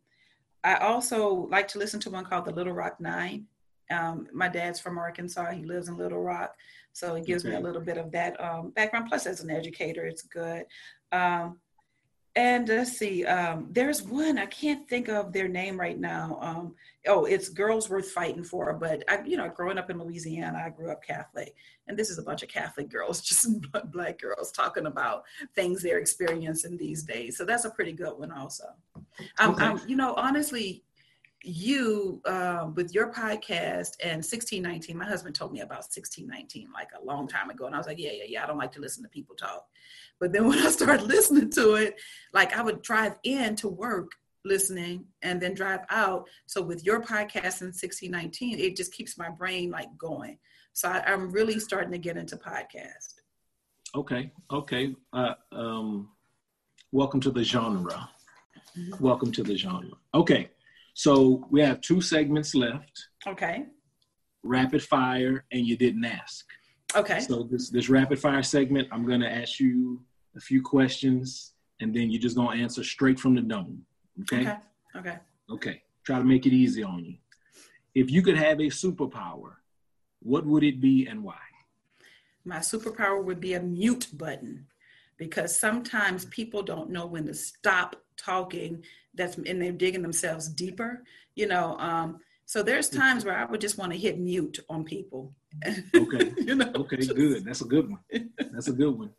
I 0.65 0.77
also 0.77 1.49
like 1.51 1.69
to 1.69 1.79
listen 1.79 2.01
to 2.01 2.11
one 2.11 2.25
called 2.25 2.45
The 2.45 2.53
Little 2.53 2.73
Rock 2.73 3.01
Nine. 3.01 3.47
Um, 3.91 4.27
my 4.33 4.49
dad's 4.49 4.81
from 4.81 4.99
Arkansas. 4.99 5.51
He 5.53 5.65
lives 5.65 5.89
in 5.89 5.97
Little 5.97 6.23
Rock. 6.23 6.55
So 6.93 7.15
it 7.15 7.27
gives 7.27 7.45
okay. 7.45 7.55
me 7.55 7.61
a 7.61 7.65
little 7.65 7.81
bit 7.81 7.99
of 7.99 8.13
that 8.13 8.41
um, 8.43 8.71
background. 8.71 9.07
Plus, 9.09 9.27
as 9.27 9.41
an 9.41 9.51
educator, 9.51 10.07
it's 10.07 10.23
good. 10.23 10.65
Um, 11.11 11.59
and 12.35 12.67
let's 12.69 12.97
see, 12.97 13.27
um, 13.27 13.69
there's 13.71 14.03
one 14.03 14.39
I 14.39 14.47
can't 14.47 14.89
think 14.89 15.09
of 15.09 15.33
their 15.33 15.49
name 15.49 15.79
right 15.79 15.99
now. 15.99 16.39
Um, 16.41 16.75
oh, 17.07 17.27
it's 17.27 17.51
Girls 17.51 17.91
Worth 17.91 18.11
Fighting 18.11 18.43
For. 18.43 18.73
But 18.73 19.05
I, 19.09 19.23
you 19.25 19.37
know, 19.37 19.51
growing 19.51 19.77
up 19.77 19.91
in 19.91 19.99
Louisiana, 19.99 20.63
I 20.65 20.71
grew 20.71 20.91
up 20.91 21.05
Catholic, 21.05 21.55
and 21.89 21.99
this 21.99 22.09
is 22.09 22.19
a 22.19 22.23
bunch 22.23 22.43
of 22.43 22.49
Catholic 22.49 22.89
girls, 22.89 23.21
just 23.29 23.49
black 23.93 24.19
girls, 24.19 24.51
talking 24.51 24.87
about 24.87 25.25
things 25.55 25.83
they're 25.83 25.99
experiencing 25.99 26.79
these 26.79 27.03
days. 27.03 27.37
So 27.37 27.45
that's 27.45 27.67
a 27.67 27.71
pretty 27.71 27.93
good 27.93 28.19
one, 28.19 28.33
also. 28.33 28.65
Um, 29.39 29.55
okay. 29.55 29.85
you 29.87 29.97
know, 29.97 30.15
honestly, 30.15 30.85
you 31.45 32.21
uh, 32.25 32.69
with 32.75 32.95
your 32.95 33.13
podcast 33.13 33.97
and 34.03 34.23
1619 34.23 34.97
my 34.97 35.05
husband 35.05 35.35
told 35.35 35.53
me 35.53 35.61
about 35.61 35.83
1619 35.83 36.69
like 36.73 36.91
a 37.01 37.05
long 37.05 37.27
time 37.27 37.51
ago 37.51 37.67
and 37.67 37.75
i 37.75 37.79
was 37.79 37.87
like 37.89 37.99
yeah 37.99 38.13
yeah 38.13 38.25
yeah 38.29 38.45
i 38.45 38.47
don't 38.47 38.59
like 38.59 38.71
to 38.71 38.81
listen 38.81 39.03
to 39.03 39.09
people 39.09 39.35
talk 39.35 39.67
but 40.23 40.33
then 40.33 40.47
when 40.49 40.59
i 40.61 40.71
started 40.71 41.07
listening 41.07 41.51
to 41.51 41.75
it 41.75 42.01
like 42.33 42.57
i 42.57 42.63
would 42.63 42.81
drive 42.83 43.17
in 43.25 43.57
to 43.57 43.69
work 43.69 44.13
listening 44.45 45.05
and 45.23 45.41
then 45.41 45.55
drive 45.55 45.81
out 45.91 46.29
so 46.47 46.63
with 46.63 46.85
your 46.85 47.01
podcast 47.01 47.61
in 47.61 47.69
1619 47.69 48.59
it 48.59 48.77
just 48.77 48.93
keeps 48.93 49.19
my 49.19 49.29
brain 49.29 49.71
like 49.71 49.89
going 49.99 50.39
so 50.73 50.89
I, 50.89 51.13
am 51.13 51.31
really 51.31 51.59
starting 51.59 51.93
to 51.93 51.99
get 51.99 52.17
into 52.17 52.37
podcast 52.37 53.15
okay 53.95 54.33
okay 54.51 54.95
uh, 55.13 55.35
um, 55.53 56.09
welcome 56.93 57.21
to 57.21 57.31
the 57.31 57.45
genre 57.45 58.09
mm-hmm. 58.77 59.05
welcome 59.05 59.31
to 59.33 59.43
the 59.43 59.57
genre 59.57 59.97
okay 60.15 60.51
so 60.95 61.47
we 61.51 61.61
have 61.63 61.81
two 61.81 62.01
segments 62.01 62.55
left. 62.55 63.09
Okay. 63.27 63.65
Rapid 64.43 64.83
fire, 64.83 65.45
and 65.53 65.67
you 65.67 65.77
didn't 65.77 66.05
ask. 66.05 66.47
Okay. 66.95 67.21
So 67.21 67.45
this 67.45 67.71
this 67.71 67.89
rapid 67.89 68.19
fire 68.19 68.43
segment, 68.43 68.89
I'm 68.93 69.07
gonna 69.07 69.29
ask 69.29 69.61
you 69.61 70.01
a 70.37 70.41
few 70.41 70.63
questions, 70.63 71.53
and 71.81 71.95
then 71.95 72.11
you're 72.11 72.21
just 72.21 72.37
gonna 72.37 72.61
answer 72.61 72.85
straight 72.85 73.19
from 73.19 73.35
the 73.35 73.43
dome. 73.43 73.85
Okay. 74.23 74.43
Okay. 74.43 74.57
Okay. 74.97 75.19
Okay. 75.51 75.83
Try 76.05 76.19
to 76.19 76.25
make 76.25 76.47
it 76.47 76.53
easy 76.53 76.83
on 76.83 77.05
you. 77.05 77.17
If 77.95 78.11
you 78.11 78.23
could 78.23 78.37
have 78.37 78.59
a 78.59 78.65
superpower, 78.65 79.55
what 80.21 80.47
would 80.47 80.63
it 80.63 80.81
be 80.81 81.07
and 81.07 81.23
why? 81.23 81.39
My 82.45 82.59
superpower 82.59 83.23
would 83.23 83.41
be 83.41 83.55
a 83.55 83.61
mute 83.61 84.09
button 84.15 84.67
because 85.17 85.59
sometimes 85.59 86.25
people 86.27 86.63
don't 86.63 86.91
know 86.91 87.07
when 87.07 87.27
to 87.27 87.35
stop 87.35 87.97
talking 88.17 88.83
that's 89.15 89.37
and 89.37 89.61
they're 89.61 89.73
digging 89.73 90.03
themselves 90.03 90.49
deeper 90.49 91.05
you 91.35 91.47
know 91.47 91.77
um 91.79 92.19
so 92.45 92.63
there's 92.63 92.89
times 92.89 93.25
where 93.25 93.37
i 93.37 93.45
would 93.45 93.61
just 93.61 93.79
want 93.79 93.93
to 93.93 93.99
hit 93.99 94.19
mute 94.19 94.59
on 94.69 94.85
people 94.85 95.33
okay 95.95 96.33
you 96.39 96.55
know 96.55 96.71
okay 96.75 96.97
just... 96.97 97.15
good 97.15 97.45
that's 97.45 97.61
a 97.61 97.65
good 97.65 97.89
one 97.89 98.31
that's 98.53 98.69
a 98.69 98.73
good 98.73 98.99
one 98.99 99.11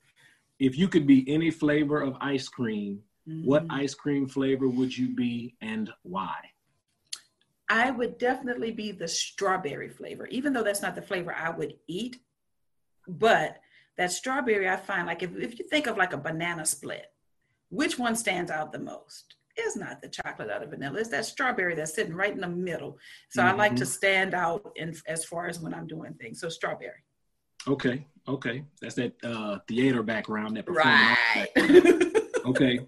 if 0.59 0.77
you 0.77 0.87
could 0.87 1.07
be 1.07 1.29
any 1.31 1.51
flavor 1.51 2.01
of 2.01 2.15
ice 2.21 2.47
cream 2.47 3.01
mm-hmm. 3.27 3.45
what 3.45 3.65
ice 3.69 3.93
cream 3.93 4.27
flavor 4.27 4.67
would 4.67 4.95
you 4.95 5.13
be 5.15 5.55
and 5.61 5.89
why 6.03 6.35
i 7.69 7.91
would 7.91 8.17
definitely 8.17 8.71
be 8.71 8.91
the 8.91 9.07
strawberry 9.07 9.89
flavor 9.89 10.27
even 10.27 10.53
though 10.53 10.63
that's 10.63 10.81
not 10.81 10.95
the 10.95 11.01
flavor 11.01 11.33
i 11.33 11.49
would 11.49 11.73
eat 11.87 12.17
but 13.07 13.57
that 13.97 14.11
strawberry 14.11 14.69
i 14.69 14.75
find 14.75 15.07
like 15.07 15.23
if, 15.23 15.35
if 15.37 15.59
you 15.59 15.67
think 15.67 15.87
of 15.87 15.97
like 15.97 16.13
a 16.13 16.17
banana 16.17 16.65
split 16.65 17.07
which 17.69 17.97
one 17.97 18.15
stands 18.15 18.51
out 18.51 18.71
the 18.71 18.79
most 18.79 19.35
it's 19.55 19.75
not 19.75 20.01
the 20.01 20.09
chocolate 20.09 20.49
or 20.49 20.59
the 20.59 20.65
vanilla. 20.65 20.99
It's 20.99 21.09
that 21.09 21.25
strawberry 21.25 21.75
that's 21.75 21.93
sitting 21.93 22.15
right 22.15 22.33
in 22.33 22.41
the 22.41 22.47
middle. 22.47 22.97
So 23.29 23.41
mm-hmm. 23.41 23.51
I 23.51 23.53
like 23.57 23.75
to 23.75 23.83
mm-hmm. 23.83 23.91
stand 23.91 24.33
out 24.33 24.71
in 24.75 24.95
as 25.07 25.25
far 25.25 25.47
as 25.47 25.59
when 25.59 25.73
I'm 25.73 25.87
doing 25.87 26.13
things. 26.15 26.39
So 26.41 26.49
strawberry. 26.49 27.03
Okay. 27.67 28.05
Okay. 28.27 28.63
That's 28.81 28.95
that 28.95 29.13
uh, 29.23 29.59
theater 29.67 30.03
background 30.03 30.57
that 30.57 30.69
right. 30.69 31.47
Background. 31.55 32.17
okay. 32.45 32.79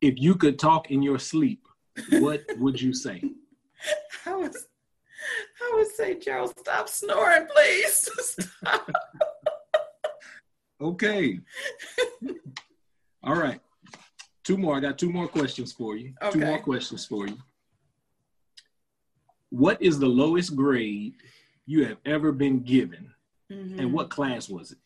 If 0.00 0.18
you 0.18 0.34
could 0.34 0.58
talk 0.58 0.90
in 0.90 1.02
your 1.02 1.18
sleep, 1.18 1.66
what 2.12 2.42
would 2.58 2.80
you 2.80 2.92
say? 2.92 3.22
I 4.26 4.36
would, 4.36 4.54
I 4.54 5.72
would 5.74 5.88
say, 5.94 6.18
Gerald, 6.18 6.54
stop 6.58 6.88
snoring, 6.88 7.46
please. 7.46 8.10
Stop. 8.20 8.90
okay. 10.80 11.38
All 13.22 13.36
right. 13.36 13.60
Two 14.44 14.56
more. 14.56 14.76
I 14.76 14.80
got 14.80 14.98
two 14.98 15.10
more 15.10 15.28
questions 15.28 15.72
for 15.72 15.96
you. 15.96 16.14
Okay. 16.22 16.40
Two 16.40 16.46
more 16.46 16.58
questions 16.58 17.04
for 17.04 17.26
you. 17.26 17.36
What 19.50 19.80
is 19.82 19.98
the 19.98 20.06
lowest 20.06 20.56
grade 20.56 21.14
you 21.66 21.84
have 21.84 21.98
ever 22.04 22.32
been 22.32 22.60
given, 22.60 23.12
mm-hmm. 23.50 23.78
and 23.78 23.92
what 23.92 24.10
class 24.10 24.48
was 24.48 24.72
it? 24.72 24.78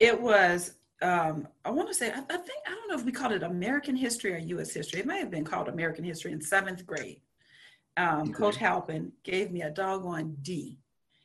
It 0.00 0.20
was. 0.20 0.74
Um, 1.02 1.48
I 1.64 1.70
want 1.70 1.88
to 1.88 1.94
say. 1.94 2.10
I, 2.10 2.18
I, 2.18 2.36
think 2.36 2.58
I 2.66 2.70
don't 2.70 2.88
know 2.88 2.94
if 2.94 3.04
we 3.04 3.12
called 3.12 3.32
it 3.32 3.42
American 3.42 3.96
History 3.96 4.32
or 4.32 4.38
U.S. 4.38 4.72
History. 4.72 5.00
It 5.00 5.06
may 5.06 5.18
have 5.18 5.30
been 5.30 5.44
called 5.44 5.68
American 5.68 6.04
History 6.04 6.32
in 6.32 6.40
seventh 6.40 6.86
grade. 6.86 7.20
Um, 7.96 8.22
okay. 8.22 8.32
Coach 8.32 8.56
Halpin 8.56 9.12
gave 9.22 9.52
me 9.52 9.62
a 9.62 9.70
doggone 9.70 10.36
D, 10.42 10.78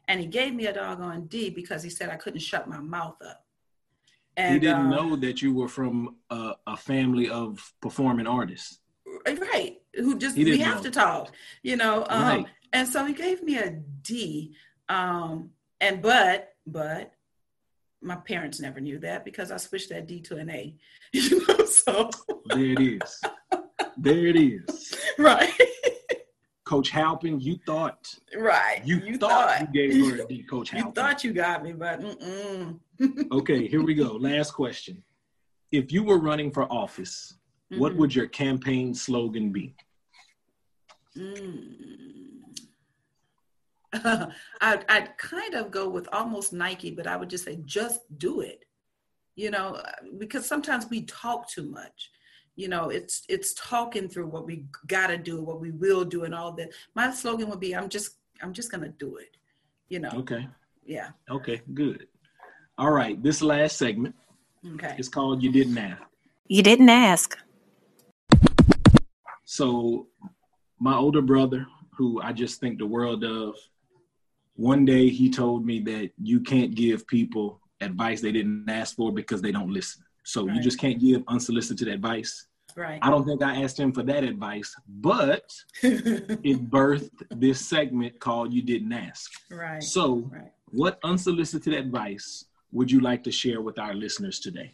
and 0.07 0.19
he 0.19 0.27
gave 0.27 0.53
me 0.53 0.67
a 0.67 0.73
doggone 0.73 1.27
D 1.27 1.49
because 1.49 1.81
he 1.81 1.89
said 1.89 2.09
I 2.09 2.15
couldn't 2.15 2.41
shut 2.41 2.67
my 2.67 2.79
mouth 2.79 3.15
up. 3.25 3.45
And, 4.37 4.53
he 4.53 4.59
didn't 4.59 4.81
um, 4.81 4.89
know 4.89 5.15
that 5.17 5.41
you 5.41 5.53
were 5.53 5.67
from 5.67 6.15
a, 6.29 6.53
a, 6.65 6.77
family 6.77 7.29
of 7.29 7.73
performing 7.81 8.25
artists. 8.27 8.79
Right. 9.25 9.81
Who 9.95 10.17
just 10.17 10.37
we 10.37 10.59
have 10.59 10.77
know. 10.77 10.83
to 10.83 10.91
talk, 10.91 11.33
you 11.61 11.75
know. 11.75 12.05
Um, 12.07 12.23
right. 12.23 12.45
and 12.71 12.87
so 12.87 13.03
he 13.05 13.13
gave 13.13 13.43
me 13.43 13.57
a 13.57 13.71
D. 13.71 14.55
Um, 14.87 15.49
and 15.81 16.01
but 16.01 16.53
but 16.65 17.13
my 18.01 18.15
parents 18.15 18.59
never 18.59 18.79
knew 18.79 18.99
that 18.99 19.25
because 19.25 19.51
I 19.51 19.57
switched 19.57 19.89
that 19.89 20.07
D 20.07 20.21
to 20.21 20.37
an 20.37 20.49
A. 20.49 20.75
You 21.11 21.43
know, 21.47 21.65
so 21.65 22.11
there 22.45 22.65
it 22.65 22.79
is. 22.79 23.21
There 24.01 24.27
it 24.27 24.37
is. 24.37 24.95
Right. 25.17 25.51
Coach 26.63 26.89
Halpin, 26.89 27.39
you 27.41 27.57
thought 27.65 28.13
right. 28.37 28.81
You, 28.85 28.99
you 28.99 29.17
thought, 29.17 29.57
thought, 29.57 29.75
you 29.75 29.89
gave 29.89 30.17
her 30.17 30.23
a 30.23 30.27
D, 30.27 30.43
Coach 30.49 30.69
Halpin. 30.69 30.87
You 30.87 30.93
thought 30.93 31.23
you 31.23 31.33
got 31.33 31.63
me, 31.63 31.73
but 31.73 32.01
okay, 33.31 33.67
here 33.67 33.83
we 33.83 33.95
go. 33.95 34.11
Last 34.13 34.51
question. 34.51 35.03
If 35.71 35.91
you 35.91 36.03
were 36.03 36.19
running 36.19 36.51
for 36.51 36.71
office, 36.71 37.33
mm-hmm. 37.71 37.81
what 37.81 37.95
would 37.95 38.13
your 38.13 38.27
campaign 38.27 38.93
slogan 38.93 39.51
be? 39.51 39.75
Mm. 41.17 42.18
I'd, 44.61 44.85
I'd 44.87 45.17
kind 45.17 45.55
of 45.55 45.71
go 45.71 45.89
with 45.89 46.07
almost 46.11 46.53
Nike, 46.53 46.91
but 46.91 47.07
I 47.07 47.15
would 47.15 47.29
just 47.29 47.45
say, 47.45 47.59
just 47.65 48.01
do 48.17 48.41
it. 48.41 48.65
You 49.35 49.51
know, 49.51 49.75
uh, 49.75 49.91
because 50.17 50.45
sometimes 50.45 50.89
we 50.89 51.03
talk 51.03 51.47
too 51.47 51.69
much. 51.69 52.11
You 52.55 52.67
know 52.67 52.89
it's 52.89 53.23
it's 53.29 53.53
talking 53.53 54.09
through 54.09 54.27
what 54.27 54.45
we 54.45 54.65
got 54.87 55.07
to 55.07 55.17
do 55.17 55.41
what 55.41 55.61
we 55.61 55.71
will 55.71 56.03
do 56.03 56.25
and 56.25 56.35
all 56.35 56.51
that. 56.57 56.73
My 56.93 57.09
slogan 57.09 57.47
would 57.47 57.61
be 57.61 57.73
i'm 57.73 57.87
just 57.87 58.17
i'm 58.41 58.51
just 58.51 58.69
gonna 58.69 58.89
do 58.89 59.15
it 59.15 59.37
you 59.87 59.99
know. 59.99 60.09
Okay. 60.13 60.45
Yeah. 60.85 61.11
Okay 61.31 61.61
good. 61.73 62.07
All 62.77 62.91
right 62.91 63.23
this 63.23 63.41
last 63.41 63.77
segment 63.77 64.13
okay. 64.73 64.93
it's 64.97 65.07
called 65.07 65.41
you 65.41 65.53
didn't 65.53 65.77
ask. 65.77 66.01
You 66.49 66.61
didn't 66.61 66.89
ask. 66.89 67.37
So 69.45 70.07
my 70.81 70.97
older 70.97 71.21
brother 71.21 71.65
who 71.97 72.21
I 72.21 72.33
just 72.33 72.59
think 72.59 72.77
the 72.77 72.85
world 72.85 73.23
of. 73.23 73.55
One 74.59 74.83
day 74.83 75.07
he 75.07 75.29
told 75.29 75.65
me 75.65 75.79
that 75.83 76.11
you 76.21 76.41
can't 76.41 76.75
give 76.75 77.07
people 77.07 77.61
advice 77.79 78.19
they 78.19 78.33
didn't 78.33 78.69
ask 78.69 78.93
for 78.97 79.09
because 79.09 79.41
they 79.41 79.53
don't 79.53 79.71
listen. 79.71 80.03
So 80.25 80.45
right. 80.45 80.53
you 80.53 80.61
just 80.61 80.77
can't 80.77 80.99
give 80.99 81.23
unsolicited 81.29 81.87
advice. 81.87 82.45
Right. 82.75 82.99
I 83.01 83.09
don't 83.09 83.25
think 83.25 83.41
I 83.41 83.63
asked 83.63 83.79
him 83.79 83.93
for 83.93 84.03
that 84.03 84.25
advice, 84.25 84.75
but 84.85 85.49
it 85.81 86.69
birthed 86.69 87.23
this 87.31 87.65
segment 87.65 88.19
called 88.19 88.51
You 88.51 88.61
Didn't 88.61 88.91
Ask. 88.91 89.31
Right. 89.49 89.81
So, 89.81 90.29
right. 90.29 90.51
what 90.71 90.99
unsolicited 91.05 91.73
advice 91.73 92.43
would 92.73 92.91
you 92.91 92.99
like 92.99 93.23
to 93.23 93.31
share 93.31 93.61
with 93.61 93.79
our 93.79 93.93
listeners 93.93 94.41
today? 94.41 94.73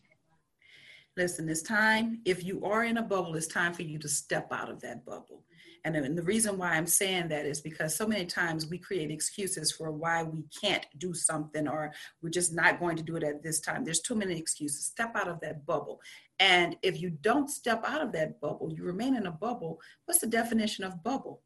Listen, 1.16 1.48
it's 1.48 1.62
time, 1.62 2.22
if 2.26 2.44
you 2.44 2.66
are 2.66 2.86
in 2.86 2.98
a 2.98 3.04
bubble, 3.04 3.36
it's 3.36 3.46
time 3.46 3.72
for 3.72 3.84
you 3.84 4.00
to 4.00 4.08
step 4.10 4.52
out 4.52 4.72
of 4.72 4.82
that 4.82 5.06
bubble. 5.06 5.44
And, 5.86 5.96
and 5.96 6.18
the 6.18 6.24
reason 6.24 6.58
why 6.58 6.72
I'm 6.72 6.88
saying 6.88 7.28
that 7.28 7.46
is 7.46 7.62
because 7.62 7.96
so 7.96 8.08
many 8.08 8.26
times 8.26 8.66
we 8.66 8.80
create 8.80 9.12
excuses 9.12 9.72
for 9.72 9.92
why 9.92 10.24
we 10.24 10.44
can't 10.60 10.86
do 10.98 11.14
something 11.14 11.68
or 11.68 11.94
we're 12.24 12.32
just 12.32 12.56
not 12.56 12.80
going 12.80 12.98
to 12.98 13.04
do 13.04 13.16
it 13.18 13.24
at 13.24 13.44
this 13.44 13.60
time. 13.60 13.86
There's 13.86 14.00
too 14.00 14.16
many 14.16 14.36
excuses. 14.36 14.88
Step 14.88 15.16
out 15.16 15.28
of 15.28 15.40
that 15.42 15.64
bubble. 15.64 16.02
And 16.40 16.76
if 16.82 17.00
you 17.00 17.12
don't 17.12 17.52
step 17.52 17.84
out 17.86 18.02
of 18.02 18.12
that 18.14 18.42
bubble, 18.42 18.74
you 18.76 18.84
remain 18.84 19.16
in 19.16 19.28
a 19.28 19.32
bubble. 19.32 19.80
What's 20.06 20.22
the 20.22 20.28
definition 20.28 20.84
of 20.84 21.04
bubble? 21.04 21.44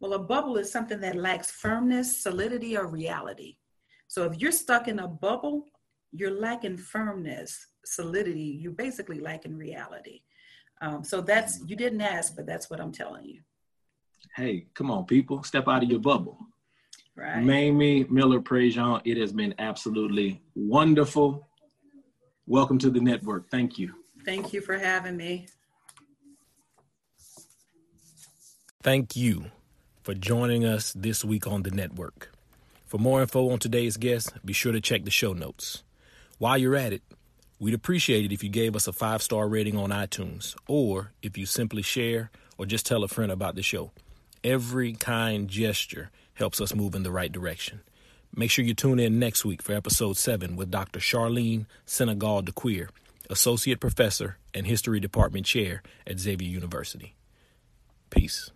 Well, 0.00 0.14
a 0.14 0.18
bubble 0.18 0.56
is 0.56 0.72
something 0.72 1.00
that 1.00 1.14
lacks 1.14 1.50
firmness, 1.50 2.22
solidity, 2.22 2.78
or 2.78 2.86
reality. 2.86 3.58
So 4.08 4.24
if 4.24 4.40
you're 4.40 4.52
stuck 4.52 4.88
in 4.88 5.00
a 5.00 5.06
bubble, 5.06 5.66
you're 6.12 6.40
lacking 6.40 6.78
firmness, 6.78 7.66
solidity. 7.84 8.58
You're 8.58 8.72
basically 8.72 9.20
lacking 9.20 9.56
reality. 9.56 10.22
Um, 10.80 11.04
so 11.04 11.20
that's, 11.20 11.62
you 11.66 11.76
didn't 11.76 12.00
ask, 12.00 12.34
but 12.34 12.46
that's 12.46 12.70
what 12.70 12.80
I'm 12.80 12.90
telling 12.90 13.26
you. 13.26 13.42
Hey, 14.36 14.66
come 14.74 14.90
on, 14.90 15.04
people, 15.04 15.42
step 15.42 15.68
out 15.68 15.82
of 15.82 15.90
your 15.90 16.00
bubble. 16.00 16.38
Right. 17.14 17.42
Mamie 17.42 18.04
Miller 18.04 18.40
Prejean, 18.40 19.02
it 19.04 19.18
has 19.18 19.32
been 19.32 19.54
absolutely 19.58 20.40
wonderful. 20.54 21.48
Welcome 22.46 22.78
to 22.78 22.90
the 22.90 23.00
network. 23.00 23.50
Thank 23.50 23.78
you. 23.78 23.94
Thank 24.24 24.52
you 24.52 24.60
for 24.60 24.78
having 24.78 25.16
me. 25.16 25.46
Thank 28.82 29.14
you 29.14 29.46
for 30.02 30.14
joining 30.14 30.64
us 30.64 30.92
this 30.92 31.24
week 31.24 31.46
on 31.46 31.62
the 31.62 31.70
network. 31.70 32.32
For 32.86 32.98
more 32.98 33.20
info 33.20 33.50
on 33.50 33.58
today's 33.58 33.96
guest, 33.96 34.32
be 34.44 34.52
sure 34.52 34.72
to 34.72 34.80
check 34.80 35.04
the 35.04 35.10
show 35.10 35.32
notes. 35.32 35.82
While 36.38 36.58
you're 36.58 36.74
at 36.74 36.92
it, 36.92 37.02
we'd 37.60 37.74
appreciate 37.74 38.24
it 38.24 38.32
if 38.32 38.42
you 38.42 38.50
gave 38.50 38.74
us 38.74 38.88
a 38.88 38.92
five 38.92 39.22
star 39.22 39.48
rating 39.48 39.76
on 39.76 39.90
iTunes 39.90 40.56
or 40.66 41.12
if 41.22 41.38
you 41.38 41.46
simply 41.46 41.82
share 41.82 42.30
or 42.58 42.66
just 42.66 42.84
tell 42.84 43.04
a 43.04 43.08
friend 43.08 43.30
about 43.30 43.54
the 43.54 43.62
show. 43.62 43.92
Every 44.44 44.94
kind 44.94 45.46
gesture 45.46 46.10
helps 46.34 46.60
us 46.60 46.74
move 46.74 46.96
in 46.96 47.04
the 47.04 47.12
right 47.12 47.30
direction. 47.30 47.80
Make 48.34 48.50
sure 48.50 48.64
you 48.64 48.74
tune 48.74 48.98
in 48.98 49.20
next 49.20 49.44
week 49.44 49.62
for 49.62 49.72
episode 49.72 50.16
7 50.16 50.56
with 50.56 50.68
Dr. 50.68 50.98
Charlene 50.98 51.66
Senegal 51.86 52.42
DeQueer, 52.42 52.88
Associate 53.30 53.78
Professor 53.78 54.38
and 54.52 54.66
History 54.66 54.98
Department 54.98 55.46
Chair 55.46 55.82
at 56.08 56.18
Xavier 56.18 56.48
University. 56.48 57.14
Peace. 58.10 58.50